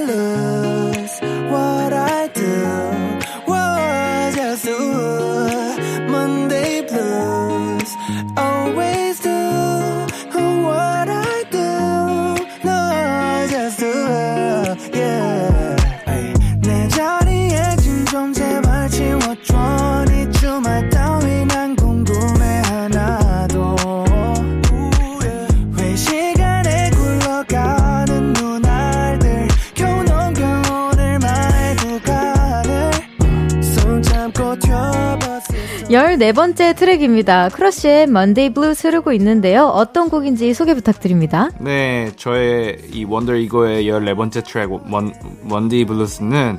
14번째 35.94 36.74
트랙입니다. 36.74 37.50
크러쉬의 37.50 38.04
Monday 38.04 38.52
Blues 38.52 38.84
흐르고 38.84 39.12
있는데요. 39.12 39.66
어떤 39.66 40.10
곡인지 40.10 40.52
소개 40.52 40.74
부탁드립니다. 40.74 41.50
네, 41.60 42.10
저의 42.16 42.78
이 42.92 43.04
wonderego의 43.04 43.84
14번째 43.84 44.44
트랙 44.44 44.70
먼, 44.90 45.12
Monday 45.44 45.84
Blues는 45.84 46.58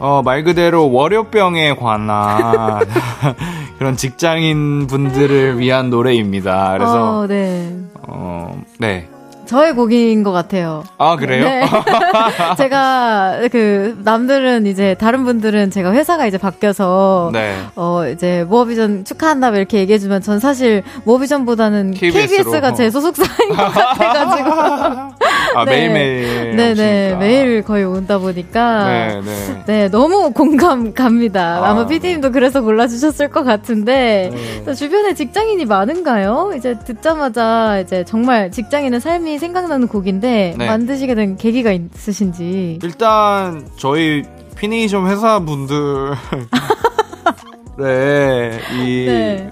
어, 0.00 0.20
말 0.22 0.44
그대로 0.44 0.92
월요병에 0.92 1.76
관한 1.76 2.84
그런 3.78 3.96
직장인 3.96 4.86
분들을 4.86 5.58
위한 5.58 5.88
노래입니다. 5.88 6.72
그래서 6.74 7.20
어, 7.20 7.26
네. 7.26 7.74
어, 8.06 8.62
네. 8.78 9.08
저의 9.48 9.72
곡인 9.72 10.22
것 10.24 10.30
같아요. 10.30 10.84
아, 10.98 11.16
그래요? 11.16 11.42
네. 11.42 11.64
제가, 12.58 13.38
그, 13.50 13.98
남들은 14.04 14.66
이제, 14.66 14.94
다른 15.00 15.24
분들은 15.24 15.70
제가 15.70 15.92
회사가 15.92 16.26
이제 16.26 16.36
바뀌어서, 16.36 17.30
네. 17.32 17.56
어, 17.74 18.06
이제, 18.12 18.44
모어비전 18.46 19.06
축하한다, 19.06 19.48
이렇게 19.56 19.78
얘기해 19.78 19.98
주면, 19.98 20.20
전 20.20 20.38
사실, 20.38 20.82
모어비전보다는 21.04 21.92
KBS로. 21.92 22.60
가 22.60 22.75
제 22.75 22.90
소속사인 22.90 23.48
것 23.48 23.56
같아 23.56 24.12
가지고. 24.12 24.50
아, 25.56 25.64
네. 25.64 25.88
매일매일. 25.88 26.56
네네, 26.56 26.74
네. 26.74 27.16
매일 27.18 27.62
거의 27.62 27.84
온다 27.84 28.18
보니까. 28.18 28.84
네, 28.84 29.20
네. 29.24 29.62
네, 29.64 29.88
너무 29.88 30.30
공감 30.32 30.92
갑니다. 30.92 31.62
아. 31.64 31.72
마 31.72 31.86
PD님도 31.86 32.32
그래서 32.32 32.60
골라 32.60 32.86
주셨을 32.86 33.28
것 33.28 33.44
같은데, 33.44 34.30
네. 34.66 34.74
주변에 34.74 35.14
직장인이 35.14 35.64
많은가요? 35.64 36.52
이제 36.54 36.76
듣자마자, 36.84 37.80
이제, 37.80 38.04
정말 38.04 38.50
직장인의 38.50 39.00
삶이 39.00 39.37
생각나는 39.38 39.88
곡인데 39.88 40.54
네. 40.58 40.66
만드시게 40.66 41.14
된 41.14 41.36
계기가 41.36 41.72
있으신지. 41.72 42.78
일단 42.82 43.68
저희 43.76 44.24
피니이션 44.56 45.06
회사 45.06 45.38
분들 45.40 46.14
네, 47.78 48.60
이 48.74 49.06
네. 49.06 49.50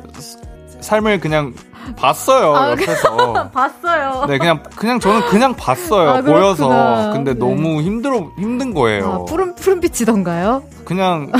삶을 0.81 1.21
그냥 1.21 1.55
봤어요 1.97 2.57
아, 2.57 2.71
옆에서 2.73 3.51
봤어요. 3.55 4.25
네 4.29 4.39
그냥 4.39 4.63
그냥 4.75 4.99
저는 4.99 5.21
그냥 5.29 5.55
봤어요 5.57 6.11
아, 6.11 6.21
보여서 6.23 7.11
근데 7.13 7.33
네. 7.33 7.39
너무 7.39 7.81
힘들어 7.83 8.31
힘든 8.39 8.75
거예요. 8.75 9.13
아, 9.13 9.25
푸른 9.25 9.55
푸른 9.55 9.81
빛이던가요? 9.81 10.65
그냥 10.85 11.31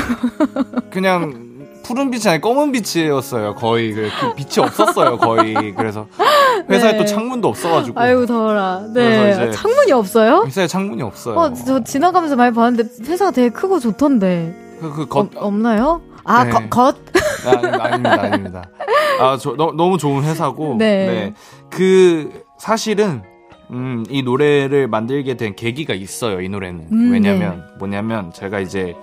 그냥 0.91 1.47
푸른 1.85 2.11
빛이 2.11 2.29
아니 2.29 2.41
검은 2.41 2.73
빛이었어요. 2.73 3.55
거의 3.57 3.93
그, 3.93 4.09
그 4.21 4.35
빛이 4.35 4.65
없었어요. 4.65 5.19
거의 5.19 5.55
그래서 5.77 6.07
회사에 6.69 6.93
네. 6.93 6.99
또 6.99 7.05
창문도 7.05 7.49
없어가지고. 7.49 7.99
아이고 8.01 8.27
더워라. 8.27 8.87
네. 8.93 9.51
창문이 9.51 9.93
없어요? 9.93 10.45
회사에 10.47 10.67
창문이 10.67 11.03
없어요. 11.03 11.37
어, 11.37 11.53
저 11.53 11.83
지나가면서 11.83 12.37
많이 12.37 12.55
봤는데 12.55 13.05
회사가 13.05 13.31
되게 13.31 13.49
크고 13.51 13.79
좋던데. 13.79 14.79
그, 14.81 14.93
그 14.93 15.07
겉, 15.07 15.37
어, 15.37 15.47
없나요? 15.47 16.03
아, 16.25 16.45
네. 16.45 16.51
거, 16.51 16.69
겉? 16.69 16.97
아, 17.47 17.85
아닙니다, 17.85 18.23
아닙니다. 18.23 18.65
아, 19.21 19.39
저, 19.41 19.55
너, 19.57 19.73
너무 19.73 19.97
좋은 19.97 20.25
회사고. 20.25 20.77
네. 20.79 21.07
네. 21.07 21.35
그, 21.71 22.43
사실은, 22.59 23.23
음, 23.71 24.05
이 24.11 24.23
노래를 24.23 24.89
만들게 24.89 25.37
된 25.37 25.55
계기가 25.55 25.95
있어요, 25.95 26.41
이 26.41 26.49
노래는. 26.49 26.89
음, 26.91 27.13
왜냐면, 27.13 27.59
네. 27.59 27.75
뭐냐면, 27.79 28.33
제가 28.33 28.59
이제, 28.61 28.97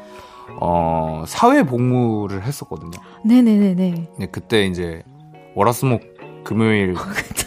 어, 0.59 1.23
사회 1.25 1.63
복무를 1.63 2.43
했었거든요. 2.43 2.91
네네네네. 3.25 4.07
네, 4.19 4.25
그때 4.31 4.65
이제 4.65 5.03
월화수목 5.55 6.12
금요일 6.43 6.95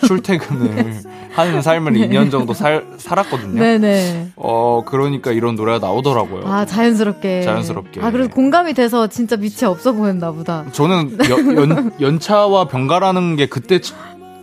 출퇴근을 0.07 1.03
하는 1.35 1.61
삶을 1.63 1.93
네. 1.93 2.09
2년 2.09 2.31
정도 2.31 2.55
살, 2.55 2.87
살았거든요. 2.97 3.61
네네. 3.61 4.29
어, 4.37 4.83
그러니까 4.87 5.33
이런 5.33 5.55
노래가 5.55 5.79
나오더라고요. 5.79 6.47
아, 6.47 6.65
자연스럽게. 6.65 7.43
자연스럽게. 7.43 8.01
아, 8.03 8.11
그래서 8.11 8.31
공감이 8.31 8.73
돼서 8.73 9.07
진짜 9.07 9.37
밑이 9.37 9.65
없어 9.65 9.93
보였나 9.93 10.33
보다. 10.33 10.65
저는 10.73 11.19
여, 11.29 11.61
연, 11.61 11.93
연차와 12.01 12.69
병가라는 12.69 13.37
게 13.37 13.47
그때 13.47 13.81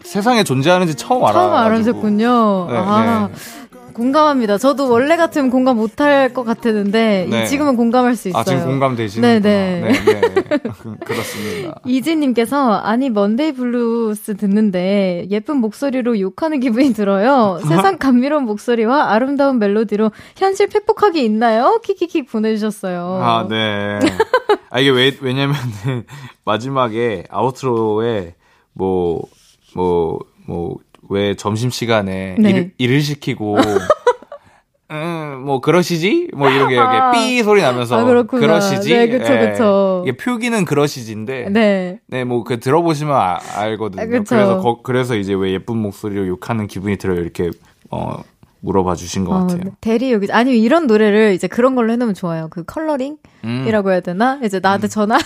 세상에 0.03 0.43
존재하는지 0.43 0.95
처음 0.95 1.23
알아요. 1.23 1.33
처음 1.33 1.53
알았군요. 1.53 2.67
네, 2.69 2.77
아. 2.77 3.29
네. 3.31 3.35
공감합니다. 3.93 4.57
저도 4.57 4.89
원래 4.89 5.15
같으면 5.15 5.49
공감 5.49 5.77
못할 5.77 6.33
것 6.33 6.43
같았는데 6.43 7.27
네. 7.29 7.45
지금은 7.45 7.75
공감할 7.75 8.15
수 8.15 8.29
있어요. 8.29 8.41
아 8.41 8.43
지금 8.43 8.65
공감되시는구나. 8.65 9.39
네네. 9.39 9.81
네. 9.81 9.91
네, 9.91 10.21
네. 10.21 10.57
그렇습니다. 11.05 11.79
이지님께서 11.85 12.73
아니 12.73 13.09
Monday 13.09 13.53
Blues 13.53 14.38
듣는데 14.37 15.27
예쁜 15.29 15.57
목소리로 15.57 16.19
욕하는 16.19 16.59
기분이 16.59 16.93
들어요. 16.93 17.59
세상 17.67 17.97
감미로운 17.97 18.43
목소리와 18.45 19.11
아름다운 19.11 19.59
멜로디로 19.59 20.11
현실 20.35 20.67
팩폭하기 20.67 21.23
있나요? 21.23 21.79
키키키 21.83 22.25
보내주셨어요. 22.25 23.19
아 23.21 23.47
네. 23.49 23.99
아 24.69 24.79
이게 24.79 24.89
왜 24.89 25.15
왜냐면은 25.21 26.05
마지막에 26.43 27.25
아우트로에 27.29 28.35
뭐 28.73 29.21
뭐, 29.75 30.19
뭐, 30.45 30.77
왜 31.09 31.35
점심시간에 31.35 32.35
네. 32.39 32.49
일, 32.49 32.71
일을 32.77 33.01
시키고, 33.01 33.57
음, 34.91 35.43
뭐, 35.45 35.59
그러시지? 35.59 36.29
뭐, 36.35 36.49
이렇게, 36.49 36.75
이렇게, 36.75 36.97
아, 36.97 37.11
삐 37.11 37.41
소리 37.41 37.61
나면서. 37.61 37.97
아, 37.97 38.23
그러시지? 38.23 38.93
네, 38.93 39.07
그쵸, 39.09 39.33
예. 39.33 39.49
그쵸. 39.49 40.03
이게 40.05 40.15
표기는 40.15 40.65
그러시지인데. 40.65 41.49
네. 41.49 41.99
네, 42.07 42.23
뭐, 42.23 42.43
그, 42.43 42.59
들어보시면 42.59 43.15
아, 43.15 43.39
알거든요. 43.55 44.01
아, 44.01 44.05
그래서, 44.05 44.59
거, 44.59 44.81
그래서 44.83 45.15
이제 45.15 45.33
왜 45.33 45.51
예쁜 45.51 45.77
목소리로 45.77 46.27
욕하는 46.27 46.67
기분이 46.67 46.97
들어요. 46.97 47.21
이렇게, 47.21 47.49
어, 47.89 48.21
물어봐 48.63 48.95
주신 48.95 49.25
것 49.25 49.33
어, 49.33 49.39
같아요. 49.47 49.71
대리 49.81 50.11
여기 50.13 50.31
아니면 50.31 50.59
이런 50.59 50.87
노래를 50.87 51.33
이제 51.33 51.47
그런 51.47 51.75
걸로 51.75 51.91
해놓으면 51.91 52.15
좋아요. 52.15 52.47
그 52.49 52.63
컬러링이라고 52.63 53.17
음. 53.43 53.91
해야 53.91 53.99
되나? 53.99 54.39
이제 54.43 54.59
나한테 54.61 54.87
음. 54.87 54.89
전화 54.89 55.17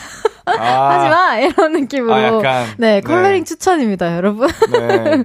아. 0.48 0.90
하지 0.92 1.10
마 1.10 1.38
이런 1.40 1.74
느낌으로. 1.74 2.14
아, 2.14 2.24
약간, 2.24 2.66
네, 2.78 3.02
컬러링 3.02 3.40
네. 3.40 3.44
추천입니다, 3.44 4.16
여러분. 4.16 4.48
네. 4.72 5.24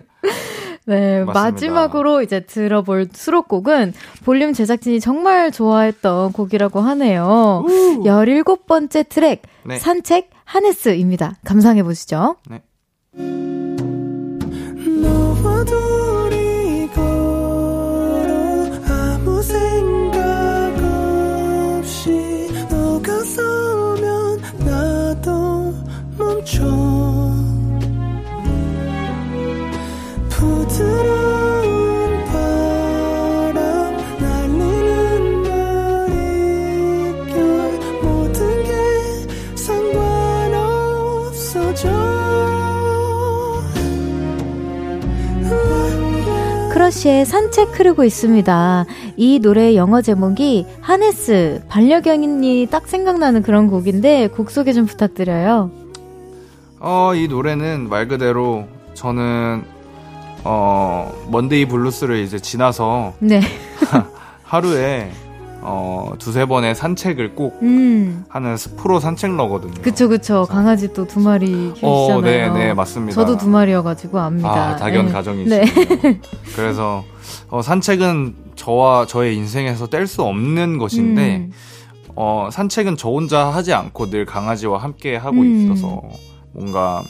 네, 0.86 1.24
맞습니다. 1.24 1.32
마지막으로 1.32 2.22
이제 2.22 2.40
들어볼 2.40 3.08
수록곡은 3.12 3.94
볼륨 4.24 4.52
제작진이 4.52 5.00
정말 5.00 5.52
좋아했던 5.52 6.32
곡이라고 6.32 6.80
하네요. 6.80 7.64
우. 7.66 8.02
17번째 8.04 9.08
트랙, 9.08 9.42
네. 9.64 9.78
산책 9.78 10.30
Harness입니다. 10.44 11.34
감상해 11.44 11.82
보시죠. 11.82 12.36
네. 12.50 12.62
크러쉬의 46.72 47.26
산책 47.26 47.78
흐르고 47.78 48.04
있습니다. 48.04 48.86
이 49.16 49.38
노래 49.40 49.74
영어 49.76 50.02
제목이 50.02 50.66
하네스, 50.80 51.62
반려견이 51.68 52.68
딱 52.70 52.88
생각나는 52.88 53.42
그런 53.42 53.68
곡인데 53.68 54.28
곡 54.28 54.50
소개 54.50 54.72
좀 54.72 54.86
부탁드려요. 54.86 55.81
어, 56.84 57.12
이 57.14 57.28
노래는 57.28 57.88
말 57.88 58.08
그대로 58.08 58.66
저는 58.94 59.62
어, 60.42 61.12
Monday 61.30 61.66
Blues를 61.66 62.18
이제 62.18 62.40
지나서 62.40 63.14
네. 63.20 63.40
하루에 64.42 65.08
어, 65.60 66.14
두세 66.18 66.44
번의 66.44 66.74
산책을 66.74 67.36
꼭 67.36 67.56
음. 67.62 68.24
하는 68.28 68.56
프로 68.56 68.98
산책러거든요. 68.98 69.80
그쵸, 69.80 70.08
그쵸. 70.08 70.44
강아지 70.50 70.92
또 70.92 71.06
두 71.06 71.20
마리 71.20 71.46
키우시잖아요. 71.74 72.16
어, 72.16 72.20
네, 72.20 72.50
네, 72.50 72.74
맞습니다. 72.74 73.14
저도 73.14 73.36
두 73.38 73.48
마리여가지고 73.48 74.18
압니다. 74.18 74.50
아, 74.70 74.76
다견 74.76 75.06
네. 75.06 75.12
가정이시네요. 75.12 75.64
네. 75.64 76.20
그래서, 76.56 77.04
어, 77.48 77.62
산책은 77.62 78.34
저와 78.56 79.06
저의 79.06 79.36
인생에서 79.36 79.86
뗄 79.86 80.08
수 80.08 80.24
없는 80.24 80.78
것인데, 80.78 81.36
음. 81.36 81.52
어, 82.16 82.48
산책은 82.50 82.96
저 82.96 83.10
혼자 83.10 83.46
하지 83.46 83.72
않고 83.72 84.10
늘 84.10 84.26
강아지와 84.26 84.78
함께 84.78 85.14
하고 85.14 85.42
음. 85.42 85.70
있어서, 85.70 86.02
뭔가 86.52 87.02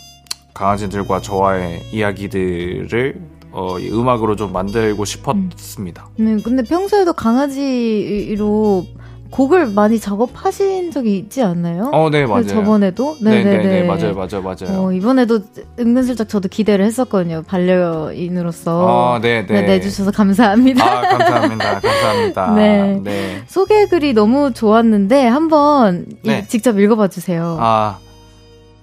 강아지들과 0.55 1.21
저와의 1.21 1.83
이야기들을 1.93 3.21
어, 3.53 3.77
음악으로 3.79 4.37
좀 4.37 4.53
만들고 4.53 5.05
싶었습니다. 5.05 6.09
네, 6.17 6.37
근데 6.43 6.63
평소에도 6.63 7.13
강아지로 7.13 8.87
곡을 9.33 9.69
많이 9.69 9.99
작업하신 9.99 10.91
적이 10.91 11.17
있지 11.17 11.43
않나요? 11.43 11.91
어, 11.93 12.11
네, 12.11 12.27
맞아요. 12.27 12.47
저번에도? 12.47 13.17
네네네. 13.23 13.45
네, 13.45 13.63
네, 13.63 13.81
네, 13.81 13.87
맞아요, 13.87 14.15
맞아요, 14.15 14.43
맞아요. 14.43 14.85
어, 14.85 14.93
이번에도 14.93 15.41
은근슬쩍 15.79 16.29
저도 16.29 16.49
기대를 16.49 16.85
했었거든요. 16.85 17.43
반려인으로서. 17.47 18.85
어, 18.85 19.19
네, 19.21 19.47
네. 19.47 19.63
네 19.63 19.63
내주셔서 19.63 20.11
감사합니다. 20.11 20.85
아, 20.85 21.01
감사합니다. 21.01 21.81
감사합니다. 21.81 22.53
네. 22.57 23.01
네. 23.03 23.43
소개글이 23.47 24.13
너무 24.13 24.53
좋았는데, 24.53 25.27
한번 25.27 26.05
네. 26.23 26.47
직접 26.47 26.79
읽어봐 26.79 27.09
주세요. 27.09 27.57
아, 27.59 27.99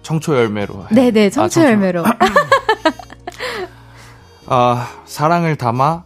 청초 0.02 0.36
열매로. 0.36 0.86
네네, 0.92 1.30
청초, 1.30 1.44
아, 1.46 1.50
청초. 1.50 1.70
열매로. 1.70 2.04
아, 4.48 4.88
사랑을 5.06 5.56
담아 5.56 6.04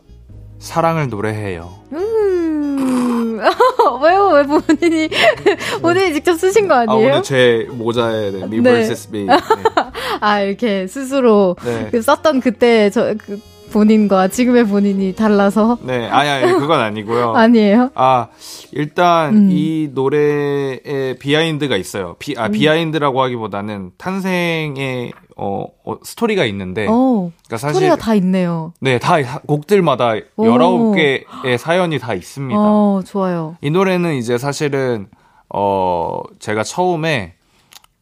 사랑을 0.60 1.10
노래해요. 1.10 1.70
음. 1.94 3.40
왜요? 4.02 4.30
왜 4.30 4.44
본인이 4.44 5.10
본인이 5.82 6.14
직접 6.14 6.36
쓰신 6.36 6.68
거 6.68 6.76
아니에요? 6.76 6.92
아, 6.92 7.12
오늘 7.12 7.24
제 7.24 7.68
모자에 7.72 8.32
네, 8.32 8.44
me 8.44 8.62
vs 8.62 9.10
me. 9.14 9.26
네. 9.26 9.38
아 10.20 10.40
이렇게 10.42 10.88
스스로 10.88 11.56
네. 11.64 11.90
그 11.92 12.02
썼던 12.02 12.40
그때 12.42 12.90
저 12.90 13.14
그, 13.18 13.40
본인과 13.74 14.28
지금의 14.30 14.68
본인이 14.68 15.14
달라서? 15.16 15.80
네, 15.82 16.08
아니, 16.08 16.30
아니, 16.30 16.54
그건 16.54 16.80
아니고요. 16.80 17.34
아니에요? 17.36 17.90
아, 17.96 18.28
일단 18.72 19.36
음. 19.36 19.50
이 19.52 19.90
노래에 19.92 21.16
비하인드가 21.20 21.76
있어요. 21.76 22.16
비, 22.20 22.36
아, 22.38 22.46
음. 22.46 22.52
비하인드라고 22.52 23.22
하기보다는 23.22 23.92
탄생의 23.98 25.12
어, 25.36 25.66
어 25.84 25.98
스토리가 26.04 26.46
있는데. 26.46 26.88
오, 26.88 27.32
그러니까 27.46 27.58
사실 27.58 27.74
스토리가 27.74 27.96
다 27.96 28.14
있네요. 28.16 28.74
네, 28.80 29.00
다 29.00 29.40
곡들마다 29.40 30.14
오. 30.36 30.46
19개의 30.46 31.58
사연이 31.58 31.98
다 31.98 32.14
있습니다. 32.14 32.60
어, 32.60 33.02
좋아요. 33.06 33.58
이 33.62 33.72
노래는 33.72 34.14
이제 34.16 34.38
사실은 34.38 35.08
어, 35.50 36.22
제가 36.40 36.64
처음에 36.64 37.34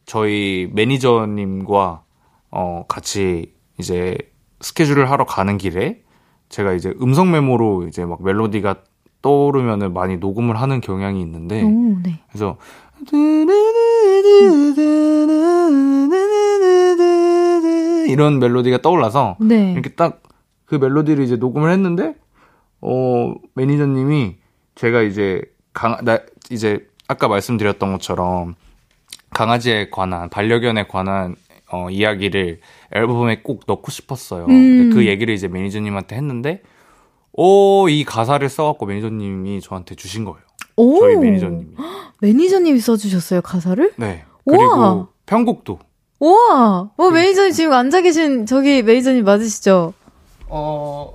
저희 0.04 0.68
매니저님과 0.72 2.02
어, 2.50 2.84
같이 2.86 3.54
이제 3.78 4.18
스케줄을 4.62 5.10
하러 5.10 5.26
가는 5.26 5.58
길에 5.58 6.02
제가 6.48 6.72
이제 6.72 6.94
음성 7.02 7.30
메모로 7.30 7.86
이제 7.88 8.04
막 8.04 8.22
멜로디가 8.22 8.76
떠오르면은 9.22 9.92
많이 9.92 10.16
녹음을 10.16 10.60
하는 10.60 10.80
경향이 10.80 11.20
있는데 11.20 11.62
오, 11.62 11.98
네. 12.02 12.20
그래서 12.30 12.56
이런 18.08 18.38
멜로디가 18.38 18.82
떠올라서 18.82 19.36
네. 19.40 19.72
이렇게 19.72 19.90
딱 19.90 20.22
그 20.72 20.76
멜로디를 20.76 21.22
이제 21.22 21.36
녹음을 21.36 21.70
했는데 21.70 22.14
어 22.80 23.34
매니저님이 23.52 24.36
제가 24.74 25.02
이제 25.02 25.42
강 25.74 26.02
나 26.02 26.18
이제 26.50 26.88
아까 27.08 27.28
말씀드렸던 27.28 27.92
것처럼 27.92 28.54
강아지에 29.34 29.90
관한 29.90 30.30
반려견에 30.30 30.86
관한 30.86 31.36
어 31.70 31.90
이야기를 31.90 32.60
앨범에 32.94 33.42
꼭 33.42 33.62
넣고 33.66 33.90
싶었어요. 33.90 34.46
음. 34.48 34.90
그 34.92 35.06
얘기를 35.06 35.34
이제 35.34 35.48
매니저님한테 35.48 36.16
했는데, 36.16 36.62
오, 37.32 37.88
이 37.88 38.04
가사를 38.04 38.46
써갖고 38.48 38.86
매니저님이 38.86 39.60
저한테 39.62 39.94
주신 39.94 40.24
거예요. 40.24 40.40
오. 40.76 41.00
저희 41.00 41.16
매니저님이. 41.16 41.66
매니저님이 42.20 42.80
써주셨어요, 42.80 43.42
가사를? 43.42 43.92
네. 43.96 44.24
그리고 44.46 44.64
우와. 44.64 45.08
편곡도. 45.26 45.78
우와! 46.20 46.90
어, 46.96 47.10
매니저님 47.10 47.52
지금 47.52 47.72
앉아 47.72 48.02
계신 48.02 48.46
저기 48.46 48.82
매니저님 48.82 49.24
맞으시죠? 49.24 49.92
어, 50.48 51.14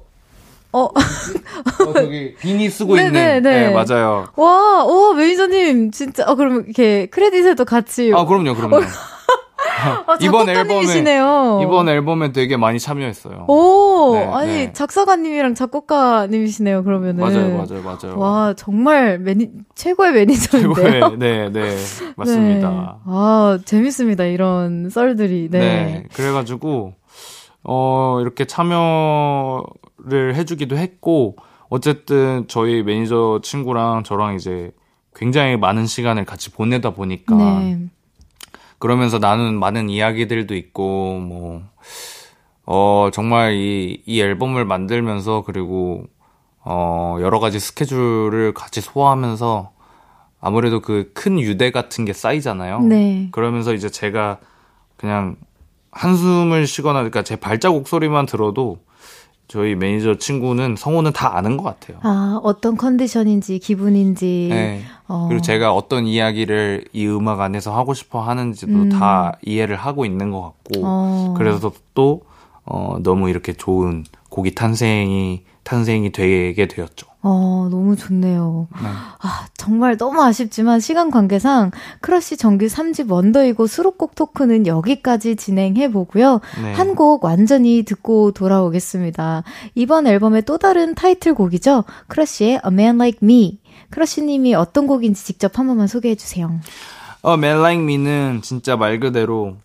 어. 0.73 0.79
어, 0.83 1.93
저기, 1.93 2.35
비니 2.35 2.69
쓰고 2.69 2.95
네네네. 2.95 3.37
있는. 3.37 3.41
네, 3.43 3.69
맞아요. 3.71 4.27
와, 4.35 4.85
와, 4.85 5.13
매니저님, 5.13 5.91
진짜, 5.91 6.25
어, 6.25 6.35
그럼 6.35 6.63
이렇게 6.65 7.05
크레딧에도 7.07 7.63
같이. 7.63 8.11
아, 8.13 8.25
그럼요, 8.25 8.55
그럼요. 8.55 8.81
아, 9.77 10.17
이번 10.21 10.49
앨범에 10.49 11.61
이번 11.61 11.89
앨범에 11.89 12.31
되게 12.31 12.57
많이 12.57 12.79
참여했어요. 12.79 13.45
오, 13.47 14.13
네, 14.15 14.25
아니 14.25 14.51
네. 14.51 14.73
작사가님이랑 14.73 15.55
작곡가님이시네요. 15.55 16.83
그러면은 16.83 17.23
맞아요, 17.23 17.57
맞아요, 17.57 17.83
맞아요. 17.83 18.19
와 18.19 18.53
정말 18.55 19.19
매니 19.19 19.49
최고의 19.75 20.13
매니저인데요. 20.13 20.73
최고의, 20.73 21.17
네, 21.17 21.49
네, 21.49 21.75
맞습니다. 22.15 22.69
네. 22.69 22.85
아 23.05 23.59
재밌습니다 23.63 24.25
이런 24.25 24.89
썰들이. 24.89 25.49
네. 25.51 25.59
네, 25.59 26.03
그래가지고 26.13 26.93
어 27.63 28.17
이렇게 28.21 28.45
참여를 28.45 30.35
해주기도 30.35 30.77
했고 30.77 31.35
어쨌든 31.69 32.45
저희 32.47 32.81
매니저 32.83 33.41
친구랑 33.43 34.03
저랑 34.03 34.35
이제 34.35 34.71
굉장히 35.15 35.57
많은 35.57 35.85
시간을 35.85 36.25
같이 36.25 36.51
보내다 36.51 36.91
보니까. 36.91 37.35
네. 38.77 38.79
그러면서 38.79 39.19
나눈 39.19 39.59
많은 39.59 39.89
이야기들도 39.89 40.55
있고, 40.55 41.19
뭐, 41.19 41.61
어, 42.65 43.09
정말 43.13 43.53
이, 43.53 44.01
이 44.05 44.21
앨범을 44.21 44.65
만들면서 44.65 45.43
그리고, 45.45 46.05
어, 46.63 47.17
여러 47.21 47.39
가지 47.39 47.59
스케줄을 47.59 48.53
같이 48.53 48.81
소화하면서 48.81 49.71
아무래도 50.39 50.81
그 50.81 51.11
큰 51.13 51.39
유대 51.39 51.71
같은 51.71 52.05
게 52.05 52.13
쌓이잖아요. 52.13 52.81
네. 52.81 53.29
그러면서 53.31 53.73
이제 53.73 53.89
제가 53.89 54.39
그냥 54.97 55.37
한숨을 55.91 56.67
쉬거나, 56.67 56.99
그러니까 56.99 57.23
제 57.23 57.35
발자국 57.35 57.87
소리만 57.87 58.25
들어도 58.25 58.79
저희 59.47 59.75
매니저 59.75 60.17
친구는 60.17 60.75
성우는 60.75 61.13
다 61.13 61.37
아는 61.37 61.55
것 61.55 61.63
같아요. 61.63 61.99
아, 62.03 62.39
어떤 62.43 62.75
컨디션인지, 62.75 63.59
기분인지. 63.59 64.47
네. 64.51 64.81
어. 65.07 65.27
그리고 65.29 65.41
제가 65.41 65.73
어떤 65.73 66.05
이야기를 66.05 66.85
이 66.91 67.07
음악 67.07 67.39
안에서 67.39 67.75
하고 67.75 67.93
싶어 67.93 68.21
하는지도 68.21 68.73
음. 68.73 68.89
다 68.89 69.37
이해를 69.45 69.77
하고 69.77 70.05
있는 70.05 70.31
것 70.31 70.41
같고. 70.41 70.81
어. 70.83 71.33
그래서 71.37 71.71
또, 71.93 72.23
어, 72.65 72.97
너무 73.01 73.29
이렇게 73.29 73.53
좋은 73.53 74.03
곡이 74.29 74.53
탄생이, 74.53 75.43
탄생이 75.63 76.11
되게 76.11 76.67
되었죠. 76.67 77.07
어, 77.29 77.67
너무 77.69 77.97
좋네요. 77.97 78.69
네. 78.81 78.87
아, 78.87 79.47
정말 79.57 79.97
너무 79.97 80.21
아쉽지만 80.21 80.79
시간 80.79 81.11
관계상 81.11 81.71
크러쉬 81.99 82.37
정규 82.37 82.67
3집 82.67 83.11
wonderego 83.11 83.67
수록곡 83.67 84.15
토크는 84.15 84.65
여기까지 84.65 85.35
진행해 85.35 85.91
보고요. 85.91 86.39
네. 86.63 86.71
한곡 86.71 87.25
완전히 87.25 87.83
듣고 87.83 88.31
돌아오겠습니다. 88.31 89.43
이번 89.75 90.07
앨범의 90.07 90.43
또 90.43 90.57
다른 90.57 90.95
타이틀곡이죠. 90.95 91.83
크러쉬의 92.07 92.61
A 92.65 92.71
Man 92.71 92.95
Like 92.95 93.19
Me. 93.21 93.59
크러쉬 93.89 94.21
님이 94.21 94.55
어떤 94.55 94.87
곡인지 94.87 95.25
직접 95.25 95.59
한 95.59 95.67
번만 95.67 95.87
소개해 95.87 96.15
주세요. 96.15 96.49
A 97.27 97.33
Man 97.33 97.59
Like 97.59 97.83
Me는 97.83 98.41
진짜 98.41 98.77
말 98.77 99.01
그대로 99.01 99.57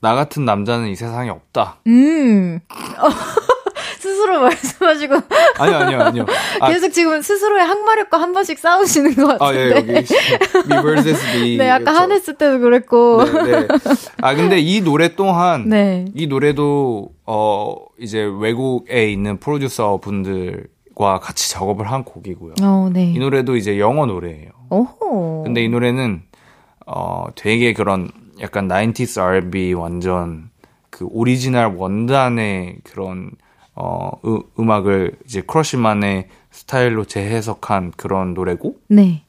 나 0.00 0.14
같은 0.14 0.44
남자는 0.44 0.88
이 0.88 0.96
세상에 0.96 1.30
없다. 1.30 1.78
음. 1.86 2.60
스스로 4.22 4.40
말씀하시고. 4.42 5.14
아니요, 5.58 5.76
아니요, 5.76 6.00
아니요. 6.00 6.26
아, 6.60 6.70
계속 6.70 6.90
지금 6.92 7.20
스스로의 7.20 7.64
항마력과 7.64 8.20
한 8.20 8.32
번씩 8.32 8.58
싸우시는 8.58 9.14
것 9.16 9.38
같은데. 9.38 9.44
아, 9.44 9.54
예, 9.54 9.70
여기. 9.70 9.92
Me 9.92 10.82
vs. 10.82 11.36
Me. 11.36 11.56
네, 11.56 11.70
아까 11.70 11.92
하네스 11.92 12.36
때도 12.36 12.60
그랬고. 12.60 13.24
네, 13.24 13.60
네. 13.60 13.68
아, 14.22 14.34
근데 14.34 14.58
이 14.58 14.80
노래 14.80 15.14
또한, 15.14 15.68
네. 15.68 16.04
이 16.14 16.26
노래도, 16.26 17.10
어, 17.26 17.74
이제 17.98 18.20
외국에 18.20 19.10
있는 19.10 19.38
프로듀서 19.38 19.98
분들 19.98 20.68
과 20.94 21.18
같이 21.18 21.50
작업을 21.50 21.90
한 21.90 22.04
곡이고요. 22.04 22.54
어, 22.62 22.90
네. 22.92 23.12
이 23.14 23.18
노래도 23.18 23.56
이제 23.56 23.78
영어 23.78 24.04
노래예요. 24.06 24.50
오호. 24.70 25.42
근데 25.44 25.64
이 25.64 25.68
노래는, 25.68 26.22
어, 26.86 27.26
되게 27.34 27.72
그런 27.72 28.10
약간 28.40 28.68
90s 28.68 29.22
R&B 29.22 29.72
완전 29.72 30.50
그 30.90 31.06
오리지널 31.10 31.74
원단의 31.76 32.76
그런 32.84 33.30
어, 33.74 34.10
으, 34.24 34.40
음악을 34.58 35.16
이제 35.24 35.40
크러쉬만의 35.42 36.28
스타일로 36.50 37.06
재해석한 37.06 37.92
그런 37.96 38.34
노래고. 38.34 38.76
네. 38.88 39.24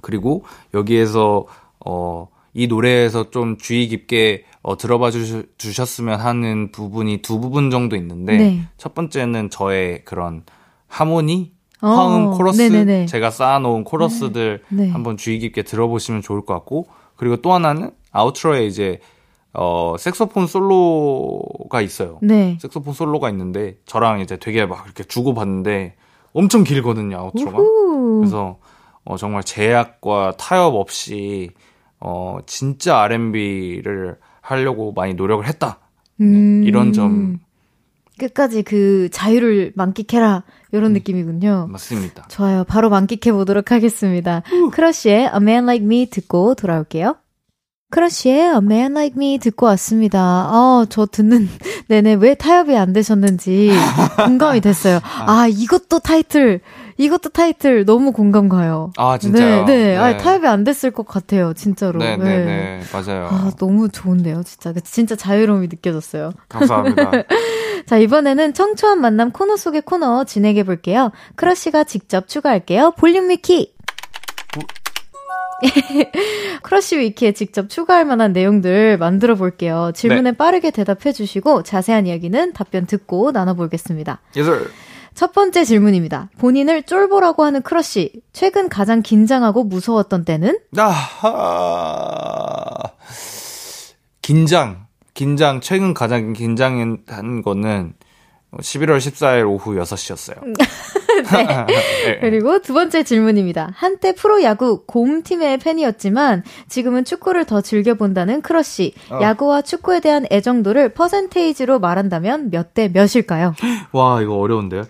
그리고 0.00 0.44
여기에서, 0.74 1.46
어, 1.84 2.28
이 2.54 2.66
노래에서 2.66 3.30
좀 3.30 3.56
주의 3.56 3.88
깊게 3.88 4.44
어, 4.62 4.76
들어봐 4.76 5.10
주, 5.10 5.46
주셨으면 5.58 6.20
하는 6.20 6.70
부분이 6.70 7.22
두 7.22 7.40
부분 7.40 7.70
정도 7.70 7.96
있는데, 7.96 8.36
네. 8.36 8.60
첫 8.76 8.94
번째는 8.94 9.50
저의 9.50 10.04
그런 10.04 10.44
하모니, 10.86 11.52
어, 11.80 11.88
화음, 11.88 12.30
코러스, 12.30 12.62
네네네. 12.62 13.06
제가 13.06 13.30
쌓아놓은 13.30 13.82
코러스들 13.82 14.62
네. 14.68 14.84
네. 14.84 14.90
한번 14.90 15.16
주의 15.16 15.40
깊게 15.40 15.62
들어보시면 15.62 16.22
좋을 16.22 16.44
것 16.44 16.54
같고, 16.54 16.86
그리고 17.16 17.36
또 17.38 17.52
하나는 17.52 17.90
아우트로에 18.12 18.66
이제 18.66 19.00
어, 19.54 19.96
색소폰 19.98 20.46
솔로가 20.46 21.80
있어요. 21.82 22.18
네. 22.22 22.58
색소폰 22.60 22.94
솔로가 22.94 23.28
있는데, 23.30 23.76
저랑 23.86 24.20
이제 24.20 24.38
되게 24.38 24.64
막 24.66 24.84
이렇게 24.86 25.04
주고받는데, 25.04 25.96
엄청 26.32 26.64
길거든요, 26.64 27.18
아우트로가. 27.18 27.58
우후. 27.58 28.20
그래서, 28.20 28.58
어, 29.04 29.16
정말 29.16 29.42
제약과 29.44 30.34
타협 30.38 30.74
없이, 30.74 31.50
어, 32.00 32.38
진짜 32.46 32.98
R&B를 33.02 34.16
하려고 34.40 34.92
많이 34.92 35.14
노력을 35.14 35.46
했다. 35.46 35.78
네, 36.16 36.26
음. 36.26 36.62
이런 36.64 36.92
점. 36.92 37.38
끝까지 38.18 38.62
그 38.62 39.08
자유를 39.10 39.72
만끽해라. 39.74 40.44
이런 40.72 40.90
음. 40.90 40.92
느낌이군요. 40.94 41.68
맞습니다. 41.70 42.26
좋아요. 42.28 42.64
바로 42.64 42.90
만끽해 42.90 43.32
보도록 43.32 43.72
하겠습니다. 43.72 44.42
우. 44.52 44.70
크러쉬의 44.70 45.30
A 45.32 45.36
Man 45.36 45.64
Like 45.64 45.84
Me 45.84 46.06
듣고 46.06 46.54
돌아올게요. 46.54 47.16
크러쉬의 47.92 48.40
A 48.40 48.56
Man 48.56 48.92
Like 48.92 49.14
Me 49.16 49.38
듣고 49.38 49.66
왔습니다. 49.66 50.48
어, 50.50 50.86
저 50.88 51.04
듣는 51.04 51.46
내내 51.88 52.14
왜 52.14 52.34
타협이 52.34 52.74
안 52.74 52.94
되셨는지 52.94 53.70
공감이 54.24 54.62
됐어요. 54.62 54.98
아, 55.02 55.46
이것도 55.46 55.98
타이틀, 55.98 56.60
이것도 56.96 57.28
타이틀 57.28 57.84
너무 57.84 58.12
공감 58.12 58.48
가요. 58.48 58.92
아, 58.96 59.18
진짜요? 59.18 59.66
네, 59.66 59.76
네. 59.76 59.84
네. 59.84 59.96
아, 59.98 60.16
타협이 60.16 60.46
안 60.46 60.64
됐을 60.64 60.90
것 60.90 61.06
같아요, 61.06 61.52
진짜로. 61.52 61.98
네, 61.98 62.16
네, 62.16 62.24
네, 62.24 62.44
네. 62.44 62.80
맞아요. 62.94 63.28
아, 63.30 63.50
너무 63.58 63.90
좋은데요, 63.90 64.42
진짜. 64.42 64.72
진짜 64.84 65.14
자유로움이 65.14 65.68
느껴졌어요. 65.68 66.32
감사합니다. 66.48 67.10
자, 67.84 67.98
이번에는 67.98 68.54
청초한 68.54 69.02
만남 69.02 69.32
코너 69.32 69.58
속의 69.58 69.82
코너 69.82 70.24
진행해 70.24 70.62
볼게요. 70.62 71.12
크러쉬가 71.36 71.84
직접 71.84 72.26
추가할게요. 72.26 72.92
볼륨 72.96 73.28
위키. 73.28 73.74
크러쉬 76.62 76.98
위키에 76.98 77.32
직접 77.32 77.68
추가할 77.68 78.04
만한 78.04 78.32
내용들 78.32 78.98
만들어 78.98 79.34
볼게요. 79.34 79.92
질문에 79.94 80.32
네. 80.32 80.36
빠르게 80.36 80.70
대답해 80.70 81.12
주시고 81.12 81.62
자세한 81.62 82.06
이야기는 82.06 82.52
답변 82.52 82.86
듣고 82.86 83.32
나눠보겠습니다. 83.32 84.20
Yes, 84.36 84.50
sir. 84.50 84.70
첫 85.14 85.32
번째 85.32 85.64
질문입니다. 85.64 86.30
본인을 86.38 86.84
쫄보라고 86.84 87.44
하는 87.44 87.62
크러쉬. 87.62 88.22
최근 88.32 88.68
가장 88.68 89.02
긴장하고 89.02 89.64
무서웠던 89.64 90.24
때는? 90.24 90.58
아, 90.78 90.98
긴장. 94.22 94.86
긴장. 95.14 95.60
최근 95.60 95.92
가장 95.92 96.32
긴장한 96.32 97.42
거는 97.42 97.92
11월 98.58 98.98
14일 98.98 99.48
오후 99.48 99.74
6시였어요. 99.76 100.36
네. 101.32 101.46
네. 102.04 102.18
그리고 102.20 102.60
두 102.60 102.74
번째 102.74 103.02
질문입니다. 103.02 103.70
한때 103.74 104.14
프로야구 104.14 104.82
곰팀의 104.86 105.58
팬이었지만 105.58 106.42
지금은 106.68 107.04
축구를 107.04 107.44
더 107.46 107.60
즐겨본다는 107.60 108.42
크러쉬. 108.42 108.94
어. 109.10 109.20
야구와 109.22 109.62
축구에 109.62 110.00
대한 110.00 110.26
애정도를 110.30 110.90
퍼센테이지로 110.94 111.78
말한다면 111.78 112.50
몇 112.50 112.72
대 112.74 112.88
몇일까요? 112.88 113.54
와, 113.92 114.22
이거 114.22 114.36
어려운데요. 114.36 114.84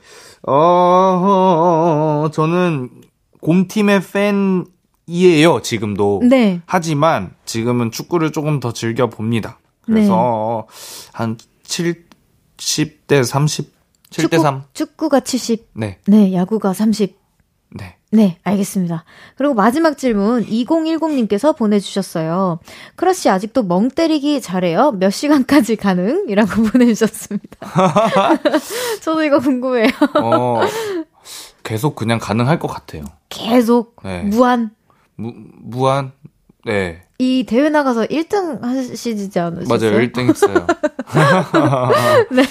어, 0.47 0.53
어, 0.53 2.23
어 2.25 2.31
저는 2.33 2.91
곰팀의 3.41 4.01
팬이에요, 5.09 5.63
지금도. 5.63 6.23
네. 6.29 6.61
하지만 6.67 7.33
지금은 7.45 7.91
축구를 7.91 8.31
조금 8.33 8.61
더 8.61 8.73
즐겨봅니다. 8.73 9.59
그래서 9.85 10.67
네. 10.69 11.09
한 11.13 11.39
7, 11.65 12.05
10대 12.63 13.25
30, 13.25 13.73
7대 14.11 14.23
축구, 14.23 14.39
3. 14.39 14.63
축구가 14.73 15.21
70. 15.21 15.69
네. 15.75 15.99
네, 16.07 16.33
야구가 16.33 16.73
30. 16.73 17.19
네. 17.75 17.97
네, 18.11 18.39
알겠습니다. 18.45 19.05
그리고 19.37 19.55
마지막 19.55 19.97
질문 19.97 20.45
2010님께서 20.45 21.57
보내주셨어요. 21.57 22.61
크러쉬 22.95 23.31
아직도 23.31 23.63
멍 23.63 23.89
때리기 23.89 24.43
잘해요? 24.43 24.93
몇 24.93 25.11
시간까지 25.11 25.77
가능? 25.77 26.27
이라고 26.29 26.63
보내주셨습니다. 26.71 27.57
저도 29.03 29.25
이거 29.25 29.41
궁금해요. 29.41 29.89
어, 30.23 30.61
계속 31.63 31.97
그냥 31.97 32.19
가능할 32.19 32.59
것 32.59 32.69
같아요. 32.69 33.05
계속? 33.31 33.97
네. 34.05 34.23
무한? 34.23 34.71
무, 35.17 35.33
무한? 35.35 36.13
네. 36.67 37.03
이 37.23 37.45
대회 37.47 37.69
나가서 37.69 38.07
1등 38.07 38.63
하시지 38.63 39.39
않으셨어요? 39.39 39.69
맞아요. 39.69 40.05
1등 40.09 40.29
했어요. 40.29 40.67
네. 42.33 42.43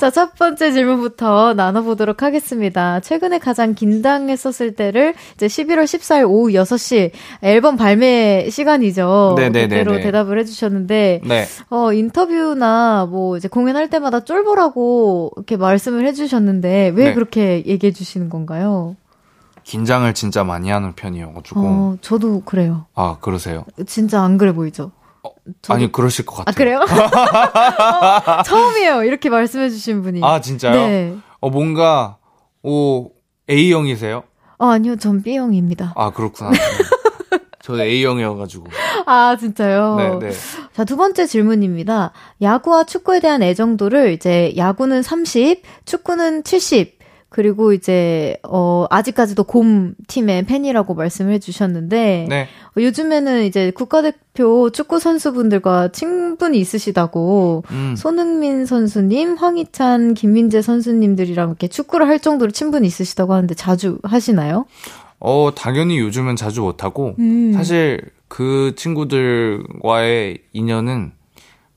자, 0.00 0.10
첫 0.10 0.34
번째 0.36 0.72
질문부터 0.72 1.52
나눠보도록 1.52 2.22
하겠습니다. 2.22 3.00
최근에 3.00 3.38
가장 3.38 3.74
긴장했었을 3.74 4.74
때를 4.74 5.12
이제 5.34 5.48
11월 5.48 5.84
14일 5.84 6.26
오후 6.26 6.52
6시 6.52 7.10
앨범 7.42 7.76
발매 7.76 8.48
시간이죠. 8.48 9.34
네네네. 9.36 9.68
그대로 9.68 10.00
대답을 10.00 10.38
해주셨는데, 10.38 11.20
네. 11.22 11.44
어, 11.68 11.92
인터뷰나 11.92 13.06
뭐 13.10 13.36
이제 13.36 13.48
공연할 13.48 13.90
때마다 13.90 14.20
쫄보라고 14.20 15.32
이렇게 15.36 15.58
말씀을 15.58 16.06
해주셨는데, 16.06 16.94
왜 16.96 17.04
네. 17.08 17.12
그렇게 17.12 17.62
얘기해 17.66 17.92
주시는 17.92 18.30
건가요? 18.30 18.96
긴장을 19.64 20.12
진짜 20.14 20.44
많이 20.44 20.70
하는 20.70 20.92
편이어가지고. 20.94 21.60
어, 21.60 21.96
저도 22.00 22.42
그래요. 22.44 22.86
아, 22.94 23.16
그러세요? 23.20 23.64
진짜 23.86 24.22
안 24.22 24.38
그래 24.38 24.52
보이죠? 24.52 24.92
어, 25.22 25.30
아니, 25.68 25.90
그러실 25.90 26.26
것 26.26 26.44
같아요. 26.44 26.52
아, 26.52 26.56
그래요? 26.56 26.80
어, 28.38 28.42
처음이에요. 28.42 29.04
이렇게 29.04 29.30
말씀해주신 29.30 30.02
분이. 30.02 30.20
아, 30.22 30.40
진짜요? 30.40 30.74
네. 30.74 31.16
어, 31.40 31.50
뭔가, 31.50 32.18
오, 32.62 33.10
A형이세요? 33.48 34.22
어, 34.58 34.66
아니요. 34.66 34.96
전 34.96 35.22
B형입니다. 35.22 35.94
아, 35.96 36.10
그렇구나. 36.10 36.50
저 37.62 37.82
A형이어가지고. 37.82 38.66
아, 39.06 39.36
진짜요? 39.40 39.96
네, 39.96 40.28
네. 40.28 40.32
자, 40.74 40.84
두 40.84 40.98
번째 40.98 41.26
질문입니다. 41.26 42.12
야구와 42.42 42.84
축구에 42.84 43.20
대한 43.20 43.42
애정도를 43.42 44.12
이제 44.12 44.52
야구는 44.56 45.02
30, 45.02 45.62
축구는 45.86 46.44
70, 46.44 46.93
그리고 47.34 47.72
이제 47.72 48.36
어 48.44 48.86
아직까지도 48.90 49.42
곰 49.42 49.96
팀의 50.06 50.44
팬이라고 50.44 50.94
말씀을 50.94 51.32
해주셨는데 51.32 52.26
네. 52.28 52.42
어, 52.76 52.80
요즘에는 52.80 53.42
이제 53.42 53.72
국가대표 53.72 54.70
축구 54.70 55.00
선수분들과 55.00 55.88
친분이 55.88 56.56
있으시다고 56.56 57.64
음. 57.72 57.96
손흥민 57.96 58.66
선수님, 58.66 59.34
황희찬, 59.34 60.14
김민재 60.14 60.62
선수님들이랑 60.62 61.48
이렇게 61.48 61.66
축구를 61.66 62.06
할 62.06 62.20
정도로 62.20 62.52
친분이 62.52 62.86
있으시다고 62.86 63.32
하는데 63.34 63.52
자주 63.56 63.98
하시나요? 64.04 64.66
어 65.18 65.50
당연히 65.56 65.98
요즘은 65.98 66.36
자주 66.36 66.60
못 66.60 66.84
하고 66.84 67.16
음. 67.18 67.52
사실 67.52 68.00
그 68.28 68.74
친구들과의 68.76 70.38
인연은 70.52 71.10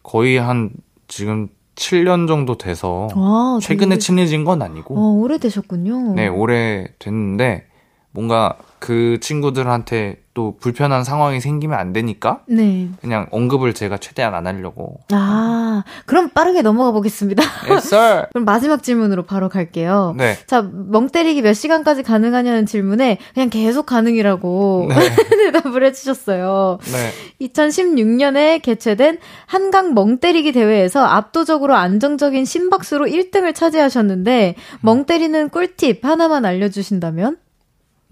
거의 0.03 0.37
한 0.37 0.69
지금 1.07 1.49
7년 1.77 2.27
정도 2.27 2.57
돼서 2.57 3.07
아, 3.15 3.59
최근에 3.61 3.95
되게... 3.95 3.99
친해진 3.99 4.43
건 4.43 4.61
아니고. 4.61 4.97
어, 4.97 5.11
오래되셨군요. 5.21 6.15
네, 6.15 6.27
오래 6.27 6.87
됐는데 6.99 7.67
뭔가 8.11 8.57
그 8.79 9.19
친구들한테 9.21 10.23
또 10.37 10.55
불편한 10.59 11.03
상황이 11.03 11.41
생기면 11.41 11.79
안 11.79 11.93
되니까 11.93 12.41
네. 12.47 12.89
그냥 13.01 13.25
언급을 13.31 13.73
제가 13.73 13.97
최대한 13.97 14.35
안 14.35 14.45
하려고. 14.45 14.99
아, 15.11 15.83
그럼 16.05 16.29
빠르게 16.29 16.61
넘어가 16.61 16.91
보겠습니다. 16.91 17.41
Yes, 17.67 17.87
sir. 17.87 18.27
그럼 18.33 18.45
마지막 18.45 18.83
질문으로 18.83 19.23
바로 19.23 19.49
갈게요. 19.49 20.13
네. 20.15 20.37
자, 20.45 20.61
멍 20.61 21.09
때리기 21.09 21.41
몇 21.41 21.53
시간까지 21.53 22.03
가능하냐는 22.03 22.67
질문에 22.67 23.17
그냥 23.33 23.49
계속 23.49 23.87
가능이라고 23.87 24.89
네. 24.89 24.95
대답을 25.51 25.83
해주셨어요. 25.85 26.77
네. 26.83 27.47
2016년에 27.47 28.61
개최된 28.61 29.17
한강 29.47 29.95
멍 29.95 30.19
때리기 30.19 30.51
대회에서 30.51 31.03
압도적으로 31.03 31.73
안정적인 31.73 32.45
심박수로 32.45 33.07
1등을 33.07 33.55
차지하셨는데 33.55 34.53
멍 34.81 35.05
때리는 35.05 35.49
꿀팁 35.49 36.05
하나만 36.05 36.45
알려주신다면? 36.45 37.37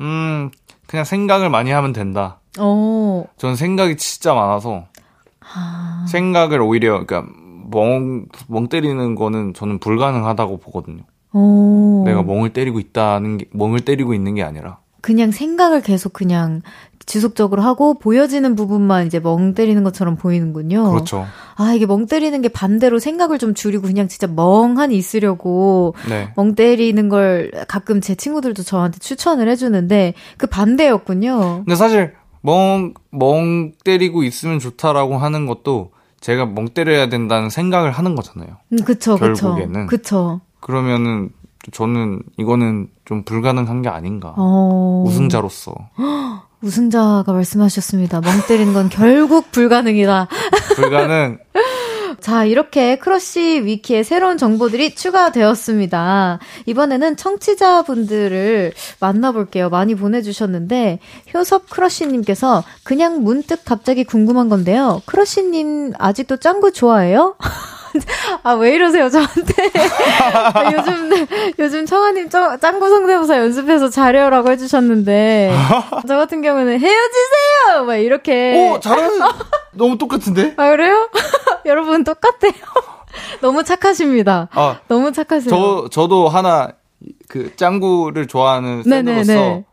음, 0.02 0.50
그냥 0.88 1.06
생각을 1.06 1.50
많이 1.50 1.72
하면 1.72 1.94
된다. 1.94 2.40
어. 2.60 3.26
전 3.38 3.56
생각이 3.56 3.98
진짜 3.98 4.34
많아서 4.34 4.86
아... 5.42 6.06
생각을 6.08 6.62
오히려 6.62 7.06
그러니까 7.06 7.32
멍, 7.70 8.26
멍 8.48 8.68
때리는 8.68 9.16
거는 9.16 9.54
저는 9.54 9.80
불가능하다고 9.80 10.58
보거든요. 10.58 11.04
오. 11.34 12.04
내가 12.06 12.24
멍을 12.24 12.54
때리고 12.54 12.80
있다는 12.80 13.38
게, 13.38 13.46
멍을 13.52 13.82
때리고 13.82 14.14
있는 14.14 14.36
게 14.36 14.44
아니라. 14.44 14.78
그냥 15.02 15.32
생각을 15.32 15.82
계속 15.82 16.14
그냥 16.14 16.62
지속적으로 17.06 17.62
하고 17.62 18.00
보여지는 18.00 18.56
부분만 18.56 19.06
이제 19.06 19.20
멍 19.20 19.54
때리는 19.54 19.84
것처럼 19.84 20.16
보이는군요. 20.16 20.92
그렇죠. 20.92 21.26
아, 21.56 21.74
이게 21.74 21.86
멍 21.86 22.08
때리는 22.08 22.42
게 22.42 22.48
반대로 22.48 23.00
생각을 23.00 23.38
좀 23.38 23.54
줄이고 23.54 23.84
그냥 23.84 24.08
진짜 24.08 24.28
멍하니 24.28 24.96
있으려고 24.98 25.94
네. 26.10 26.32
멍 26.36 26.56
때리는 26.56 27.10
걸 27.10 27.52
가끔 27.68 28.02
제 28.02 28.16
친구들도 28.16 28.64
저한테 28.64 29.00
추천을 29.00 29.48
해주는데 29.50 30.14
그 30.38 30.48
반대였군요. 30.48 31.64
근데 31.66 31.76
사실 31.76 32.14
멍, 32.42 32.94
멍 33.12 33.74
때리고 33.84 34.24
있으면 34.24 34.60
좋다라고 34.60 35.18
하는 35.18 35.46
것도 35.46 35.92
제가 36.22 36.46
멍 36.46 36.70
때려야 36.70 37.08
된다는 37.10 37.50
생각을 37.50 37.92
하는 37.92 38.16
거잖아요. 38.16 38.50
음, 38.74 38.78
그쵸, 38.84 39.16
결국에는. 39.16 39.88
그쵸. 39.88 40.42
그러면은 40.60 41.30
저는 41.72 42.22
이거는 42.38 42.88
좀 43.06 43.24
불가능한 43.24 43.82
게 43.82 43.90
아닌가. 43.90 44.34
어... 44.38 45.04
우승자로서. 45.08 45.74
우승자가 46.62 47.32
말씀하셨습니다. 47.34 48.22
멍 48.22 48.42
때리는 48.48 48.74
건 48.74 48.90
결국 48.90 49.52
불가능이다. 49.52 50.28
불가능. 50.76 51.40
자, 52.22 52.44
이렇게 52.46 52.98
크러쉬 52.98 53.62
위키에 53.66 54.02
새로운 54.04 54.38
정보들이 54.38 54.96
추가되었습니다. 54.96 56.40
이번에는 56.66 57.18
청취자분들을 57.18 58.74
만나볼게요. 59.00 59.70
많이 59.70 59.96
보내주셨는데, 59.96 61.00
효섭 61.34 61.70
크러쉬님께서 61.70 62.64
그냥 62.84 63.24
문득 63.24 63.64
갑자기 63.64 64.04
궁금한 64.04 64.50
건데요. 64.50 65.02
크러쉬님 65.06 65.94
아직도 66.00 66.38
짱구 66.38 66.72
좋아해요? 66.72 67.36
아, 68.44 68.54
왜 68.54 68.74
이러세요, 68.76 69.10
저한테. 69.10 69.72
아, 70.54 70.72
요즘, 70.74 71.28
요즘 71.60 71.86
청아님 71.86 72.30
짱구 72.30 72.90
성대모사 72.90 73.38
연습해서 73.38 73.90
잘해요라고 73.90 74.52
해주셨는데, 74.52 75.54
저 76.08 76.18
같은 76.18 76.42
경우는 76.42 76.80
헤어지세요! 76.80 77.86
막 77.86 77.96
이렇게. 77.96 78.70
오, 78.72 78.80
잘하는, 78.80 79.20
너무 79.74 79.98
똑같은데? 79.98 80.54
아, 80.58 80.70
그래요? 80.70 81.10
여러분 81.66 82.04
똑같아요. 82.04 82.54
너무 83.42 83.64
착하십니다. 83.64 84.50
아, 84.52 84.80
너무 84.88 85.12
착하세요. 85.12 85.50
저, 85.50 85.88
저도 85.90 86.28
하나, 86.30 86.70
그, 87.28 87.56
짱구를 87.56 88.28
좋아하는 88.28 88.84
팬으로서, 88.84 89.64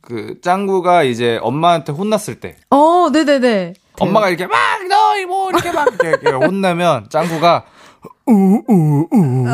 그, 0.00 0.40
짱구가 0.42 1.04
이제 1.04 1.38
엄마한테 1.42 1.92
혼났을 1.92 2.40
때. 2.40 2.56
어, 2.70 3.08
네네네. 3.12 3.74
엄마가 4.00 4.28
이렇게 4.28 4.46
막, 4.46 4.56
너, 4.88 5.26
뭐, 5.26 5.50
이렇게 5.50 5.72
막, 5.72 5.88
이렇게 6.02 6.30
혼나면, 6.30 7.06
짱구가, 7.10 7.64
우, 8.26 8.62
우, 8.68 9.06
우, 9.12 9.46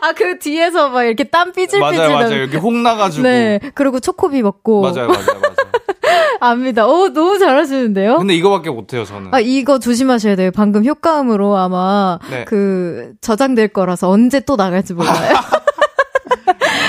아, 0.00 0.12
그 0.12 0.38
뒤에서 0.38 0.88
막 0.88 1.04
이렇게 1.04 1.24
땀 1.24 1.52
삐질삐질. 1.52 1.80
맞아요, 1.80 2.12
맞아요. 2.12 2.34
이렇게 2.34 2.56
홍 2.56 2.82
나가지고. 2.82 3.22
네. 3.22 3.60
그리고 3.74 4.00
초코비 4.00 4.42
먹고. 4.42 4.82
맞아요, 4.82 5.08
맞아요, 5.08 5.26
맞아요. 5.26 5.54
압니다. 6.40 6.86
오, 6.86 7.08
너무 7.10 7.38
잘하시는데요? 7.38 8.18
근데 8.18 8.34
이거밖에 8.34 8.70
못해요, 8.70 9.04
저는. 9.04 9.32
아, 9.32 9.38
이거 9.38 9.78
조심하셔야 9.78 10.34
돼요. 10.34 10.50
방금 10.52 10.84
효과음으로 10.84 11.56
아마 11.56 12.18
네. 12.30 12.44
그 12.46 13.12
저장될 13.20 13.68
거라서 13.68 14.08
언제 14.08 14.40
또 14.40 14.56
나갈지 14.56 14.94
몰라요. 14.94 15.34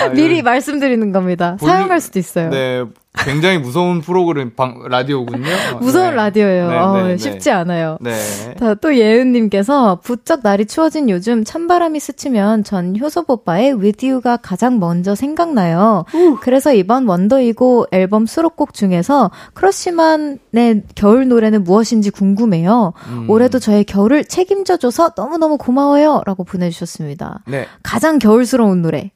아, 0.06 0.10
미리 0.10 0.42
말씀드리는 0.42 1.12
겁니다. 1.12 1.58
볼륨, 1.60 1.76
사용할 1.76 2.02
수도 2.02 2.20
있어요. 2.20 2.50
네. 2.50 2.84
굉장히 3.16 3.60
무서운 3.60 4.02
프로그램 4.02 4.56
방, 4.56 4.84
라디오군요. 4.90 5.46
무서운 5.80 6.10
네. 6.12 6.16
라디오예요. 6.16 6.70
네, 6.70 6.78
어, 6.78 7.08
네, 7.08 7.18
쉽지 7.18 7.52
않아요. 7.52 7.98
네. 8.02 8.12
자, 8.60 8.74
또 8.76 8.98
예은님께서 8.98 10.00
부쩍 10.04 10.40
날이 10.42 10.66
추워진 10.66 11.10
요즘 11.10 11.44
찬바람이 11.44 12.00
스치면 12.00 12.64
전 12.64 13.00
효섭 13.00 13.30
오빠의 13.30 13.74
With 13.74 14.10
You가 14.10 14.38
가장 14.38 14.80
먼저 14.80 15.14
생각나요. 15.14 16.06
우. 16.14 16.38
그래서 16.42 16.74
이번 16.74 17.08
원더이고 17.08 17.88
앨범 17.92 18.26
수록곡 18.26 18.74
중에서 18.74 19.30
크러쉬만의 19.54 20.84
겨울 20.96 21.28
노래는 21.28 21.64
무엇인지 21.64 22.10
궁금해요. 22.10 22.94
음. 23.10 23.30
올해도 23.30 23.60
저의 23.60 23.84
겨울을 23.84 24.26
책임져줘서 24.26 25.12
너무너무 25.16 25.58
고마워요. 25.58 26.24
라고 26.26 26.44
보내주셨습니다. 26.44 27.44
네. 27.48 27.68
가장 27.84 28.18
겨울스러운 28.18 28.82
노래. 28.82 29.12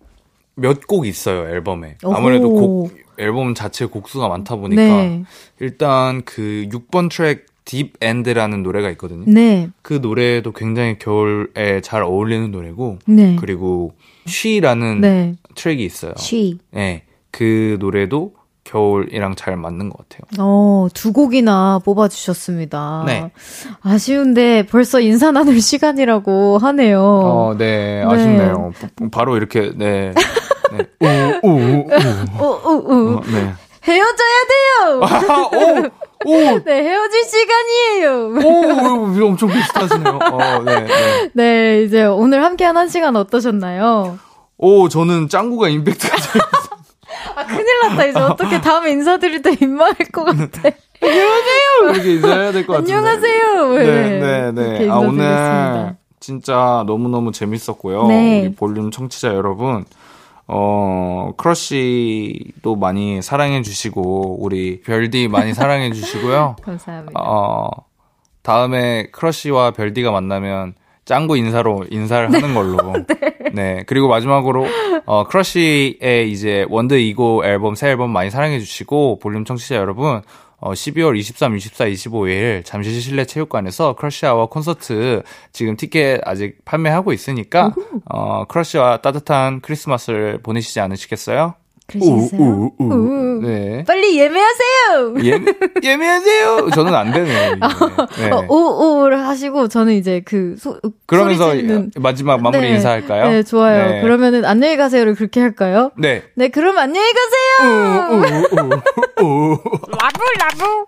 몇 0.57 0.81
곡 0.87 1.05
있어요, 1.07 1.47
앨범에. 1.49 1.97
아무래도 2.03 2.49
곡, 2.51 2.91
앨범 3.17 3.53
자체 3.55 3.85
곡수가 3.85 4.27
많다 4.27 4.55
보니까 4.57 4.81
네. 4.81 5.23
일단 5.59 6.23
그 6.25 6.67
6번 6.71 7.09
트랙 7.09 7.45
Deep 7.65 7.93
End라는 8.01 8.63
노래가 8.63 8.89
있거든요. 8.91 9.23
네. 9.27 9.69
그 9.81 9.99
노래도 10.01 10.51
굉장히 10.53 10.97
겨울에 10.99 11.81
잘 11.81 12.01
어울리는 12.03 12.49
노래고 12.51 12.99
네. 13.07 13.35
그리고 13.39 13.93
She라는 14.25 15.01
네. 15.01 15.35
트랙이 15.55 15.83
있어요. 15.83 16.13
She. 16.17 16.57
네. 16.71 17.03
그 17.31 17.77
노래도 17.79 18.33
겨울이랑 18.63 19.35
잘 19.35 19.55
맞는 19.57 19.89
것 19.89 19.97
같아요. 20.09 20.21
어, 20.39 20.87
두 20.93 21.11
곡이나 21.13 21.79
뽑아주셨습니다. 21.85 23.03
네. 23.05 23.31
아쉬운데 23.81 24.65
벌써 24.65 24.99
인사 25.01 25.31
나눌 25.31 25.59
시간이라고 25.61 26.57
하네요. 26.59 27.01
어, 27.01 27.55
네. 27.57 28.03
아쉽네요. 28.05 28.71
네. 29.01 29.09
바로 29.11 29.35
이렇게, 29.37 29.71
네. 29.75 30.13
네. 30.71 31.39
오, 31.43 31.47
오, 31.47 31.51
오. 31.51 31.87
오, 32.39 32.45
오, 32.45 32.93
오. 32.93 33.17
어, 33.17 33.21
네. 33.25 33.53
헤어져야 33.83 34.37
돼요! 34.49 35.01
아, 35.03 35.49
오! 35.55 36.29
오! 36.29 36.59
네, 36.65 36.83
헤어질 36.83 37.23
시간이에요. 37.23 38.25
오, 38.43 39.25
엄청 39.27 39.49
비슷하시네요. 39.49 40.19
어, 40.31 40.63
네, 40.63 40.79
네. 40.81 41.29
네, 41.33 41.83
이제 41.83 42.03
오늘 42.03 42.43
함께한 42.43 42.75
한 42.75 42.89
시간 42.89 43.15
어떠셨나요? 43.15 44.19
오, 44.57 44.89
저는 44.89 45.29
짱구가 45.29 45.69
임팩트가 45.69 46.17
제일 46.17 46.43
아, 47.35 47.45
큰일 47.45 47.65
났다. 47.83 48.05
이제 48.05 48.19
어떻게 48.19 48.59
다음에 48.59 48.91
인사드릴 48.91 49.41
때 49.41 49.55
민망할 49.59 49.95
것 50.11 50.23
같아. 50.25 50.69
안녕하세요! 51.01 51.93
이렇게 51.93 52.13
인사해야 52.15 52.51
될 52.51 52.65
것 52.65 52.73
같은데. 52.73 52.93
안녕하세요! 52.93 53.73
네, 53.73 54.19
네, 54.19 54.51
네. 54.51 54.79
네. 54.79 54.89
아, 54.89 54.97
오늘 54.97 55.95
진짜 56.19 56.83
너무너무 56.87 57.31
재밌었고요. 57.31 58.07
네. 58.07 58.41
우리 58.41 58.55
볼륨 58.55 58.91
청취자 58.91 59.29
여러분. 59.29 59.85
어, 60.47 61.31
크러쉬도 61.37 62.75
많이 62.77 63.21
사랑해 63.21 63.61
주시고, 63.61 64.37
우리 64.43 64.81
별디 64.81 65.27
많이 65.27 65.53
사랑해 65.53 65.91
주시고요. 65.91 66.55
감사합니다. 66.63 67.19
어, 67.19 67.69
다음에 68.43 69.07
크러쉬와 69.11 69.71
별디가 69.71 70.11
만나면 70.11 70.75
짱구 71.03 71.37
인사로 71.37 71.85
인사를 71.89 72.33
하는 72.33 72.53
걸로. 72.53 72.93
네. 73.07 73.51
네. 73.53 73.83
그리고 73.87 74.07
마지막으로, 74.07 74.65
어, 75.05 75.25
크러쉬의 75.25 76.31
이제 76.31 76.65
wonderego 76.69 77.45
앨범, 77.45 77.75
새 77.75 77.89
앨범 77.89 78.11
많이 78.11 78.29
사랑해 78.29 78.59
주시고, 78.59 79.19
볼륨 79.19 79.45
청취자 79.45 79.75
여러분, 79.75 80.21
어, 80.59 80.73
12월 80.73 81.15
23, 81.17 81.55
24, 81.55 81.85
25일 81.85 82.65
잠실 82.65 82.99
실내 82.99 83.25
체육관에서 83.25 83.95
크러쉬아워 83.95 84.47
콘서트 84.47 85.21
지금 85.51 85.77
티켓 85.77 86.21
아직 86.25 86.63
판매하고 86.65 87.13
있으니까 87.13 87.73
어, 88.05 88.45
크러쉬와 88.45 89.01
따뜻한 89.01 89.61
크리스마스를 89.61 90.41
보내시지 90.41 90.79
않으시겠어요? 90.79 91.53
그러시겠어요? 91.87 92.41
우, 92.41 92.71
우, 92.77 92.83
우. 92.83 93.41
네. 93.41 93.83
빨리 93.85 94.17
예매하세요! 94.19 95.15
예, 95.23 95.39
예매하세요! 95.83 96.69
저는 96.75 96.93
안 96.93 97.13
되네요. 97.13 97.55
네. 98.17 98.29
어, 98.31 98.45
오, 98.49 99.01
오를 99.03 99.25
하시고, 99.25 99.67
저는 99.69 99.93
이제 99.93 100.21
그, 100.25 100.55
소, 100.59 100.79
그러면서 101.05 101.53
마지막 101.97 102.41
마무리 102.41 102.61
네. 102.63 102.75
인사할까요? 102.75 103.29
네, 103.29 103.43
좋아요. 103.43 103.89
네. 103.89 104.01
그러면은 104.01 104.43
안녕히 104.43 104.75
가세요를 104.75 105.15
그렇게 105.15 105.39
할까요? 105.39 105.91
네. 105.97 106.23
네, 106.35 106.49
그럼 106.49 106.77
안녕히 106.77 107.07
가세요! 107.13 108.09
우, 108.11 108.15
우, 108.15 109.23
우, 109.23 109.53
우. 109.53 109.57
라부, 110.01 110.19
라부! 110.39 110.85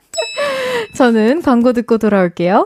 저는 0.96 1.42
광고 1.42 1.72
듣고 1.74 1.98
돌아올게요. 1.98 2.66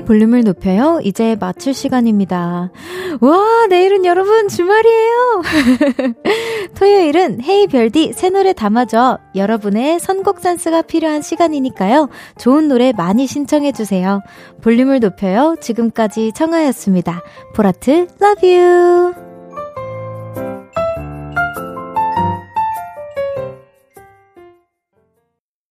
볼륨을 0.00 0.42
높여요. 0.42 1.00
이제 1.02 1.36
마칠 1.38 1.74
시간입니다. 1.74 2.70
와, 3.20 3.66
내일은 3.68 4.04
여러분 4.04 4.48
주말이에요. 4.48 5.42
토요일은 6.78 7.42
헤이 7.42 7.66
별디 7.66 8.12
새 8.12 8.30
노래 8.30 8.52
담아줘. 8.52 9.18
여러분의 9.34 10.00
선곡 10.00 10.40
센스가 10.40 10.82
필요한 10.82 11.22
시간이니까요. 11.22 12.08
좋은 12.38 12.68
노래 12.68 12.92
많이 12.92 13.26
신청해 13.26 13.72
주세요. 13.72 14.20
볼륨을 14.62 15.00
높여요. 15.00 15.56
지금까지 15.60 16.32
청하였습니다. 16.34 17.22
보라트, 17.54 18.06
love 18.20 18.56
you. 18.56 19.29